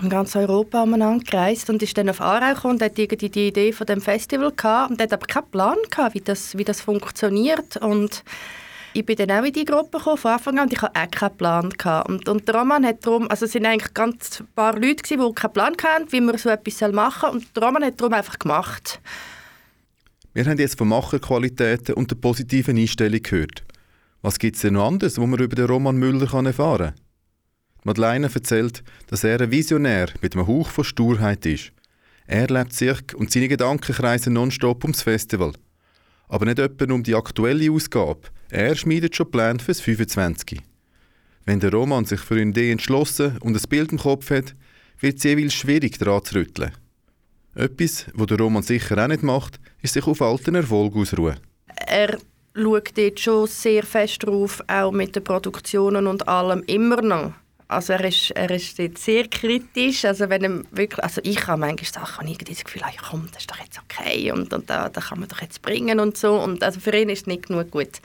in 0.02 0.08
ganz 0.08 0.34
Europa 0.34 0.82
umeinander 0.82 1.24
gereist 1.24 1.68
und 1.70 1.82
ist 1.82 1.96
dann 1.96 2.08
auf 2.08 2.20
Aarau 2.20 2.68
und 2.68 2.82
hat 2.82 2.96
die 2.96 3.04
Idee 3.04 3.72
von 3.72 3.86
dem 3.86 4.00
Festival 4.00 4.52
gehabt 4.52 4.90
und 4.90 5.02
hat 5.02 5.12
aber 5.12 5.26
keinen 5.26 5.50
Plan 5.50 5.76
gehabt, 5.90 6.14
wie 6.14 6.20
das, 6.20 6.56
wie 6.56 6.64
das 6.64 6.80
funktioniert 6.80 7.76
und 7.76 8.24
ich 8.94 9.04
bin 9.04 9.16
dann 9.16 9.30
auch 9.30 9.44
in 9.44 9.52
die 9.52 9.64
Gruppe 9.64 9.98
gekommen, 9.98 10.18
von 10.18 10.32
Anfang 10.32 10.58
an, 10.58 10.64
und 10.64 10.72
ich 10.72 10.82
hatte 10.82 11.00
auch 11.00 11.10
keinen 11.10 11.36
Plan. 11.36 11.72
Und, 12.08 12.28
und 12.28 12.48
der 12.48 12.54
Roman 12.54 12.84
hat 12.84 13.06
darum, 13.06 13.28
also 13.30 13.46
es 13.46 13.54
waren 13.54 13.66
eigentlich 13.66 13.94
ganz 13.94 14.42
paar 14.54 14.74
Leute, 14.74 14.96
gewesen, 14.96 15.26
die 15.28 15.34
keinen 15.34 15.52
Plan 15.52 15.76
hatten, 15.82 16.12
wie 16.12 16.20
man 16.20 16.38
so 16.38 16.48
etwas 16.48 16.92
machen 16.92 17.20
soll. 17.20 17.30
Und 17.30 17.56
der 17.56 17.62
Roman 17.62 17.84
hat 17.84 18.00
darum 18.00 18.12
einfach 18.12 18.38
gemacht. 18.38 19.00
Wir 20.34 20.44
haben 20.46 20.58
jetzt 20.58 20.78
von 20.78 20.88
Macherqualitäten 20.88 21.94
und 21.94 22.10
der 22.10 22.16
positiven 22.16 22.78
Einstellung 22.78 23.22
gehört. 23.22 23.64
Was 24.22 24.38
gibt 24.38 24.56
es 24.56 24.62
denn 24.62 24.74
noch 24.74 24.86
anderes, 24.86 25.18
wo 25.18 25.26
man 25.26 25.40
über 25.40 25.56
den 25.56 25.66
Roman 25.66 25.96
Müller 25.96 26.32
erfahren 26.46 26.92
kann? 26.92 26.94
Madeleine 27.84 28.30
erzählt, 28.32 28.84
dass 29.08 29.24
er 29.24 29.40
ein 29.40 29.50
Visionär 29.50 30.08
mit 30.20 30.34
einem 30.34 30.46
Hauch 30.46 30.68
von 30.68 30.84
Sturheit 30.84 31.44
ist. 31.44 31.72
Er 32.26 32.46
lebt 32.46 32.72
Zirk 32.72 33.14
und 33.16 33.32
seine 33.32 33.48
Gedanken 33.48 33.92
kreisen 33.92 34.34
nonstop 34.34 34.84
ums 34.84 35.02
Festival. 35.02 35.52
Aber 36.32 36.46
nicht 36.46 36.58
etwa 36.58 36.90
um 36.94 37.02
die 37.02 37.14
aktuelle 37.14 37.70
Ausgabe. 37.70 38.22
Er 38.48 38.74
schmiedet 38.74 39.14
schon 39.14 39.30
Pläne 39.30 39.58
fürs 39.58 39.82
25. 39.82 40.62
Wenn 41.44 41.60
der 41.60 41.70
Roman 41.70 42.06
sich 42.06 42.20
für 42.20 42.36
eine 42.36 42.48
Idee 42.52 42.72
entschlossen 42.72 43.36
und 43.42 43.54
ein 43.54 43.68
Bild 43.68 43.92
im 43.92 43.98
Kopf 43.98 44.30
hat, 44.30 44.54
wird 45.00 45.18
es 45.18 45.24
jeweils 45.24 45.52
schwierig, 45.52 45.98
daran 45.98 46.24
zu 46.24 46.36
rütteln. 46.36 46.72
Etwas, 47.54 48.06
was 48.14 48.26
der 48.28 48.38
Roman 48.38 48.62
sicher 48.62 48.96
auch 48.96 49.08
nicht 49.08 49.22
macht, 49.22 49.60
ist 49.82 49.92
sich 49.92 50.06
auf 50.06 50.22
alten 50.22 50.54
Erfolg 50.54 50.96
ausruhen. 50.96 51.36
Er 51.86 52.16
schaut 52.56 52.96
dort 52.96 53.20
schon 53.20 53.46
sehr 53.46 53.82
fest 53.82 54.24
drauf, 54.24 54.62
auch 54.68 54.90
mit 54.90 55.14
den 55.14 55.24
Produktionen 55.24 56.06
und 56.06 56.26
allem 56.28 56.62
immer 56.62 57.02
noch. 57.02 57.34
Also 57.72 57.94
er 57.94 58.04
ist, 58.04 58.30
er 58.32 58.50
ist 58.50 58.78
dort 58.78 58.98
sehr 58.98 59.28
kritisch. 59.28 60.04
Also 60.04 60.28
wenn 60.28 60.44
er 60.44 60.62
wirklich, 60.70 61.02
also 61.02 61.20
ich 61.24 61.46
habe 61.46 61.60
manchmal 61.60 62.06
Sachen, 62.06 62.28
ich 62.28 62.38
das 62.38 62.64
Gefühl, 62.64 62.82
hey, 62.84 62.96
komm, 63.10 63.28
das 63.32 63.42
ist 63.42 63.50
doch 63.50 63.58
jetzt 63.58 63.80
okay 63.80 64.30
und, 64.30 64.52
und 64.52 64.68
da, 64.68 64.88
da 64.88 65.00
kann 65.00 65.20
man 65.20 65.28
doch 65.28 65.40
jetzt 65.40 65.62
bringen 65.62 66.00
und 66.00 66.16
so. 66.16 66.40
Und 66.40 66.62
also 66.62 66.80
für 66.80 66.96
ihn 66.96 67.08
ist 67.08 67.22
es 67.22 67.26
nicht 67.26 67.48
genug 67.48 67.70
gut. 67.70 68.00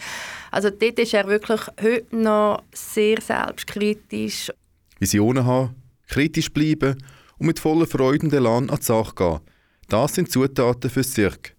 Also 0.51 0.69
dort 0.69 0.99
ist 0.99 1.13
er 1.13 1.27
wirklich 1.27 1.61
heute 1.81 2.15
noch 2.15 2.63
sehr 2.73 3.21
selbstkritisch. 3.21 4.51
Visionen 4.99 5.45
haben, 5.45 5.75
kritisch 6.07 6.51
bleiben 6.51 6.97
und 7.37 7.47
mit 7.47 7.59
voller 7.59 7.87
Freude 7.87 8.25
und 8.25 8.33
Elan 8.33 8.69
an 8.69 8.77
die 8.79 8.85
Sache 8.85 9.13
gehen. 9.15 9.39
Das 9.89 10.15
sind 10.15 10.31
Zutaten 10.31 10.89
fürs 10.89 11.13
Cirque. 11.13 11.51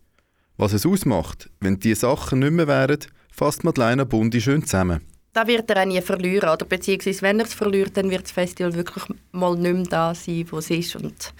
Was 0.56 0.72
es 0.72 0.84
ausmacht, 0.84 1.50
wenn 1.60 1.78
diese 1.78 2.00
Sachen 2.00 2.40
nicht 2.40 2.52
mehr 2.52 2.66
wären, 2.66 2.98
fasst 3.32 3.64
Madeleine 3.64 4.04
Bundi 4.04 4.40
schön 4.40 4.64
zusammen. 4.64 5.00
Da 5.38 5.46
wird 5.46 5.70
er 5.70 5.82
auch 5.82 5.86
nie 5.86 6.00
verlieren. 6.02 6.48
Oder 6.48 6.66
beziehungsweise, 6.66 7.22
wenn 7.22 7.38
er 7.38 7.46
es 7.46 7.54
verliert, 7.54 7.96
dann 7.96 8.10
wird 8.10 8.24
das 8.24 8.32
Festival 8.32 8.74
wirklich 8.74 9.04
mal 9.30 9.54
nicht 9.54 9.72
mehr 9.72 9.84
da 9.84 10.12
sein, 10.12 10.44
wo 10.50 10.58
es 10.58 10.68
ist. 10.68 10.96
Und 10.96 11.32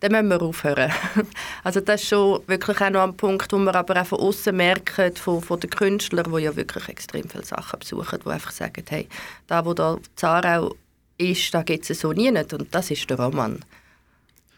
dann 0.00 0.10
müssen 0.10 0.28
wir 0.28 0.42
aufhören. 0.42 0.90
Also 1.62 1.78
das 1.78 2.02
ist 2.02 2.08
schon 2.08 2.40
wirklich 2.48 2.80
auch 2.80 2.90
noch 2.90 3.04
ein 3.04 3.16
Punkt, 3.16 3.52
wo 3.52 3.58
wir 3.58 3.72
aber 3.76 4.02
auch 4.02 4.06
von 4.06 4.18
außen 4.18 4.56
merken, 4.56 5.14
von, 5.14 5.40
von 5.40 5.60
den 5.60 5.70
Künstlern, 5.70 6.34
die 6.34 6.42
ja 6.42 6.56
wirklich 6.56 6.88
extrem 6.88 7.28
viele 7.28 7.44
Sachen 7.44 7.78
besuchen, 7.78 8.18
die 8.26 8.28
einfach 8.28 8.50
sagen, 8.50 8.82
hey, 8.88 9.06
da 9.46 9.64
wo 9.64 9.72
da 9.72 9.98
Zarau 10.16 10.74
ist, 11.16 11.54
da 11.54 11.62
gibt 11.62 11.88
es 11.88 12.00
so 12.00 12.10
nie 12.10 12.32
nicht. 12.32 12.52
Und 12.54 12.74
das 12.74 12.90
ist 12.90 13.08
der 13.08 13.20
Roman, 13.20 13.60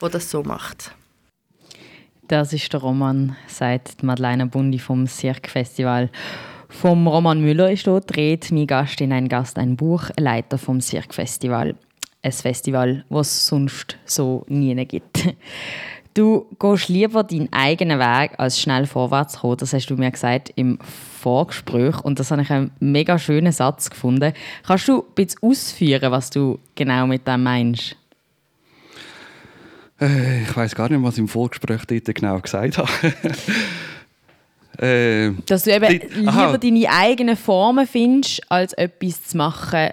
der 0.01 0.09
das 0.09 0.31
so 0.31 0.43
macht. 0.43 0.93
Das 2.29 2.55
ist 2.55 2.73
der 2.73 2.81
Roman, 2.81 3.37
sagt 3.47 4.03
Madeleine 4.03 4.47
Bundi 4.47 4.79
vom 4.79 5.07
Cirque 5.07 5.51
Festival. 5.51 6.09
Vom 6.69 7.07
Roman 7.07 7.41
Müller 7.41 7.71
ist 7.71 7.87
dort 7.87 8.15
dreht 8.15 8.51
mein 8.51 8.67
Gast 8.67 9.01
in 9.01 9.13
ein 9.13 9.29
Gast 9.29 9.59
ein 9.59 9.77
Buch, 9.77 10.11
Leiter 10.19 10.59
vom 10.59 10.81
Cirque 10.81 11.15
Festival. 11.15 11.77
Ein 12.23 12.33
Festival, 12.33 13.05
was 13.09 13.29
es 13.29 13.47
sonst 13.47 13.99
so 14.05 14.45
nie 14.49 14.75
gibt. 14.85 15.35
Du 16.17 16.47
gehst 16.59 16.89
lieber 16.89 17.25
deinen 17.25 17.53
eigenen 17.53 17.99
Weg, 17.99 18.31
als 18.39 18.59
schnell 18.59 18.87
vorwärts 18.87 19.35
zu 19.35 19.41
kommen. 19.41 19.59
Das 19.59 19.75
hast 19.75 19.89
du 19.89 19.97
mir 19.97 20.11
gesagt 20.11 20.51
im 20.57 20.79
Vorgespräch. 21.21 22.01
Und 22.01 22.19
das 22.19 22.31
habe 22.31 22.41
ich 22.41 22.51
einen 22.51 22.71
mega 22.81 23.19
schönen 23.19 23.53
Satz 23.53 23.91
gefunden. 23.91 24.33
Kannst 24.67 24.89
du 24.89 25.01
ein 25.03 25.15
bisschen 25.15 25.43
ausführen, 25.43 26.11
was 26.11 26.31
du 26.31 26.59
genau 26.75 27.07
mit 27.07 27.29
dem 27.29 27.43
meinst? 27.43 27.97
Äh, 30.01 30.45
ich 30.45 30.57
weiß 30.57 30.75
gar 30.75 30.89
nicht, 30.89 31.03
was 31.03 31.15
ich 31.15 31.21
im 31.21 31.29
Vorgespräch 31.29 31.85
dort 31.85 32.15
genau 32.15 32.41
gesagt 32.41 32.79
habe. 32.79 32.89
äh, 34.79 35.31
Dass 35.47 35.65
du 35.65 35.75
eben 35.75 35.99
dort- 36.01 36.15
lieber 36.17 36.31
aha. 36.33 36.59
deine 36.59 36.89
eigenen 36.91 37.37
Formen 37.37 37.87
findest, 37.87 38.41
als 38.51 38.73
etwas 38.75 39.23
zu 39.25 39.37
machen, 39.37 39.91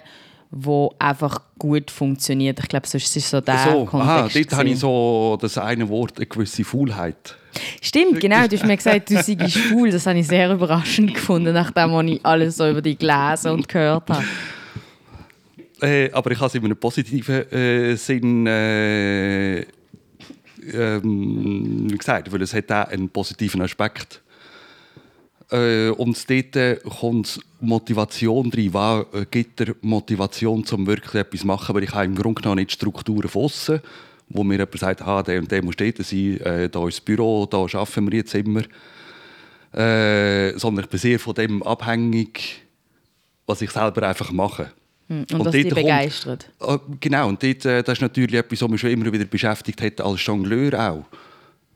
wo 0.52 0.94
einfach 1.00 1.42
gut 1.58 1.90
funktioniert. 1.90 2.60
Ich 2.60 2.68
glaube, 2.68 2.86
sonst 2.88 3.16
ist 3.16 3.30
so 3.30 3.42
der 3.42 3.58
so, 3.58 3.86
Kontext. 3.86 3.94
aha, 4.10 4.30
dort 4.34 4.54
habe 4.54 4.70
ich 4.70 4.80
so 4.80 5.38
das 5.42 5.58
eine 5.58 5.90
Wort, 5.90 6.18
eine 6.18 6.26
gewisse 6.28 6.64
Faulheit. 6.64 7.36
Stimmt, 7.82 8.20
genau. 8.20 8.46
Du 8.48 8.56
hast 8.56 8.66
mir 8.66 8.78
gesagt, 8.78 9.10
du 9.10 9.16
seist 9.16 9.52
schwul. 9.52 9.90
Das 9.92 10.06
habe 10.06 10.20
ich 10.20 10.28
sehr 10.28 10.52
überraschend 10.52 11.14
gefunden, 11.16 11.54
nachdem 11.54 11.92
was 11.94 12.06
ich 12.06 12.26
alles 12.26 12.58
so 12.58 12.70
über 12.70 12.82
dich 12.82 12.98
gelesen 13.00 13.52
und 13.52 13.68
gehört 13.68 14.10
habe. 14.10 14.24
Äh, 15.82 16.12
aber 16.12 16.32
ich 16.32 16.38
habe 16.38 16.48
es 16.48 16.56
in 16.56 16.64
einem 16.66 16.78
positiven 16.78 17.52
äh, 17.52 17.96
Sinn 17.96 18.46
äh, 18.48 19.66
ähm, 20.72 21.88
gesagt, 21.98 22.32
weil 22.32 22.42
es 22.42 22.54
hat 22.54 22.72
auch 22.72 22.88
einen 22.88 23.10
positiven 23.10 23.62
Aspekt. 23.62 24.22
Äh, 25.54 25.90
und 25.92 26.30
dort 26.30 26.56
äh, 26.56 26.78
kommt 27.00 27.40
Motivation 27.62 28.52
rein. 28.52 28.74
Was 28.74 29.06
äh, 29.14 29.26
gibt 29.30 29.60
der 29.60 29.76
Motivation, 29.82 30.66
um 30.72 30.88
wirklich 30.88 31.14
etwas 31.16 31.42
zu 31.42 31.48
machen? 31.48 31.76
Weil 31.76 31.84
ich 31.84 31.94
habe 31.94 32.06
im 32.06 32.16
Grunde 32.16 32.42
genommen 32.42 32.60
nicht 32.60 32.72
Strukturen 32.72 33.30
von 33.30 33.44
aussen, 33.44 33.80
wo 34.30 34.44
mir 34.44 34.56
jemand 34.56 34.80
sagt, 34.80 35.02
ah, 35.04 35.22
der 35.22 35.40
und 35.40 35.52
der 35.52 35.64
muss 35.64 35.76
dort 35.76 35.98
sein, 35.98 36.40
äh, 36.42 36.70
da 36.70 36.88
ist 36.88 36.98
das 36.98 37.02
Büro, 37.02 37.46
da 37.46 37.58
arbeiten 37.60 38.12
wir 38.12 38.18
jetzt 38.18 38.34
immer. 38.34 38.62
Äh, 39.74 40.58
sondern 40.58 40.86
ich 40.86 40.90
bin 40.90 41.00
sehr 41.00 41.20
von 41.20 41.34
dem 41.34 41.62
abhängig, 41.64 42.62
was 43.46 43.62
ich 43.62 43.72
selber 43.72 44.08
einfach 44.08 44.32
mache. 44.32 44.72
Und, 45.10 45.32
Und 45.34 45.46
was 45.46 45.52
dich 45.52 45.64
kommt- 45.66 45.76
begeistert. 45.76 46.50
Ah, 46.60 46.80
Genau, 47.00 47.28
und 47.28 47.44
dort, 47.44 47.66
das 47.66 47.88
ist 47.90 48.02
natürlich 48.02 48.36
etwas, 48.40 48.62
was 48.62 48.70
mich 48.70 48.82
schon 48.82 48.92
immer 48.92 49.12
wieder 49.12 49.26
beschäftigt 49.26 49.82
hat, 49.82 50.02
als 50.02 50.26
Jongleur 50.26 50.74
auch. 50.92 51.06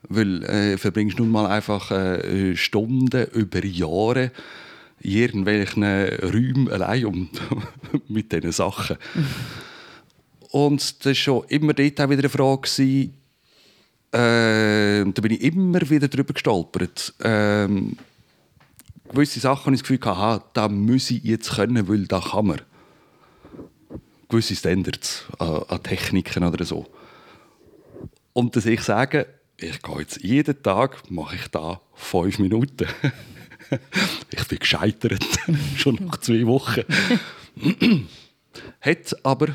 Weil 0.09 0.43
äh, 0.43 0.77
verbringst 0.77 1.19
nun 1.19 1.29
mal 1.29 1.47
einfach 1.47 1.91
äh, 1.91 2.55
Stunden 2.55 3.27
über 3.33 3.63
Jahre 3.65 4.31
in 4.99 5.11
irgendwelchen 5.11 5.83
Räumen 5.83 6.69
allein 6.71 7.05
um, 7.05 7.29
mit 8.07 8.31
diesen 8.31 8.51
Sachen. 8.51 8.97
Und 10.51 10.99
das 10.99 11.05
war 11.05 11.15
schon 11.15 11.43
immer 11.49 11.73
dort 11.73 12.01
auch 12.01 12.09
wieder 12.09 12.21
eine 12.21 12.29
Frage. 12.29 13.09
Äh, 14.11 15.03
da 15.03 15.21
bin 15.21 15.31
ich 15.33 15.41
immer 15.41 15.87
wieder 15.89 16.07
drüber 16.07 16.33
gestolpert. 16.33 17.13
Ähm, 17.21 17.97
gewisse 19.09 19.39
Sachen 19.39 19.65
habe 19.65 19.75
ich 19.75 19.81
das 19.81 19.89
Gefühl, 19.89 20.07
aha, 20.09 20.43
da 20.53 20.69
muss 20.69 21.11
ich 21.11 21.23
jetzt 21.23 21.55
können, 21.55 21.87
weil 21.87 22.07
da 22.07 22.21
kann 22.21 22.47
man 22.47 22.61
gewisse 24.29 24.55
Standards 24.55 25.25
an, 25.39 25.63
an 25.67 25.83
Techniken 25.83 26.43
oder 26.43 26.65
so. 26.65 26.85
Und 28.33 28.55
dass 28.55 28.65
ich 28.65 28.81
sage, 28.81 29.27
ich 29.59 29.81
gehe 29.81 29.99
jetzt 29.99 30.21
jeden 30.23 30.61
Tag, 30.61 31.09
mache 31.09 31.35
ich 31.35 31.47
da 31.47 31.81
fünf 31.93 32.39
Minuten. 32.39 32.87
ich 34.31 34.47
bin 34.47 34.59
gescheitert, 34.59 35.25
schon 35.77 35.95
nach 35.95 36.17
zwei 36.17 36.45
Wochen. 36.45 36.83
Hat 38.81 39.15
aber 39.23 39.47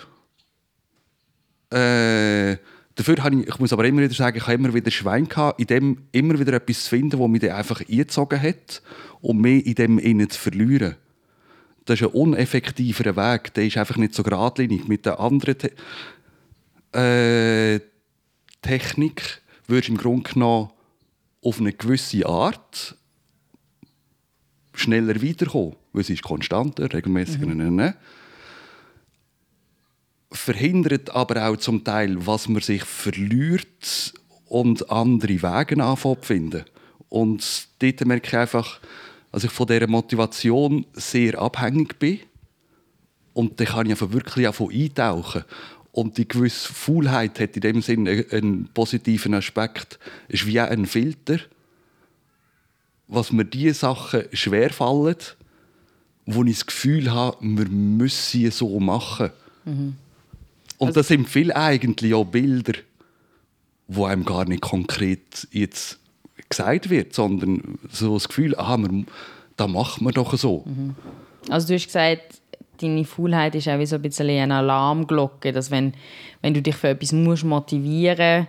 äh, 1.71 2.57
dafür 2.95 3.23
habe 3.23 3.41
ich, 3.41 3.49
ich 3.49 3.59
muss 3.59 3.73
aber 3.73 3.85
immer 3.85 4.03
wieder 4.03 4.15
sagen, 4.15 4.37
ich 4.37 4.43
habe 4.43 4.55
immer 4.55 4.75
wieder 4.75 4.91
Schwein 4.91 5.29
gehabt, 5.29 5.61
in 5.61 5.67
dem 5.67 6.09
immer 6.13 6.39
wieder 6.39 6.53
etwas 6.55 6.85
zu 6.85 6.91
finden, 6.91 7.19
das 7.19 7.29
mich 7.29 7.53
einfach 7.53 7.81
eingezogen 7.81 8.43
hat, 8.43 8.83
um 9.21 9.41
mich 9.41 9.67
in 9.67 9.75
dem 9.75 9.99
innen 9.99 10.29
zu 10.29 10.39
verlieren 10.39 10.97
das 11.85 12.01
ist 12.01 12.07
ein 12.07 12.13
uneffektiverer 12.13 13.17
Weg. 13.17 13.55
Der 13.55 13.67
ist 13.67 13.77
einfach 13.77 13.97
nicht 13.97 14.15
so 14.15 14.23
geradlinig. 14.23 14.87
Mit 14.89 15.07
der 15.07 15.19
anderen 15.21 15.57
Te 15.59 15.73
äh, 16.95 17.81
Technik 18.61 19.42
würdest 19.67 19.89
du 19.89 19.93
im 19.93 19.99
Grunde 19.99 20.31
genommen 20.31 20.71
auf 21.43 21.59
eine 21.59 21.73
gewisse 21.73 22.27
Art 22.27 22.97
schneller 24.75 25.23
weiterkommen. 25.23 25.77
Weil 25.93 26.05
sie 26.05 26.15
ist 26.15 26.23
konstanter, 26.23 26.93
regelmäßiger. 26.93 27.47
Mhm. 27.47 27.95
Verhindert 30.31 31.11
aber 31.11 31.49
auch 31.49 31.57
zum 31.57 31.85
Teil, 31.85 32.27
was 32.27 32.49
man 32.49 32.63
sich 32.63 32.85
verliert 32.85 34.15
und 34.47 34.91
andere 34.91 35.43
Wege 35.43 35.85
anfangen 35.85 36.17
zu 36.23 36.27
finden. 36.27 36.65
Und 37.11 37.69
dort 37.81 38.05
merke 38.07 38.29
ich 38.29 38.37
einfach, 38.37 38.81
dass 39.31 39.45
ich 39.45 39.51
von 39.51 39.67
dieser 39.67 39.87
Motivation 39.87 40.87
sehr 40.95 41.39
abhängig 41.39 41.99
bin. 41.99 42.21
Und 43.35 43.61
da 43.61 43.65
kann 43.65 43.87
ich 43.87 43.93
einfach 43.93 44.13
wirklich 44.13 44.49
auch 44.49 44.55
von 44.55 44.73
eintauchen. 44.73 45.45
Und 45.93 46.17
die 46.17 46.27
gewisse 46.27 46.73
Faulheit 46.73 47.39
hat 47.39 47.55
in 47.55 47.61
dem 47.61 47.83
Sinne 47.83 48.25
einen 48.31 48.69
positiven 48.73 49.35
Aspekt. 49.35 49.99
Es 50.29 50.41
ist 50.41 50.47
wie 50.47 50.59
ein 50.59 50.87
Filter, 50.87 51.39
was 53.09 53.31
mir 53.31 53.45
diese 53.45 53.75
Sachen 53.75 54.25
schwerfallen, 54.33 55.17
wo 56.25 56.45
ich 56.45 56.55
das 56.59 56.67
Gefühl 56.67 57.13
habe, 57.13 57.37
wir 57.43 57.69
müssen 57.69 58.31
sie 58.31 58.51
so 58.51 58.81
machen. 58.81 59.31
Und 60.79 60.97
das 60.97 61.09
sind 61.09 61.29
viele 61.29 61.55
eigentlich 61.55 62.15
auch 62.15 62.25
Bilder, 62.25 62.73
wo 63.87 64.07
einem 64.07 64.25
gar 64.25 64.47
nicht 64.47 64.63
konkret 64.63 65.47
jetzt 65.51 65.99
gesagt 66.49 66.89
wird, 66.91 67.15
sondern 67.15 67.79
so 67.91 68.15
das 68.15 68.29
Gefühl, 68.29 68.53
wir, 68.53 69.05
da 69.57 69.67
machen 69.69 70.05
wir 70.07 70.13
doch 70.13 70.37
so. 70.37 70.65
Also 71.49 71.69
du 71.69 71.75
hast 71.75 71.87
gesagt, 71.87 72.42
deine 72.83 73.05
Faulheit 73.05 73.55
ist 73.55 73.69
auch 73.69 73.79
wie 73.79 73.87
so 73.87 73.97
ein 73.97 74.03
bisschen 74.03 74.29
eine 74.29 74.55
Alarmglocke, 74.57 75.53
dass 75.53 75.71
wenn, 75.71 75.95
wenn 76.41 76.55
du 76.55 76.61
dich 76.63 76.75
für 76.77 76.89
etwas 76.89 77.13
musst 77.13 77.45
motivieren 77.45 78.49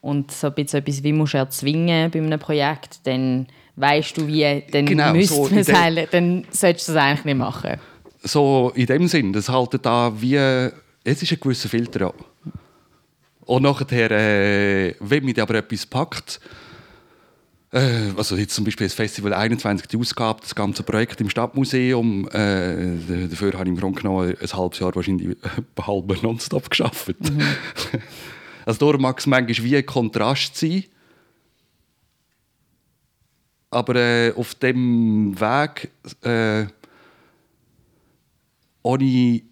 und 0.00 0.30
so 0.30 0.46
ein 0.48 0.54
bisschen 0.54 0.80
etwas 0.80 1.02
wie 1.02 1.12
musst 1.12 1.34
erzwingen 1.34 2.10
bei 2.10 2.18
einem 2.18 2.38
Projekt, 2.38 3.00
dann 3.04 3.46
weißt 3.76 4.16
du 4.16 4.26
wie, 4.26 4.62
dann 4.70 4.86
Genau, 4.86 5.14
so 5.22 5.48
dem- 5.48 5.62
sagen, 5.62 6.06
dann 6.10 6.44
solltest 6.50 6.88
du 6.88 6.92
das 6.92 7.02
eigentlich 7.02 7.24
nicht 7.24 7.38
machen. 7.38 7.78
So 8.22 8.70
in 8.74 8.86
dem 8.86 9.08
Sinn, 9.08 9.32
das 9.32 9.48
haltet 9.48 9.84
da 9.84 10.12
wie, 10.20 10.36
es 10.36 11.22
ist 11.22 11.32
ein 11.32 11.38
gewisser 11.40 11.68
Filter 11.68 12.00
ja. 12.00 12.12
Und 13.44 13.62
nachher, 13.64 14.10
äh, 14.12 14.94
wenn 15.00 15.24
mich 15.24 15.40
aber 15.42 15.56
etwas 15.56 15.84
packt, 15.84 16.40
also 17.72 18.36
jetzt 18.36 18.54
zum 18.54 18.66
Beispiel 18.66 18.86
das 18.86 18.94
Festival 18.94 19.32
21, 19.32 19.88
die 19.88 19.96
Ausgabe, 19.96 20.40
das 20.42 20.54
ganze 20.54 20.82
Projekt 20.82 21.20
im 21.22 21.30
Stadtmuseum, 21.30 22.28
äh, 22.28 23.28
dafür 23.28 23.54
habe 23.54 23.64
ich 23.64 23.68
im 23.70 23.76
Grunde 23.76 24.02
genommen 24.02 24.36
ein 24.38 24.52
halbes 24.52 24.78
Jahr 24.78 24.94
wahrscheinlich 24.94 25.38
halb 25.80 26.22
nonstop 26.22 26.68
geschafft. 26.68 27.14
also 28.66 28.78
darum 28.78 29.00
mag 29.00 29.18
es 29.18 29.26
manchmal 29.26 29.64
wie 29.66 29.76
ein 29.76 29.86
Kontrast 29.86 30.54
sein, 30.56 30.84
aber 33.70 33.96
äh, 33.96 34.32
auf 34.36 34.54
dem 34.56 35.40
Weg 35.40 35.90
äh, 36.22 36.66
ohne 38.82 39.42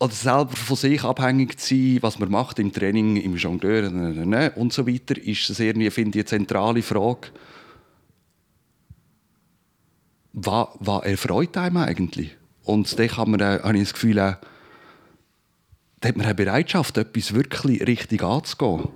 oder 0.00 0.12
selber 0.12 0.54
von 0.54 0.76
sich 0.76 1.02
abhängig 1.02 1.58
zu 1.58 1.74
sein, 1.74 1.98
was 2.02 2.18
man 2.18 2.30
macht 2.30 2.58
im 2.58 2.72
Training, 2.72 3.16
im 3.16 3.36
Jongleur 3.36 3.90
ne, 3.90 4.12
ne, 4.14 4.26
ne, 4.26 4.52
und 4.52 4.72
so 4.72 4.86
weiter, 4.86 5.16
ist 5.16 5.50
das 5.50 5.60
irgendwie, 5.60 5.90
finde 5.90 6.18
ich, 6.18 6.24
eine 6.24 6.44
zentrale 6.44 6.82
Frage. 6.82 7.28
Was, 10.32 10.68
was 10.78 11.02
erfreut 11.04 11.56
einem 11.56 11.78
eigentlich? 11.78 12.36
Und 12.62 12.96
da 12.98 13.02
äh, 13.02 13.08
habe 13.08 13.76
ich 13.76 13.82
das 13.82 13.94
Gefühl, 13.94 14.20
auch, 14.20 14.36
da 16.00 16.08
hat 16.08 16.16
man 16.16 16.26
eine 16.26 16.34
Bereitschaft, 16.34 16.96
etwas 16.96 17.34
wirklich 17.34 17.86
richtig 17.86 18.22
anzugehen. 18.22 18.88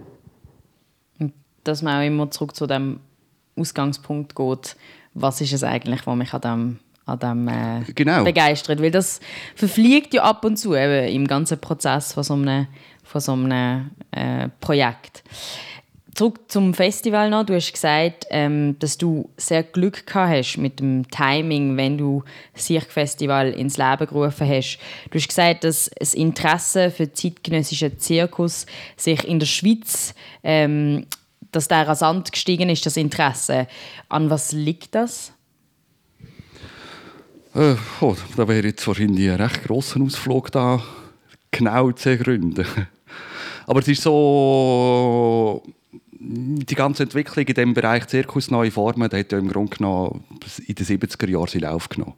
Dass 1.64 1.82
man 1.82 2.00
auch 2.00 2.06
immer 2.06 2.30
zurück 2.30 2.54
zu 2.54 2.66
dem 2.66 3.00
Ausgangspunkt 3.56 4.36
geht, 4.36 4.76
was 5.14 5.40
ist 5.40 5.52
es 5.52 5.64
eigentlich, 5.64 6.06
was 6.06 6.16
mich 6.16 6.32
an 6.32 6.40
dem, 6.40 6.78
an 7.06 7.18
dem 7.18 7.48
äh, 7.48 7.80
Genau. 7.94 8.24
begeistert. 8.24 8.80
Weil 8.80 8.90
das 8.90 9.20
verfliegt 9.54 10.14
ja 10.14 10.22
ab 10.22 10.44
und 10.44 10.56
zu 10.56 10.74
eben 10.74 11.08
im 11.08 11.26
ganzen 11.26 11.58
Prozess 11.58 12.12
von 12.12 12.22
so 12.22 12.34
einem, 12.34 12.66
von 13.02 13.20
so 13.20 13.32
einem 13.32 13.90
äh, 14.12 14.48
Projekt. 14.60 15.22
Zurück 16.14 16.40
zum 16.48 16.74
Festival 16.74 17.30
noch. 17.30 17.46
Du 17.46 17.54
hast 17.54 17.72
gesagt, 17.72 18.26
ähm, 18.28 18.76
dass 18.80 18.98
du 18.98 19.30
sehr 19.38 19.62
Glück 19.62 20.06
gehabt 20.06 20.30
hast 20.30 20.56
mit 20.58 20.78
dem 20.78 21.10
Timing, 21.10 21.78
wenn 21.78 21.96
du 21.96 22.22
das 22.52 22.66
Cirque-Festival 22.66 23.48
ins 23.52 23.78
Leben 23.78 24.06
gerufen 24.06 24.46
hast. 24.46 24.78
Du 25.10 25.18
hast 25.18 25.28
gesagt, 25.28 25.64
dass 25.64 25.90
das 25.98 26.12
Interesse 26.12 26.90
für 26.90 27.10
zeitgenössischen 27.10 27.98
Zirkus 27.98 28.66
sich 28.94 29.26
in 29.26 29.38
der 29.38 29.46
Schweiz, 29.46 30.14
ähm, 30.44 31.06
dass 31.50 31.68
der 31.68 31.88
rasant 31.88 32.30
gestiegen 32.30 32.68
ist, 32.68 32.84
das 32.84 32.98
Interesse. 32.98 33.66
An 34.10 34.28
was 34.28 34.52
liegt 34.52 34.94
das? 34.94 35.32
Äh, 37.54 37.74
oh, 38.00 38.16
da 38.36 38.48
wäre 38.48 38.66
jetzt 38.66 38.86
wahrscheinlich 38.86 39.28
ein 39.30 39.36
recht 39.36 39.64
grosser 39.64 40.00
Ausflug 40.00 40.50
da 40.52 40.82
genau 41.50 41.92
zu 41.92 42.08
ergründen. 42.08 42.66
Aber 43.66 43.80
es 43.80 43.88
ist 43.88 44.02
so, 44.02 45.62
die 46.18 46.74
ganze 46.74 47.02
Entwicklung 47.02 47.46
in 47.46 47.54
diesem 47.54 47.74
Bereich 47.74 48.06
Zirkus, 48.06 48.50
neue 48.50 48.70
Formen, 48.70 49.08
die 49.10 49.16
hat 49.16 49.32
ja 49.32 49.38
im 49.38 49.48
Grunde 49.48 49.76
genommen 49.76 50.24
in 50.66 50.74
den 50.74 50.86
70er 50.86 51.28
Jahren 51.28 51.46
seinen 51.46 51.62
Lauf 51.62 51.88
genommen. 51.90 52.14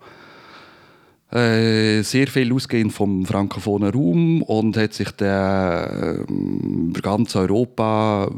Äh, 1.32 2.02
sehr 2.02 2.28
viel 2.28 2.52
ausgehend 2.52 2.92
vom 2.92 3.26
frankophonen 3.26 3.92
Raum 3.92 4.42
und 4.42 4.76
hat 4.76 4.92
sich 4.92 5.10
dann 5.12 6.26
ähm, 6.28 6.90
über 6.90 7.00
ganz 7.00 7.34
Europa 7.34 8.30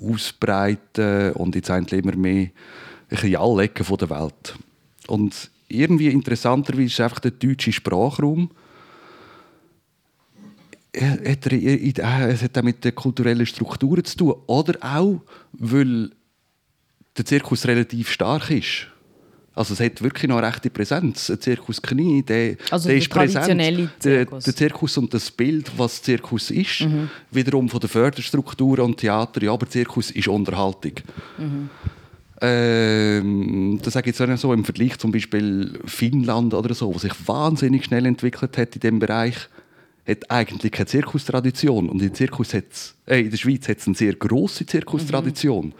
ausbreitet 0.00 1.34
und 1.34 1.56
jetzt 1.56 1.70
eigentlich 1.70 2.04
immer 2.04 2.14
mehr 2.14 2.50
in 3.10 3.36
alle 3.36 3.64
Ecken 3.64 3.96
der 3.96 4.10
Welt. 4.10 4.54
Und 5.08 5.50
irgendwie 5.68 6.08
interessanterweise 6.08 6.84
ist 6.86 7.00
einfach 7.00 7.20
der 7.20 7.32
deutsche 7.32 7.72
Sprachraum 7.72 8.50
hat 10.96 11.46
er, 11.46 11.52
äh, 11.52 11.92
es 12.32 12.42
hat 12.42 12.56
auch 12.56 12.62
mit 12.62 12.84
den 12.84 12.94
kulturellen 12.94 13.46
Strukturen 13.46 14.04
zu 14.04 14.16
tun. 14.16 14.34
Oder 14.46 14.74
auch, 14.80 15.20
weil 15.52 16.10
der 17.16 17.24
Zirkus 17.24 17.66
relativ 17.66 18.10
stark 18.10 18.50
ist. 18.50 18.86
Also 19.56 19.74
es 19.74 19.80
hat 19.80 20.02
wirklich 20.02 20.28
noch 20.28 20.38
eine 20.38 20.48
rechte 20.48 20.68
Präsenz. 20.70 21.30
Ein 21.30 21.40
Zirkus 21.40 21.80
Knie, 21.80 22.22
der, 22.22 22.56
Also 22.70 22.88
der 22.88 22.94
der 22.96 23.02
ist 23.02 23.08
präsent. 23.08 23.32
traditionelle 23.44 23.76
Der, 23.86 24.00
Zirkus. 24.00 24.44
der 24.44 24.56
Zirkus 24.56 24.98
und 24.98 25.14
das 25.14 25.30
Bild, 25.30 25.70
was 25.76 26.02
Zirkus 26.02 26.50
ist, 26.50 26.80
Mhm. 26.82 27.08
wiederum 27.30 27.68
von 27.68 27.78
der 27.80 27.88
Förderstruktur 27.88 28.80
und 28.80 28.96
Theater, 28.96 29.42
ja, 29.42 29.52
aber 29.52 29.68
Zirkus 29.68 30.10
ist 30.10 30.26
Unterhaltung. 30.28 30.92
Mhm. 31.38 31.70
Ähm, 32.46 33.80
das 33.82 33.94
sage 33.94 34.10
ich 34.10 34.18
jetzt 34.18 34.40
so 34.40 34.52
im 34.52 34.64
Vergleich 34.64 34.98
zum 34.98 35.12
Beispiel 35.12 35.78
Finnland 35.86 36.52
oder 36.52 36.74
so, 36.74 36.94
was 36.94 37.02
sich 37.02 37.14
wahnsinnig 37.26 37.86
schnell 37.86 38.04
entwickelt 38.04 38.58
hat 38.58 38.74
in 38.74 38.80
dem 38.80 38.98
Bereich, 38.98 39.48
hat 40.06 40.30
eigentlich 40.30 40.72
keine 40.72 40.86
Zirkustradition 40.86 41.88
und 41.88 42.02
in, 42.02 42.12
Zirkus 42.12 42.52
hat's, 42.52 42.96
äh, 43.06 43.20
in 43.20 43.30
der 43.30 43.38
Schweiz 43.38 43.66
hat 43.68 43.78
es 43.78 43.86
eine 43.86 43.96
sehr 43.96 44.12
grosse 44.14 44.66
Zirkustradition. 44.66 45.72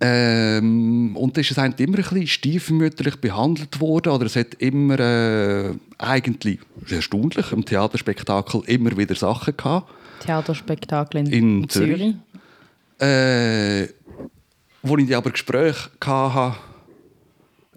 Ähm, 0.00 1.14
und 1.14 1.36
da 1.36 1.42
ist 1.42 1.50
es 1.50 1.58
eigentlich 1.58 1.86
immer 1.86 1.98
ein 1.98 2.04
bisschen 2.04 2.26
stiefmütterlich 2.26 3.16
behandelt 3.16 3.78
worden 3.78 4.12
oder 4.12 4.24
es 4.24 4.36
hat 4.36 4.54
immer 4.54 4.98
äh, 4.98 5.74
eigentlich 5.98 6.60
erstaunlich 6.88 7.52
im 7.52 7.66
Theaterspektakel 7.66 8.62
immer 8.66 8.96
wieder 8.96 9.14
Sachen 9.14 9.54
gehabt 9.54 9.92
Theaterspektakel 10.20 11.20
in, 11.20 11.26
In 11.60 11.68
Zürich. 11.68 11.98
Zürich. 11.98 12.14
äh, 13.00 13.88
wo 14.82 14.96
ich 14.96 15.14
aber 15.14 15.30
Gespräche 15.30 15.90
hatte, 16.04 16.56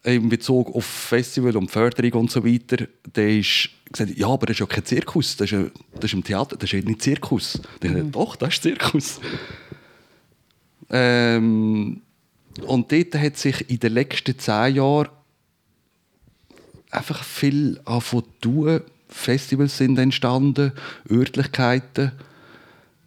in 0.03 0.27
Bezug 0.29 0.75
auf 0.75 0.85
Festival 0.85 1.55
und 1.55 1.71
Förderung 1.71 2.21
und 2.21 2.31
so 2.31 2.45
weiter, 2.45 2.87
der 3.15 3.37
ist 3.37 3.69
gesagt, 3.91 4.17
ja, 4.17 4.27
aber 4.27 4.47
das 4.47 4.55
ist 4.55 4.59
ja 4.59 4.65
kein 4.65 4.85
Zirkus, 4.85 5.37
das 5.37 5.51
ist, 5.51 5.53
ja, 5.53 5.65
das 5.95 6.05
ist 6.05 6.13
im 6.13 6.23
Theater, 6.23 6.57
das 6.57 6.73
ist 6.73 6.85
nicht 6.85 7.01
Zirkus. 7.01 7.61
Ich 7.75 7.89
dachte, 7.89 8.03
Doch, 8.05 8.35
das 8.35 8.55
ist 8.55 8.63
Zirkus. 8.63 9.21
Ähm, 10.89 12.01
und 12.61 12.91
dort 12.91 13.15
hat 13.15 13.37
sich 13.37 13.69
in 13.69 13.79
den 13.79 13.93
letzten 13.93 14.37
zehn 14.37 14.75
Jahren 14.75 15.09
einfach 16.91 17.23
viel 17.23 17.79
zu 17.85 18.23
tun. 18.41 18.81
Festivals 19.07 19.77
sind 19.77 19.97
entstanden, 19.97 20.73
Örtlichkeiten. 21.09 22.11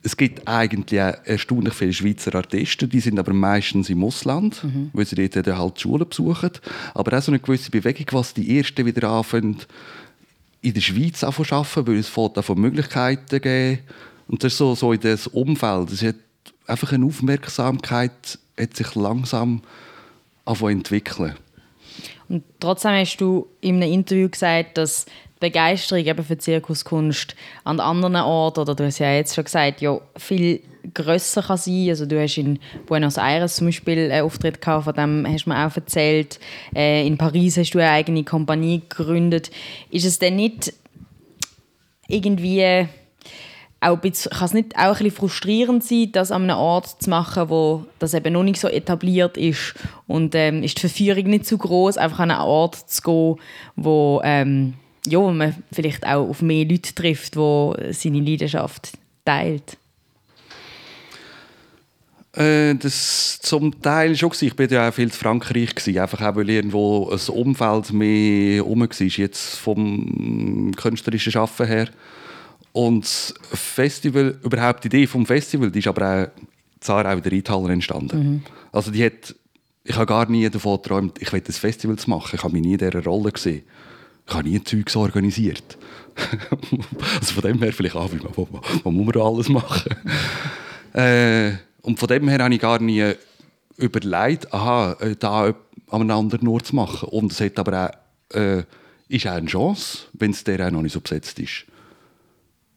Es 0.06 0.16
gibt 0.16 0.46
eigentlich 0.46 1.02
auch 1.02 1.14
erstaunlich 1.24 1.74
viele 1.74 1.92
Schweizer 1.92 2.32
Artisten, 2.36 2.88
die 2.88 3.00
sind 3.00 3.18
aber 3.18 3.32
meistens 3.32 3.90
im 3.90 4.04
Ausland, 4.04 4.64
weil 4.92 5.04
sie 5.04 5.16
dort 5.16 5.44
dann 5.48 5.58
halt 5.58 5.78
die 5.78 5.80
Schulen 5.80 6.08
besuchen. 6.08 6.52
Aber 6.94 7.18
auch 7.18 7.20
so 7.20 7.32
eine 7.32 7.40
gewisse 7.40 7.72
Bewegung, 7.72 8.06
was 8.12 8.32
die 8.32 8.56
Ersten 8.56 8.86
wieder 8.86 9.10
anfangen, 9.10 9.56
in 10.62 10.74
der 10.74 10.80
Schweiz 10.80 11.18
zu 11.18 11.26
arbeiten, 11.26 11.88
weil 11.88 11.96
es 11.96 12.16
an 12.16 12.42
von 12.44 12.60
Möglichkeiten 12.60 13.40
geben. 13.40 13.80
Und 14.28 14.44
das 14.44 14.52
ist 14.52 14.58
so, 14.58 14.76
so 14.76 14.92
in 14.92 15.00
das 15.00 15.26
Umfeld. 15.26 15.90
Es 15.90 16.02
hat 16.04 16.14
einfach 16.68 16.92
eine 16.92 17.04
Aufmerksamkeit 17.04 18.38
hat 18.56 18.76
sich 18.76 18.94
langsam 18.94 19.62
entwickeln. 20.44 21.34
Und 22.28 22.44
trotzdem 22.60 22.92
hast 22.92 23.16
du 23.16 23.48
in 23.60 23.82
einem 23.82 23.92
Interview 23.92 24.28
gesagt, 24.28 24.78
dass 24.78 25.06
Begeisterung 25.50 26.04
eben 26.04 26.24
für 26.24 26.38
Zirkuskunst 26.38 27.34
an 27.64 27.80
anderen 27.80 28.16
Orten, 28.16 28.60
oder 28.60 28.74
du 28.74 28.84
hast 28.84 28.98
ja 28.98 29.12
jetzt 29.12 29.34
schon 29.34 29.44
gesagt, 29.44 29.80
ja, 29.80 30.00
viel 30.16 30.60
grösser 30.94 31.42
kann 31.42 31.56
sein. 31.56 31.88
Also 31.88 32.06
du 32.06 32.20
hast 32.20 32.38
in 32.38 32.58
Buenos 32.86 33.16
Aires 33.16 33.56
zum 33.56 33.68
Beispiel 33.68 34.10
einen 34.10 34.24
Auftritt 34.24 34.60
gehabt, 34.60 34.84
von 34.84 34.94
dem 34.94 35.26
hast 35.26 35.46
du 35.46 35.50
mir 35.50 35.66
auch 35.66 35.76
erzählt. 35.76 36.38
Äh, 36.74 37.06
in 37.06 37.18
Paris 37.18 37.56
hast 37.56 37.70
du 37.70 37.78
eine 37.78 37.90
eigene 37.90 38.24
Kompanie 38.24 38.82
gegründet. 38.88 39.50
Ist 39.90 40.04
es 40.04 40.18
denn 40.18 40.36
nicht 40.36 40.72
irgendwie 42.08 42.86
auch 43.80 43.98
bisschen, 43.98 44.32
kann 44.32 44.46
es 44.46 44.54
nicht 44.54 44.76
auch 44.76 44.82
ein 44.82 44.92
bisschen 44.92 45.10
frustrierend 45.10 45.84
sein, 45.84 46.10
das 46.12 46.32
an 46.32 46.44
einem 46.44 46.58
Ort 46.58 47.02
zu 47.02 47.10
machen, 47.10 47.50
wo 47.50 47.84
das 47.98 48.14
eben 48.14 48.32
noch 48.32 48.42
nicht 48.42 48.60
so 48.60 48.68
etabliert 48.68 49.36
ist 49.36 49.74
und 50.06 50.34
ähm, 50.34 50.62
ist 50.62 50.78
die 50.78 50.80
Verführung 50.80 51.24
nicht 51.24 51.46
zu 51.46 51.58
groß, 51.58 51.98
einfach 51.98 52.20
an 52.20 52.30
einen 52.30 52.40
Ort 52.40 52.74
zu 52.74 53.02
gehen, 53.02 53.44
wo, 53.76 54.20
ähm, 54.24 54.74
ja, 55.06 55.18
wo 55.18 55.30
man 55.30 55.54
vielleicht 55.72 56.04
auch 56.04 56.28
auf 56.28 56.42
mehr 56.42 56.64
Leute 56.64 56.94
trifft, 56.94 57.36
wo 57.36 57.74
seine 57.90 58.20
Leidenschaft 58.20 58.92
teilt. 59.24 59.76
Äh, 62.36 62.74
das 62.74 63.38
zum 63.40 63.80
Teil 63.80 64.14
schon. 64.14 64.30
gewesen. 64.30 64.46
Ich 64.46 64.58
war 64.58 64.66
ja 64.66 64.88
auch 64.88 64.94
viel 64.94 65.04
in 65.04 65.10
Frankreich. 65.10 65.74
Gewesen. 65.74 65.98
Einfach 65.98 66.20
auch, 66.20 66.36
weil 66.36 66.50
irgendwo 66.50 67.10
ein 67.10 67.34
Umfeld 67.34 67.92
mehr 67.92 68.56
herum 68.56 68.80
war, 68.80 69.06
jetzt 69.06 69.56
vom 69.56 70.72
künstlerischen 70.76 71.32
Schaffen 71.32 71.66
her. 71.66 71.88
Und 72.72 73.04
das 73.04 73.34
Festival, 73.54 74.38
überhaupt 74.42 74.84
die 74.84 74.88
Idee 74.88 75.06
vom 75.06 75.24
Festival, 75.24 75.70
die 75.70 75.78
ist 75.78 75.88
aber 75.88 76.28
auch 76.34 76.42
Zara 76.80 77.12
auch 77.12 77.16
in 77.16 77.22
der 77.22 77.32
Reithalle 77.32 77.72
entstanden. 77.72 78.44
Also 78.70 78.90
die 78.90 79.02
hat, 79.02 79.34
ich 79.82 79.96
habe 79.96 80.04
gar 80.04 80.28
nie 80.28 80.48
davon 80.50 80.76
geträumt, 80.76 81.20
ich 81.22 81.32
will 81.32 81.42
ein 81.46 81.52
Festival 81.52 81.96
zu 81.96 82.10
machen. 82.10 82.32
Ich 82.34 82.44
habe 82.44 82.52
mich 82.52 82.62
nie 82.62 82.72
in 82.72 82.78
dieser 82.78 83.02
Rolle 83.02 83.32
gesehen. 83.32 83.62
Ich 84.26 84.34
habe 84.34 84.48
nie 84.48 84.62
Zeugs 84.62 84.96
organisiert. 84.96 85.78
also 87.20 87.34
von 87.34 87.42
dem 87.42 87.62
her 87.62 87.72
vielleicht 87.72 87.94
auch, 87.94 88.10
was, 88.10 88.84
muss 88.84 89.14
man 89.14 89.22
alles 89.22 89.48
machen? 89.48 89.94
äh, 90.94 91.52
und 91.82 91.98
von 91.98 92.08
dem 92.08 92.28
her 92.28 92.42
habe 92.42 92.54
ich 92.54 92.60
gar 92.60 92.80
nie 92.80 93.14
überlegt, 93.76 94.52
aha, 94.52 94.96
äh, 95.00 95.16
da 95.16 95.54
aneinander 95.90 96.38
nur 96.40 96.62
zu 96.62 96.74
machen. 96.74 97.08
Und 97.10 97.32
es 97.32 97.40
hat 97.40 97.58
aber 97.58 97.90
auch, 97.90 98.36
äh, 98.36 98.64
ist 99.08 99.26
auch 99.26 99.32
eine 99.32 99.46
Chance, 99.46 100.06
wenn 100.14 100.32
es 100.32 100.42
der 100.42 100.66
auch 100.66 100.70
noch 100.70 100.82
nicht 100.82 100.92
so 100.92 101.00
besetzt 101.00 101.38
ist. 101.38 101.64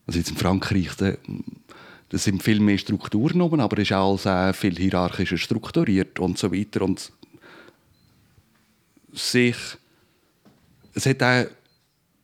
Also 0.05 0.19
jetzt 0.19 0.29
in 0.29 0.37
Frankreich, 0.37 0.89
da, 0.97 1.13
da 2.09 2.17
sind 2.17 2.43
viel 2.43 2.59
mehr 2.59 2.77
Strukturen 2.77 3.41
oben, 3.41 3.59
aber 3.59 3.77
es 3.77 3.89
ist 3.89 3.93
auch 3.93 4.17
sehr 4.17 4.53
viel 4.53 4.75
hierarchischer 4.75 5.37
strukturiert 5.37 6.19
und 6.19 6.37
so 6.37 6.51
weiter. 6.51 6.81
Und 6.81 7.11
sich, 9.13 9.55
es 10.93 11.05
hat 11.05 11.21
auch 11.23 11.45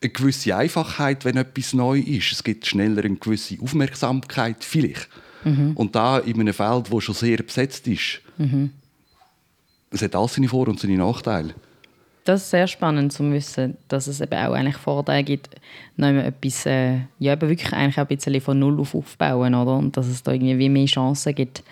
eine 0.02 0.12
gewisse 0.12 0.56
Einfachheit, 0.56 1.26
wenn 1.26 1.38
etwas 1.38 1.74
neu 1.74 2.00
ist. 2.00 2.32
Es 2.32 2.44
gibt 2.44 2.66
schneller 2.66 3.04
eine 3.04 3.16
gewisse 3.16 3.60
Aufmerksamkeit, 3.62 4.64
vielleicht. 4.64 5.08
Mhm. 5.44 5.74
Und 5.76 5.96
da 5.96 6.20
in 6.20 6.40
einem 6.40 6.54
Feld, 6.54 6.92
das 6.92 7.04
schon 7.04 7.16
sehr 7.16 7.38
besetzt 7.38 7.88
ist, 7.88 8.22
mhm. 8.38 8.72
es 9.92 10.02
hat 10.02 10.16
alles 10.16 10.34
seine 10.34 10.48
Vor- 10.50 10.68
und 10.68 10.80
seine 10.80 10.98
Nachteile. 10.98 11.54
Das 12.24 12.42
ist 12.42 12.50
sehr 12.50 12.66
spannend 12.66 13.14
zu 13.14 13.32
wissen, 13.32 13.78
dass 13.88 14.08
es 14.08 14.20
eben 14.20 14.34
auch 14.34 14.54
eigentlich 14.54 14.78
Vorteile 14.78 15.24
gibt, 15.24 15.50
noch 15.96 16.08
etwas, 16.08 16.66
äh, 16.66 17.02
ja, 17.20 17.34
eben 17.34 17.50
wirklich 17.50 17.72
eigentlich 17.72 18.00
auch 18.00 18.10
ein 18.10 18.18
bisschen 18.18 18.42
von 18.42 18.58
Null 18.58 18.80
auf 18.80 18.96
aufbauen, 18.96 19.54
oder? 19.54 19.78
Und 19.78 19.96
dass 19.96 20.08
es 20.08 20.24
da 20.24 20.32
irgendwie 20.32 20.68
mehr 20.68 20.88
Chancen 20.88 21.36
gibt. 21.36 21.64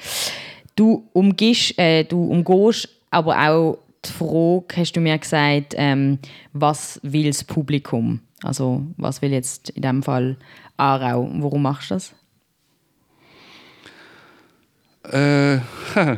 Du 0.76 1.08
umgehst, 1.12 1.78
äh, 1.80 2.04
du 2.04 2.24
umgehst 2.26 2.88
aber 3.10 3.50
auch 3.50 3.80
die 4.06 4.12
Frage, 4.12 4.66
hast 4.76 4.94
du 4.94 5.02
mir 5.02 5.18
gesagt, 5.18 5.74
ähm, 5.78 6.20
was 6.54 7.00
will 7.04 7.28
das 7.28 7.44
Publikum? 7.44 8.22
Also 8.44 8.86
was 8.98 9.22
will 9.22 9.32
jetzt 9.32 9.70
in 9.70 9.82
dem 9.82 10.04
Fall 10.04 10.38
Aarau? 10.78 11.30
Warum 11.36 11.62
machst 11.62 11.92
du 11.92 11.96
das? 11.96 12.14
Äh, 15.12 15.60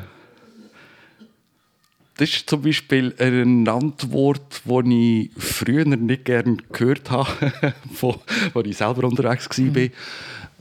das 2.18 2.30
ist 2.30 2.50
zum 2.50 2.62
Beispiel 2.62 3.14
ein 3.20 3.68
Antwort, 3.68 4.62
die 4.66 5.32
ich 5.36 5.44
früher 5.44 5.86
nicht 5.86 6.26
gerne 6.26 6.58
gehört 6.72 7.12
habe, 7.12 7.30
als 8.54 8.68
ich 8.68 8.78
selber 8.78 9.08
unterwegs 9.08 9.50
war, 9.50 9.66
mhm. 9.66 9.92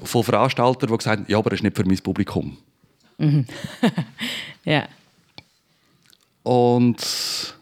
von 0.02 0.24
Veranstaltern, 0.24 0.90
die 0.90 0.96
gesagt 0.96 1.20
haben, 1.20 1.26
ja, 1.28 1.38
aber 1.38 1.50
das 1.50 1.58
ist 1.58 1.64
nicht 1.64 1.76
für 1.76 1.84
mein 1.84 1.98
Publikum. 1.98 2.56
Mhm. 3.18 3.46
ja. 4.64 4.88
Und 6.44 7.54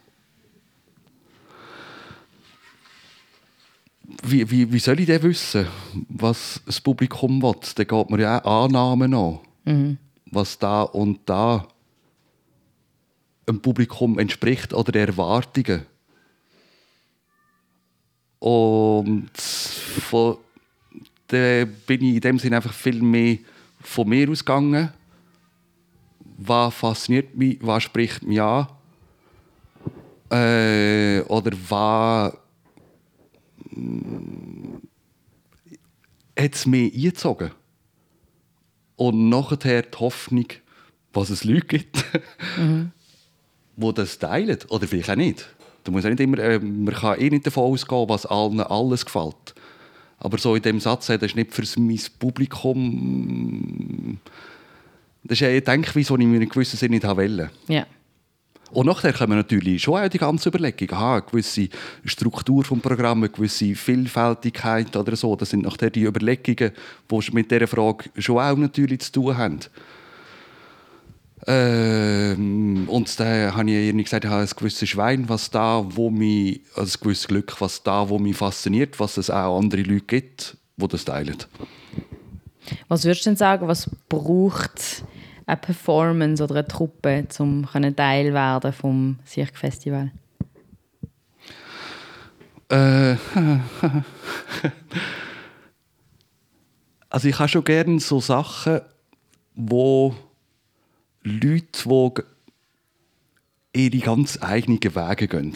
wie, 4.24 4.50
wie, 4.50 4.72
wie 4.72 4.78
soll 4.78 5.00
ich 5.00 5.06
denn 5.06 5.22
wissen, 5.22 5.66
was 6.08 6.60
das 6.66 6.80
Publikum 6.80 7.40
will? 7.40 7.54
Da 7.76 7.84
geht 7.84 8.10
man 8.10 8.20
ja 8.20 8.44
auch 8.44 8.64
Annahmen 8.64 9.14
an. 9.14 9.38
Mhm. 9.64 9.98
Was 10.26 10.58
da 10.58 10.82
und 10.82 11.20
da 11.26 11.66
dem 13.48 13.60
Publikum 13.60 14.18
entspricht 14.18 14.74
oder 14.74 14.92
den 14.92 15.08
Erwartungen. 15.08 15.86
Und 18.40 19.30
von, 19.36 20.38
da 21.28 21.64
bin 21.86 22.02
ich 22.02 22.14
in 22.16 22.20
dem 22.20 22.38
Sinne 22.40 22.56
einfach 22.56 22.72
viel 22.72 23.00
mehr 23.00 23.38
von 23.80 24.08
mir 24.08 24.28
ausgegangen. 24.28 24.92
Was 26.44 26.74
fasziniert 26.74 27.36
mich, 27.36 27.58
was 27.60 27.82
spricht 27.82 28.22
mich 28.22 28.40
an? 28.40 28.68
Äh, 30.30 31.20
oder 31.22 31.52
was 31.68 32.36
hm, 33.70 34.80
hat 36.38 36.54
es 36.54 36.66
mich 36.66 36.94
eingezogen? 36.94 37.50
Und 38.96 39.28
nachher 39.28 39.82
die 39.82 39.98
Hoffnung, 39.98 40.46
was 41.12 41.30
es 41.30 41.44
Leute 41.44 41.66
gibt. 41.66 42.04
Mhm 42.56 42.92
die 43.76 43.94
das 43.94 44.18
teilen. 44.18 44.58
Oder 44.68 44.86
vielleicht 44.86 45.10
auch 45.10 45.16
nicht. 45.16 45.48
Du 45.84 45.92
musst 45.92 46.04
nicht 46.04 46.20
immer, 46.20 46.38
äh, 46.38 46.58
man 46.58 46.94
kann 46.94 47.20
eh 47.20 47.30
nicht 47.30 47.46
davon 47.46 47.72
ausgehen, 47.72 48.08
was 48.08 48.26
allen 48.26 48.60
alles 48.60 49.04
gefällt. 49.04 49.54
Aber 50.18 50.38
so 50.38 50.54
in 50.54 50.62
dem 50.62 50.78
Satz, 50.78 51.06
das 51.06 51.20
ist 51.20 51.36
nicht 51.36 51.52
für 51.52 51.64
mein 51.80 52.00
Publikum. 52.18 54.18
Das 55.24 55.40
ist 55.40 55.46
eine 55.46 55.60
Denkweise, 55.60 56.16
die 56.16 56.22
ich 56.22 56.28
in 56.28 56.34
einem 56.34 56.48
gewissen 56.48 56.76
Sinne 56.76 56.96
nicht 56.96 57.06
wollte. 57.06 57.50
Ja. 57.68 57.86
Und 58.72 58.86
nachher 58.86 59.12
kommen 59.12 59.36
natürlich 59.36 59.82
schon 59.82 60.02
auch 60.02 60.08
die 60.08 60.18
ganze 60.18 60.48
Überlegung. 60.48 60.90
Aha, 60.92 61.16
eine 61.16 61.22
gewisse 61.22 61.68
Struktur 62.04 62.64
des 62.64 62.80
Programms, 62.80 63.18
eine 63.18 63.28
gewisse 63.28 63.74
Vielfältigkeit 63.74 64.96
oder 64.96 65.14
so. 65.14 65.36
Das 65.36 65.50
sind 65.50 65.64
nachher 65.64 65.90
die 65.90 66.04
Überlegungen, 66.04 66.72
die 67.10 67.32
mit 67.32 67.50
dieser 67.50 67.66
Frage 67.66 68.04
schon 68.16 68.38
auch 68.38 68.56
natürlich 68.56 69.00
zu 69.00 69.12
tun 69.12 69.36
haben. 69.36 69.60
Ähm, 71.46 72.88
und 72.88 73.20
da 73.20 73.54
habe 73.54 73.70
ich 73.70 73.94
ihr 73.94 74.02
gesagt, 74.02 74.24
ich 74.24 74.30
habe 74.30 74.42
ein 74.42 74.48
gewisses 74.56 74.88
Schwein, 74.88 75.28
was 75.28 75.50
da, 75.50 75.84
wo 75.86 76.08
mich, 76.08 76.60
also 76.74 76.96
ein 76.96 77.02
gewisses 77.02 77.28
Glück, 77.28 77.60
was 77.60 77.82
da, 77.82 78.08
wo 78.08 78.18
mich 78.18 78.36
fasziniert, 78.36 78.98
was 79.00 79.16
es 79.16 79.28
auch 79.28 79.58
andere 79.58 79.82
Leute 79.82 80.06
gibt, 80.06 80.56
die 80.76 80.88
das 80.88 81.04
teilen. 81.04 81.36
Was 82.88 83.04
würdest 83.04 83.26
du 83.26 83.30
denn 83.30 83.36
sagen, 83.36 83.68
was 83.68 83.90
braucht 84.08 85.04
eine 85.46 85.56
Performance 85.56 86.42
oder 86.42 86.56
eine 86.56 86.68
Truppe, 86.68 87.26
um 87.38 87.66
Teil 87.96 88.32
werden 88.32 88.72
vom 88.72 89.18
Cirque 89.26 89.56
Festival? 89.58 90.12
Äh, 92.68 93.16
also 97.10 97.28
ich 97.28 97.38
habe 97.38 97.48
schon 97.48 97.64
gerne 97.64 98.00
so 98.00 98.20
Sachen, 98.20 98.80
wo 99.54 100.14
Leute, 101.22 102.24
die 103.76 103.84
ihre 103.84 103.98
ganz 103.98 104.38
eigenen 104.40 104.82
Wege 104.82 105.28
gehen. 105.28 105.54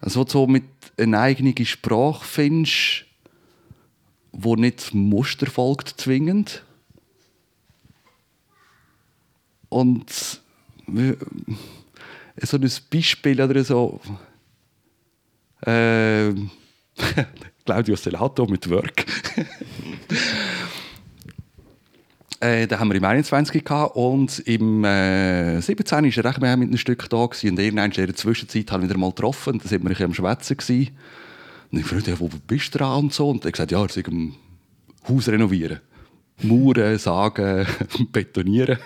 Also 0.00 0.24
so 0.26 0.46
mit 0.46 0.64
einer 0.96 1.20
eigenen 1.20 1.66
Sprache 1.66 2.24
findest, 2.24 3.04
wo 4.32 4.56
nicht 4.56 4.94
Muster 4.94 5.46
folgt 5.46 5.88
zwingend. 6.00 6.64
Und 9.68 10.40
so 12.42 12.56
ein 12.56 12.70
Beispiel 12.90 13.40
oder 13.40 13.64
so. 13.64 14.00
Äh, 15.64 16.30
Claudio 17.64 17.96
Selato 17.96 18.46
mit 18.46 18.68
Work. 18.70 19.04
Äh, 22.42 22.66
da 22.66 22.78
haben 22.78 22.88
wir 22.88 22.96
im 22.96 23.04
21 23.04 23.62
gehabt 23.62 23.96
und 23.96 24.38
im 24.40 24.82
äh, 24.82 25.60
17 25.60 26.04
war 26.04 26.04
er 26.04 26.24
recht 26.24 26.40
mehr 26.40 26.56
mit 26.56 26.68
einem 26.68 26.78
Stück 26.78 27.06
da 27.10 27.26
gewesen. 27.26 27.50
und 27.50 27.58
irgendwann 27.58 27.90
in 27.90 28.06
der 28.06 28.16
Zwischenzeit 28.16 28.72
haben 28.72 28.82
wir 28.82 28.88
wieder 28.88 28.98
mal 28.98 29.10
getroffen 29.10 29.60
da 29.62 29.68
sind 29.68 29.86
wir 29.86 30.00
am 30.06 30.14
Schwätzen 30.14 30.56
gewesen. 30.56 30.96
Und 31.70 31.78
ich 31.78 31.86
fragte, 31.86 32.18
wo 32.18 32.28
bist 32.46 32.74
du 32.74 32.78
dran 32.78 33.04
und 33.04 33.14
so 33.14 33.30
und 33.30 33.44
er 33.44 33.52
gesagt, 33.52 33.70
ja, 33.70 33.80
er 33.80 33.88
sei 33.88 34.02
am 34.06 34.34
Haus 35.08 35.28
renovieren. 35.28 35.80
Mauern, 36.42 36.98
sagen, 36.98 37.66
betonieren. 38.12 38.78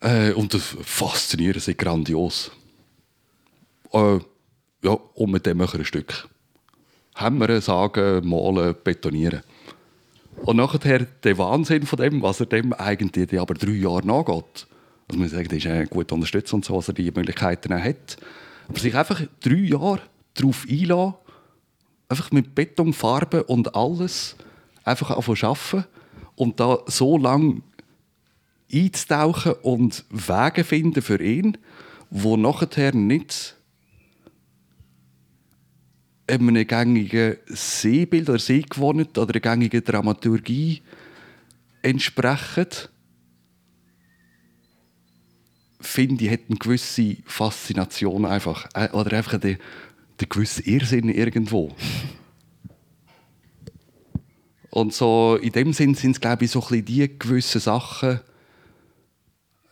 äh, 0.00 0.32
und 0.32 0.54
das 0.54 0.76
Faszinieren 0.82 1.60
sei 1.60 1.72
grandios. 1.72 2.50
Äh, 3.92 4.18
ja, 4.82 4.90
und 5.14 5.30
mit 5.30 5.46
dem 5.46 5.58
machen 5.58 5.74
wir 5.74 5.80
ein 5.80 5.86
Stück. 5.86 6.28
Hämmern, 7.16 7.60
sagen, 7.60 8.28
malen, 8.28 8.76
betonieren. 8.84 9.42
Und 10.42 10.56
nachher 10.56 11.00
der 11.00 11.38
Wahnsinn 11.38 11.84
von 11.84 11.98
dem, 11.98 12.22
was 12.22 12.38
er 12.40 12.46
dem 12.46 12.72
eigentlich 12.72 13.40
aber 13.40 13.54
drei 13.54 13.72
Jahre 13.72 14.06
nachgeht. 14.06 14.66
Also 15.08 15.18
man 15.18 15.28
sagt, 15.28 15.50
das 15.50 15.58
ist 15.58 15.66
eine 15.66 15.86
gute 15.86 16.14
Unterstützung 16.14 16.58
und 16.58 16.64
so, 16.64 16.76
was 16.76 16.88
er 16.88 16.94
die 16.94 17.10
Möglichkeiten 17.10 17.74
hat. 17.74 18.18
Aber 18.68 18.78
sich 18.78 18.94
einfach 18.94 19.22
drei 19.40 19.54
Jahre 19.54 20.02
darauf 20.40 20.66
einlassen, 20.68 21.14
einfach 22.08 22.30
mit 22.32 22.54
Beton, 22.54 22.92
Farbe 22.92 23.44
und 23.44 23.74
alles 23.74 24.36
einfach 24.84 25.10
anfangen 25.10 25.42
arbeiten 25.42 25.84
und 26.36 26.60
da 26.60 26.78
so 26.86 27.18
lange 27.18 27.62
einzutauchen 28.72 29.52
und 29.62 30.04
Wege 30.10 30.64
finden 30.64 31.02
für 31.02 31.22
ihn, 31.22 31.58
wo 32.10 32.36
nachher 32.36 32.94
nicht 32.94 33.56
einem 36.26 36.66
gängigen 36.66 37.36
Sehbild 37.46 38.28
oder 38.28 38.38
Sehgewohnt 38.38 39.16
oder 39.16 39.30
einer 39.30 39.40
gängigen 39.40 39.82
Dramaturgie 39.82 40.82
entsprechen, 41.82 42.66
finde 45.80 46.24
ich, 46.24 46.30
hat 46.30 46.40
eine 46.48 46.58
gewisse 46.58 47.16
Faszination 47.24 48.26
einfach. 48.26 48.68
Äh, 48.74 48.90
oder 48.90 49.16
einfach 49.16 49.40
einen, 49.42 49.58
einen 50.20 50.28
gewissen 50.28 50.64
Irrsinn 50.64 51.08
irgendwo. 51.08 51.74
Und 54.70 54.92
so 54.92 55.38
in 55.40 55.52
dem 55.52 55.72
Sinn 55.72 55.94
sind 55.94 56.12
es, 56.12 56.20
glaube 56.20 56.44
ich, 56.44 56.50
so 56.50 56.64
ein 56.70 56.84
die 56.84 57.18
gewissen 57.18 57.60
Sachen, 57.60 58.20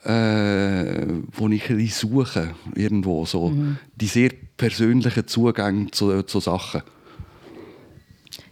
äh, 0.05 1.07
wo 1.32 1.49
ich 1.49 1.68
ein 1.70 1.86
suche 1.88 2.55
irgendwo 2.74 3.26
so 3.26 3.51
mhm. 3.51 3.78
die 3.94 4.07
sehr 4.07 4.30
persönlichen 4.57 5.26
Zugänge 5.26 5.90
zu, 5.90 6.22
zu 6.22 6.40
Sachen. 6.40 6.82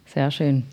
Sehr 0.07 0.31
schön. 0.31 0.65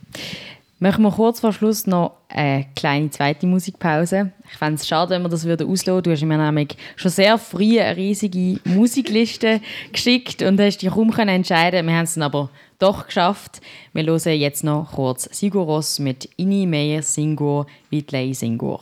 Machen 0.84 1.03
wir 1.03 1.11
kurz 1.11 1.39
vor 1.39 1.53
Schluss 1.53 1.86
noch 1.86 2.13
eine 2.27 2.65
kleine 2.75 3.11
zweite 3.11 3.45
Musikpause. 3.45 4.32
Ich 4.51 4.57
fände 4.57 4.82
es 4.82 4.88
schade, 4.88 5.11
wenn 5.11 5.21
wir 5.21 5.29
das 5.29 5.45
würden. 5.45 5.67
Du 5.67 6.09
hast 6.11 6.23
mir 6.23 6.38
nämlich 6.39 6.75
schon 6.95 7.11
sehr 7.11 7.38
früh 7.38 7.79
eine 7.79 7.95
riesige 7.95 8.59
Musikliste 8.63 9.61
geschickt 9.93 10.41
und 10.41 10.59
hast 10.59 10.79
dich 10.79 10.89
kaum 10.89 11.11
entscheiden 11.11 11.86
Wir 11.86 11.95
haben 11.95 12.05
es 12.05 12.15
dann 12.15 12.23
aber 12.23 12.49
doch 12.79 13.05
geschafft. 13.05 13.61
Wir 13.93 14.07
hören 14.07 14.39
jetzt 14.39 14.63
noch 14.63 14.93
kurz 14.93 15.29
Sigur 15.32 15.65
Ross 15.65 15.99
mit 15.99 16.27
Inni 16.38 16.65
Meyer 16.65 17.03
Singur 17.03 17.67
Whitley 17.91 18.34
Singur. 18.34 18.82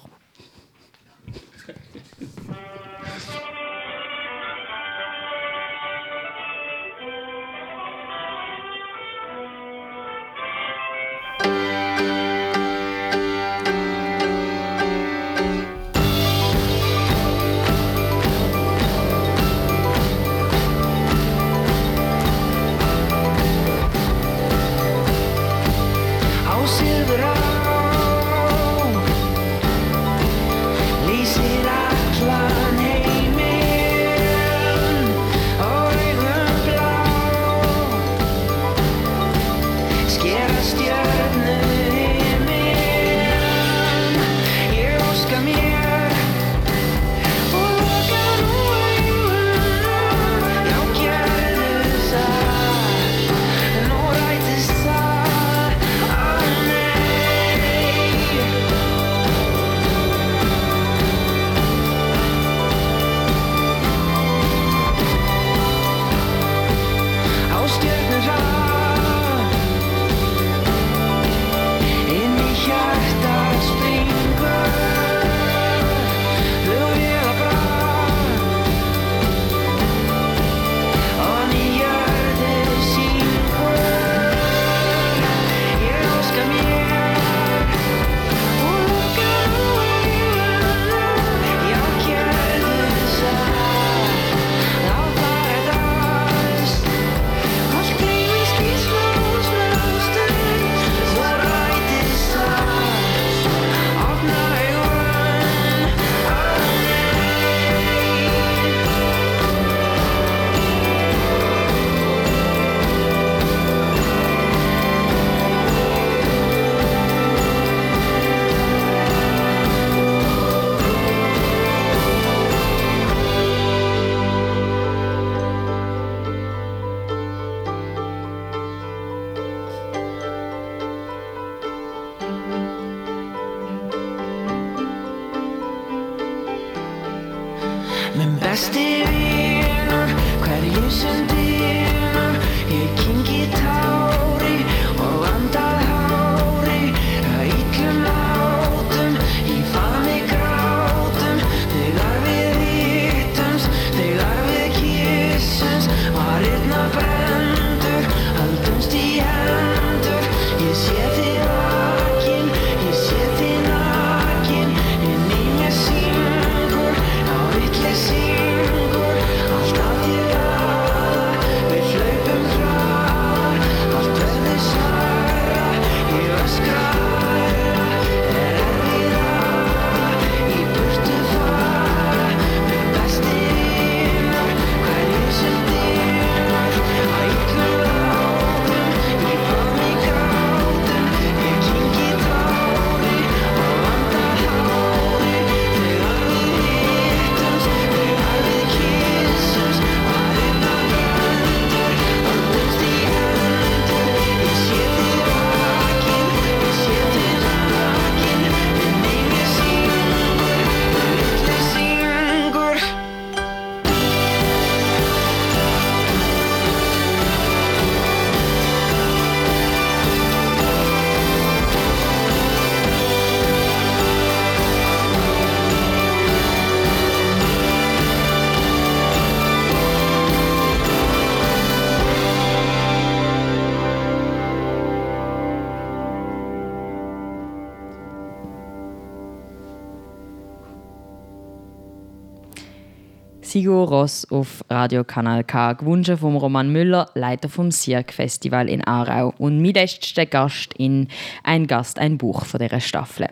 Ross 243.83 244.29
auf 244.31 244.63
Radio 244.69 245.03
Kanal 245.03 245.43
K, 245.43 245.73
gewünscht 245.73 246.17
vom 246.19 246.35
Roman 246.35 246.71
Müller, 246.71 247.09
Leiter 247.13 247.49
vom 247.49 247.71
Cirque 247.71 248.13
Festival 248.13 248.69
in 248.69 248.83
Aarau 248.83 249.33
und 249.37 249.61
mein 249.61 249.73
letzter 249.73 250.25
Gast 250.25 250.73
in 250.77 251.07
«Ein 251.43 251.67
Gast, 251.67 251.99
ein 251.99 252.17
Buch» 252.17 252.45
von 252.45 252.59
dieser 252.59 252.79
Staffel. 252.79 253.27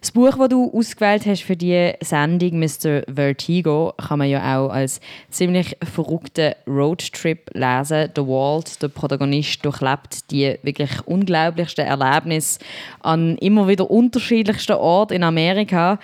Das 0.00 0.12
Buch, 0.12 0.34
das 0.38 0.48
du 0.48 0.72
ausgewählt 0.72 1.26
hast 1.26 1.42
für 1.42 1.56
die 1.56 1.92
Sendung 2.00 2.58
Mr. 2.58 3.02
Vertigo, 3.06 3.92
kann 3.98 4.20
man 4.20 4.30
ja 4.30 4.58
auch 4.58 4.70
als 4.70 4.98
ziemlich 5.28 5.76
verrückten 5.82 6.54
Roadtrip 6.66 7.50
lesen. 7.52 8.08
Der 8.16 8.26
Walt, 8.26 8.80
der 8.80 8.88
Protagonist, 8.88 9.62
durchlebt 9.62 10.30
die 10.30 10.58
wirklich 10.62 11.06
unglaublichsten 11.06 11.84
Erlebnisse 11.84 12.60
an 13.00 13.36
immer 13.38 13.68
wieder 13.68 13.90
unterschiedlichsten 13.90 14.72
Orten 14.72 15.16
in 15.16 15.22
Amerika. 15.22 15.98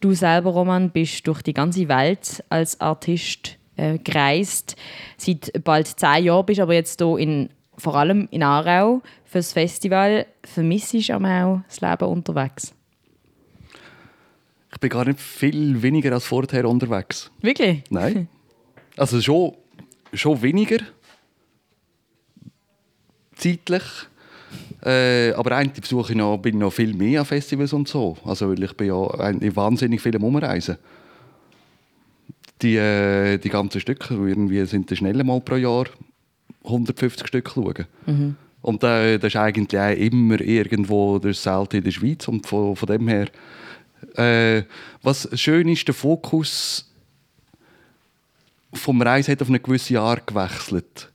Du 0.00 0.14
selber, 0.14 0.52
Roman, 0.52 0.88
bist 0.88 1.26
durch 1.26 1.42
die 1.42 1.52
ganze 1.52 1.88
Welt 1.88 2.42
als 2.48 2.80
Artist 2.80 3.58
äh, 3.76 3.98
gereist. 3.98 4.76
Seit 5.18 5.62
bald 5.62 5.88
zehn 5.88 6.24
Jahren 6.24 6.46
bist 6.46 6.60
aber 6.60 6.72
jetzt 6.72 7.02
hier 7.02 7.18
in 7.18 7.50
vor 7.76 7.96
allem 7.96 8.28
in 8.30 8.42
Aarau 8.42 9.02
fürs 9.26 9.52
Festival. 9.52 10.24
Vermisst 10.42 10.94
du 10.94 10.98
auch 11.14 11.60
das 11.68 11.80
Leben 11.82 12.04
unterwegs? 12.04 12.74
Ich 14.82 14.90
bin 14.90 14.98
gar 14.98 15.04
nicht 15.04 15.20
viel 15.20 15.80
weniger 15.80 16.12
als 16.12 16.24
vorher 16.24 16.68
unterwegs. 16.68 17.30
Wirklich? 17.40 17.84
Nein. 17.88 18.26
Also 18.96 19.22
schon, 19.22 19.52
schon 20.12 20.42
weniger. 20.42 20.78
Zeitlich. 23.36 23.82
Äh, 24.84 25.30
aber 25.32 25.52
eigentlich 25.52 25.82
besuche 25.82 26.12
ich 26.12 26.18
noch, 26.18 26.36
bin 26.36 26.58
noch 26.58 26.72
viel 26.72 26.94
mehr 26.94 27.20
an 27.20 27.26
Festivals 27.26 27.72
und 27.72 27.86
so. 27.86 28.18
Also 28.24 28.50
weil 28.50 28.62
ich 28.62 28.72
bin 28.76 28.88
ja 28.88 29.06
eigentlich 29.20 29.54
wahnsinnig 29.54 30.02
viel 30.02 30.16
am 30.16 30.24
Umreisen. 30.24 30.76
Die, 32.60 32.76
äh, 32.76 33.38
die 33.38 33.50
ganzen 33.50 33.80
Stücke, 33.80 34.14
irgendwie 34.14 34.66
sind 34.66 34.90
das 34.90 34.98
schnell 34.98 35.22
mal 35.22 35.40
pro 35.40 35.56
Jahr 35.56 35.86
150 36.64 37.28
Stück 37.28 37.50
schauen. 37.54 37.86
Mhm. 38.06 38.36
Und 38.60 38.82
äh, 38.82 39.18
das 39.18 39.28
ist 39.32 39.36
eigentlich 39.36 39.80
auch 39.80 39.96
immer 39.96 40.40
irgendwo, 40.40 41.20
das 41.20 41.36
ist 41.36 41.44
selten 41.44 41.76
in 41.76 41.84
der 41.84 41.92
Schweiz 41.92 42.26
und 42.26 42.46
von, 42.46 42.74
von 42.74 42.86
dem 42.88 43.06
her 43.06 43.28
äh, 44.16 44.62
was 45.02 45.28
schön 45.34 45.68
ist, 45.68 45.86
der 45.86 45.94
Fokus 45.94 46.88
vom 48.72 49.02
Reisen 49.02 49.32
hat 49.32 49.42
auf 49.42 49.48
eine 49.48 49.60
gewisse 49.60 50.00
Art 50.00 50.26
gewechselt. 50.26 51.10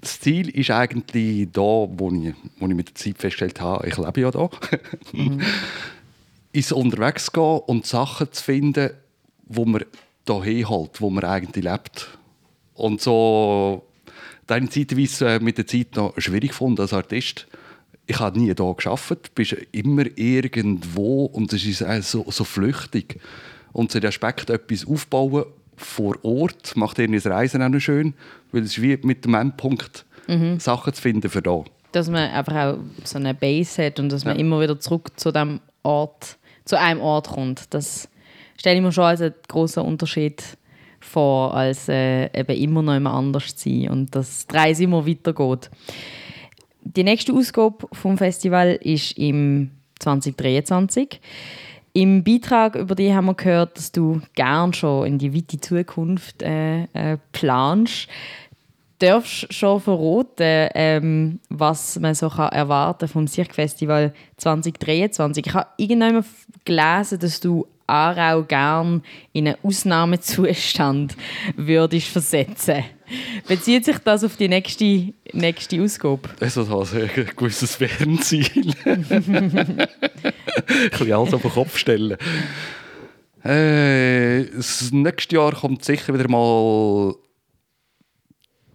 Das 0.00 0.18
Ziel 0.20 0.48
ist 0.48 0.70
eigentlich 0.70 1.48
da, 1.52 1.60
wo 1.60 2.10
ich, 2.10 2.34
wo 2.58 2.66
ich 2.66 2.74
mit 2.74 2.88
der 2.88 2.94
Zeit 2.94 3.18
festgestellt 3.18 3.60
habe, 3.60 3.86
ich 3.86 3.98
lebe 3.98 4.20
ja 4.20 4.30
da, 4.30 4.48
mhm. 5.12 5.42
ist 6.52 6.72
unterwegs 6.72 7.30
gehen 7.32 7.60
und 7.66 7.86
Sachen 7.86 8.32
zu 8.32 8.42
finden, 8.42 8.90
wo 9.44 9.64
man 9.66 9.84
hier 10.26 10.70
halt, 10.70 11.00
wo 11.00 11.10
man 11.10 11.24
eigentlich 11.24 11.64
lebt. 11.64 12.18
Und 12.74 13.00
so, 13.00 13.84
deine 14.46 14.70
zeitweise 14.70 15.38
mit 15.40 15.58
der 15.58 15.66
Zeit 15.66 15.96
noch 15.96 16.14
schwierig 16.18 16.50
gefunden 16.50 16.80
als 16.80 16.94
Artist 16.94 17.46
ich 18.10 18.18
habe 18.18 18.38
nie 18.38 18.46
hier 18.46 18.54
du 18.56 18.74
bist 19.34 19.56
immer 19.70 20.04
irgendwo 20.16 21.26
und 21.26 21.52
es 21.52 21.64
ist 21.64 21.84
so, 22.02 22.26
so 22.28 22.44
flüchtig. 22.44 23.20
Und 23.72 23.92
so 23.92 24.00
der 24.00 24.08
Aspekt, 24.08 24.50
etwas 24.50 24.84
aufbauen 24.84 25.44
vor 25.76 26.16
Ort, 26.24 26.76
macht 26.76 26.98
irgendwie 26.98 27.20
das 27.20 27.30
Reisen 27.30 27.62
auch 27.62 27.68
noch 27.68 27.78
schön, 27.78 28.14
weil 28.50 28.62
es 28.62 28.76
ist 28.76 28.82
wie 28.82 28.98
mit 29.02 29.24
dem 29.24 29.34
Endpunkt 29.34 30.04
mhm. 30.26 30.58
Sachen 30.58 30.92
zu 30.92 31.00
finden 31.00 31.30
für 31.30 31.40
da. 31.40 31.62
Dass 31.92 32.10
man 32.10 32.30
einfach 32.30 32.54
auch 32.54 32.78
so 33.04 33.18
eine 33.18 33.32
Base 33.32 33.86
hat 33.86 34.00
und 34.00 34.10
dass 34.10 34.24
man 34.24 34.34
ja. 34.34 34.40
immer 34.40 34.60
wieder 34.60 34.78
zurück 34.80 35.12
zu 35.14 35.30
dem 35.30 35.60
Ort, 35.84 36.36
zu 36.64 36.76
einem 36.78 37.00
Ort 37.00 37.28
kommt. 37.28 37.72
Das 37.72 38.08
stelle 38.58 38.76
ich 38.76 38.82
mir 38.82 38.92
schon 38.92 39.04
als 39.04 39.20
einen 39.20 39.34
großen 39.46 39.84
Unterschied 39.84 40.42
vor, 40.98 41.54
als 41.54 41.88
äh, 41.88 42.24
eben 42.38 42.56
immer 42.56 42.82
noch 42.82 42.96
immer 42.96 43.14
anders 43.14 43.54
zu 43.54 43.68
sein 43.70 43.88
und 43.88 44.16
dass 44.16 44.48
die 44.48 44.56
Reise 44.56 44.84
immer 44.84 45.06
weitergeht. 45.06 45.70
Die 46.82 47.04
nächste 47.04 47.32
Ausgabe 47.32 47.86
vom 47.92 48.18
Festival 48.18 48.78
ist 48.82 49.16
im 49.18 49.70
2023. 49.98 51.20
Im 51.92 52.22
Beitrag 52.22 52.76
über 52.76 52.94
die 52.94 53.12
haben 53.14 53.26
wir 53.26 53.34
gehört, 53.34 53.76
dass 53.76 53.90
du 53.92 54.20
gern 54.34 54.72
schon 54.72 55.06
in 55.06 55.18
die 55.18 55.34
weite 55.34 55.60
Zukunft 55.60 56.42
äh, 56.42 56.84
äh, 56.84 57.18
planst. 57.32 58.08
Darfst 59.00 59.52
schon 59.52 59.80
verraten, 59.80 60.68
ähm, 60.74 61.40
was 61.48 61.98
man 61.98 62.14
so 62.14 62.28
kann 62.28 62.52
erwarten 62.52 63.08
vom 63.08 63.26
Cirque 63.26 63.54
Festival 63.54 64.12
2023? 64.36 65.46
Ich 65.46 65.54
habe 65.54 65.68
irgendwann 65.78 66.24
gelesen, 66.64 67.18
dass 67.18 67.40
du 67.40 67.66
Aarau 67.90 68.44
gern 68.44 69.02
in 69.32 69.48
einen 69.48 69.56
Ausnahmezustand 69.62 71.16
würdest 71.56 72.06
versetzen. 72.08 72.84
Bezieht 73.48 73.84
sich 73.84 73.98
das 73.98 74.22
auf 74.22 74.36
die 74.36 74.48
nächste, 74.48 75.12
nächste 75.32 75.82
Ausgabe? 75.82 76.28
Also 76.38 76.64
das 76.64 76.92
ist 76.92 77.18
ein 77.18 77.30
gewisses 77.36 77.74
Fernziel. 77.76 78.46
ein 78.84 79.88
bisschen 80.90 81.12
alles 81.12 81.34
auf 81.34 81.42
den 81.42 81.50
Kopf 81.50 81.76
stellen. 81.76 82.16
Äh, 83.42 84.44
das 84.54 84.92
nächste 84.92 85.36
Jahr 85.36 85.52
kommt 85.52 85.84
sicher 85.84 86.14
wieder 86.14 86.28
mal 86.28 87.14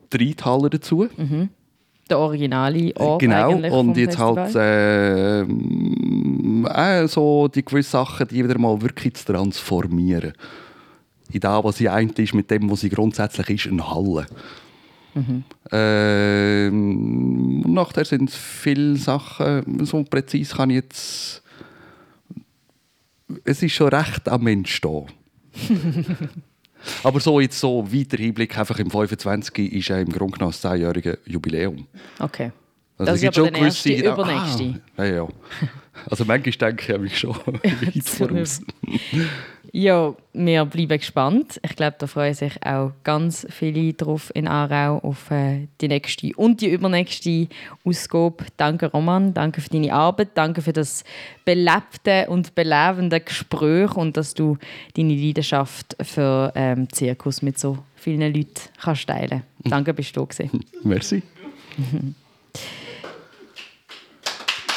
drei 0.10 0.34
Taler 0.36 0.70
dazu. 0.70 1.08
Mhm. 1.16 1.50
Der 2.10 2.20
originale 2.20 2.96
Ort 2.98 3.22
Genau, 3.22 3.52
und 3.80 3.98
jetzt 3.98 4.18
halt, 4.18 4.36
Festival. 4.38 4.64
halt 4.64 5.50
äh, 5.50 5.54
so 7.08 7.48
die 7.48 7.64
gewissen 7.64 7.92
Sachen, 7.92 8.28
die 8.28 8.44
wieder 8.44 8.58
mal 8.58 8.82
wirklich 8.82 9.16
zu 9.16 9.26
transformieren. 9.26 10.34
In 11.32 11.40
das, 11.40 11.64
was 11.64 11.78
sie 11.78 11.90
eigentlich 11.90 12.30
ist, 12.30 12.36
mit 12.36 12.52
dem, 12.52 12.70
was 12.70 12.82
sie 12.82 12.90
grundsätzlich 12.90 13.50
ist, 13.50 13.72
eine 13.72 13.90
Halle. 13.90 14.26
Mhm. 15.14 15.44
Ähm, 15.72 17.60
nachher 17.62 18.06
sind 18.06 18.30
es 18.30 18.36
viele 18.36 18.98
Sachen, 18.98 19.86
so 19.86 20.04
präzise 20.04 20.56
kann 20.56 20.70
ich 20.70 20.76
jetzt... 20.76 21.42
Es 23.44 23.64
ist 23.64 23.74
schon 23.74 23.90
recht 23.90 24.30
am 24.30 24.44
Mensch 24.44 24.80
da. 24.82 24.90
Aber 27.04 27.20
so 27.20 27.40
jetzt 27.40 27.60
so 27.60 27.92
weiter 27.92 28.18
Hinblick, 28.18 28.58
einfach 28.58 28.78
im 28.80 28.92
25. 28.92 29.74
ist 29.74 29.88
ja 29.88 29.98
im 29.98 30.10
Grunde 30.10 30.38
genommen 30.38 30.52
das 30.52 30.64
10-jährige 30.64 31.18
Jubiläum. 31.26 31.88
Okay. 32.20 32.52
Also 32.98 33.12
das 33.12 33.24
ist 33.24 33.38
aber 33.38 33.52
der 33.52 33.62
nächste, 33.62 33.94
übernächste. 33.94 34.82
Ah, 34.96 35.04
ja, 35.04 35.16
ja. 35.16 35.28
Also 36.10 36.26
manchmal 36.26 36.54
denke 36.54 36.94
ich 36.94 37.00
mich 37.00 37.20
schon 37.20 37.36
weit 37.46 38.04
voraus. 38.04 38.62
ja, 39.72 40.14
wir 40.34 40.66
bleiben 40.66 40.98
gespannt. 40.98 41.60
Ich 41.64 41.76
glaube, 41.76 41.96
da 42.00 42.08
freuen 42.08 42.34
sich 42.34 42.54
auch 42.66 42.92
ganz 43.04 43.48
viele 43.50 43.94
drauf 43.94 44.32
in 44.34 44.48
Aarau 44.48 45.00
auf 45.00 45.32
äh, 45.32 45.68
die 45.82 45.88
nächste 45.88 46.32
und 46.36 46.62
die 46.62 46.70
übernächste 46.70 47.48
Ausgabe. 47.84 48.46
Danke 48.58 48.88
Roman, 48.88 49.34
danke 49.34 49.62
für 49.62 49.70
deine 49.70 49.94
Arbeit, 49.94 50.30
danke 50.36 50.62
für 50.62 50.74
das 50.74 51.04
belebte 51.44 52.28
und 52.30 52.56
belebende 52.56 53.20
Gespräch 53.20 53.96
und 53.96 54.18
dass 54.18 54.34
du 54.34 54.58
deine 54.96 55.16
Leidenschaft 55.16 55.96
für 56.02 56.52
ähm, 56.56 56.90
Zirkus 56.92 57.42
mit 57.42 57.58
so 57.58 57.80
vielen 57.96 58.34
Leuten 58.34 58.54
kannst 58.82 59.08
teilen. 59.08 59.44
Danke, 59.64 59.94
bist 59.94 60.16
du 60.16 60.26
da 60.26 60.50
Merci. 60.84 61.24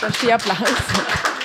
Applaus. 0.03 1.38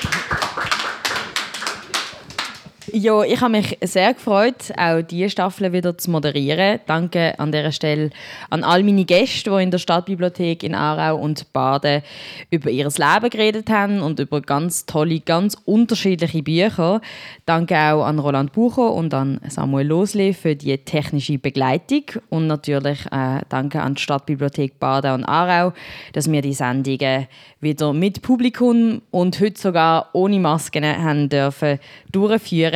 Ja, 2.91 3.23
ich 3.23 3.39
habe 3.39 3.51
mich 3.51 3.77
sehr 3.81 4.13
gefreut, 4.13 4.73
auch 4.75 5.01
diese 5.01 5.29
Staffel 5.29 5.71
wieder 5.71 5.97
zu 5.97 6.11
moderieren. 6.11 6.81
Danke 6.85 7.39
an 7.39 7.51
dieser 7.51 7.71
Stelle 7.71 8.09
an 8.49 8.65
all 8.65 8.83
meine 8.83 9.05
Gäste, 9.05 9.51
die 9.51 9.63
in 9.63 9.71
der 9.71 9.77
Stadtbibliothek 9.77 10.63
in 10.63 10.75
Aarau 10.75 11.17
und 11.17 11.53
Baden 11.53 12.01
über 12.49 12.69
ihr 12.69 12.89
Leben 12.89 13.29
geredet 13.29 13.69
haben 13.69 14.01
und 14.01 14.19
über 14.19 14.41
ganz 14.41 14.85
tolle, 14.85 15.21
ganz 15.21 15.55
unterschiedliche 15.63 16.43
Bücher. 16.43 16.99
Danke 17.45 17.75
auch 17.77 18.03
an 18.03 18.19
Roland 18.19 18.51
Bucher 18.51 18.91
und 18.91 19.13
an 19.13 19.39
Samuel 19.47 19.87
Losli 19.87 20.33
für 20.33 20.55
die 20.55 20.77
technische 20.77 21.37
Begleitung 21.37 22.03
und 22.29 22.47
natürlich 22.47 23.05
äh, 23.11 23.41
danke 23.47 23.81
an 23.81 23.95
die 23.95 24.01
Stadtbibliothek 24.01 24.79
Baden 24.79 25.13
und 25.13 25.25
Aarau, 25.25 25.71
dass 26.11 26.29
wir 26.29 26.41
die 26.41 26.53
Sendungen 26.53 27.27
wieder 27.61 27.93
mit 27.93 28.21
Publikum 28.21 29.01
und 29.09 29.39
heute 29.39 29.59
sogar 29.59 30.09
ohne 30.11 30.39
Masken 30.39 30.83
haben 30.83 31.29
dürfen 31.29 31.79
durchführen 32.11 32.72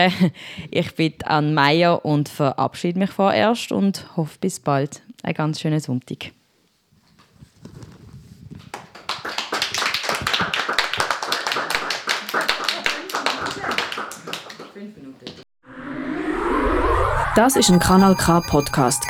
Ich 0.72 0.96
bin 0.96 1.14
an 1.24 1.54
Meier 1.54 2.06
und 2.06 2.30
verabschiede 2.30 3.00
mich 3.00 3.12
vorerst 3.12 3.72
und 3.72 4.06
hoffe 4.16 4.38
bis 4.40 4.60
bald. 4.60 5.02
Ein 5.24 5.34
ganz 5.34 5.60
schönen 5.60 5.80
Sonntag. 5.80 6.32
Das 17.36 17.56
ist 17.56 17.70
ein 17.70 17.80
Kanal 17.80 18.16
K 18.16 18.42
Podcast 18.42 19.04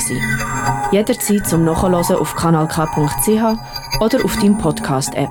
Jederzeit 0.92 1.48
zum 1.48 1.64
Nachhören 1.64 1.94
auf 1.96 2.36
kanalk.ch 2.36 4.02
oder 4.02 4.26
auf 4.26 4.36
deinem 4.38 4.58
Podcast 4.58 5.14
App. 5.16 5.30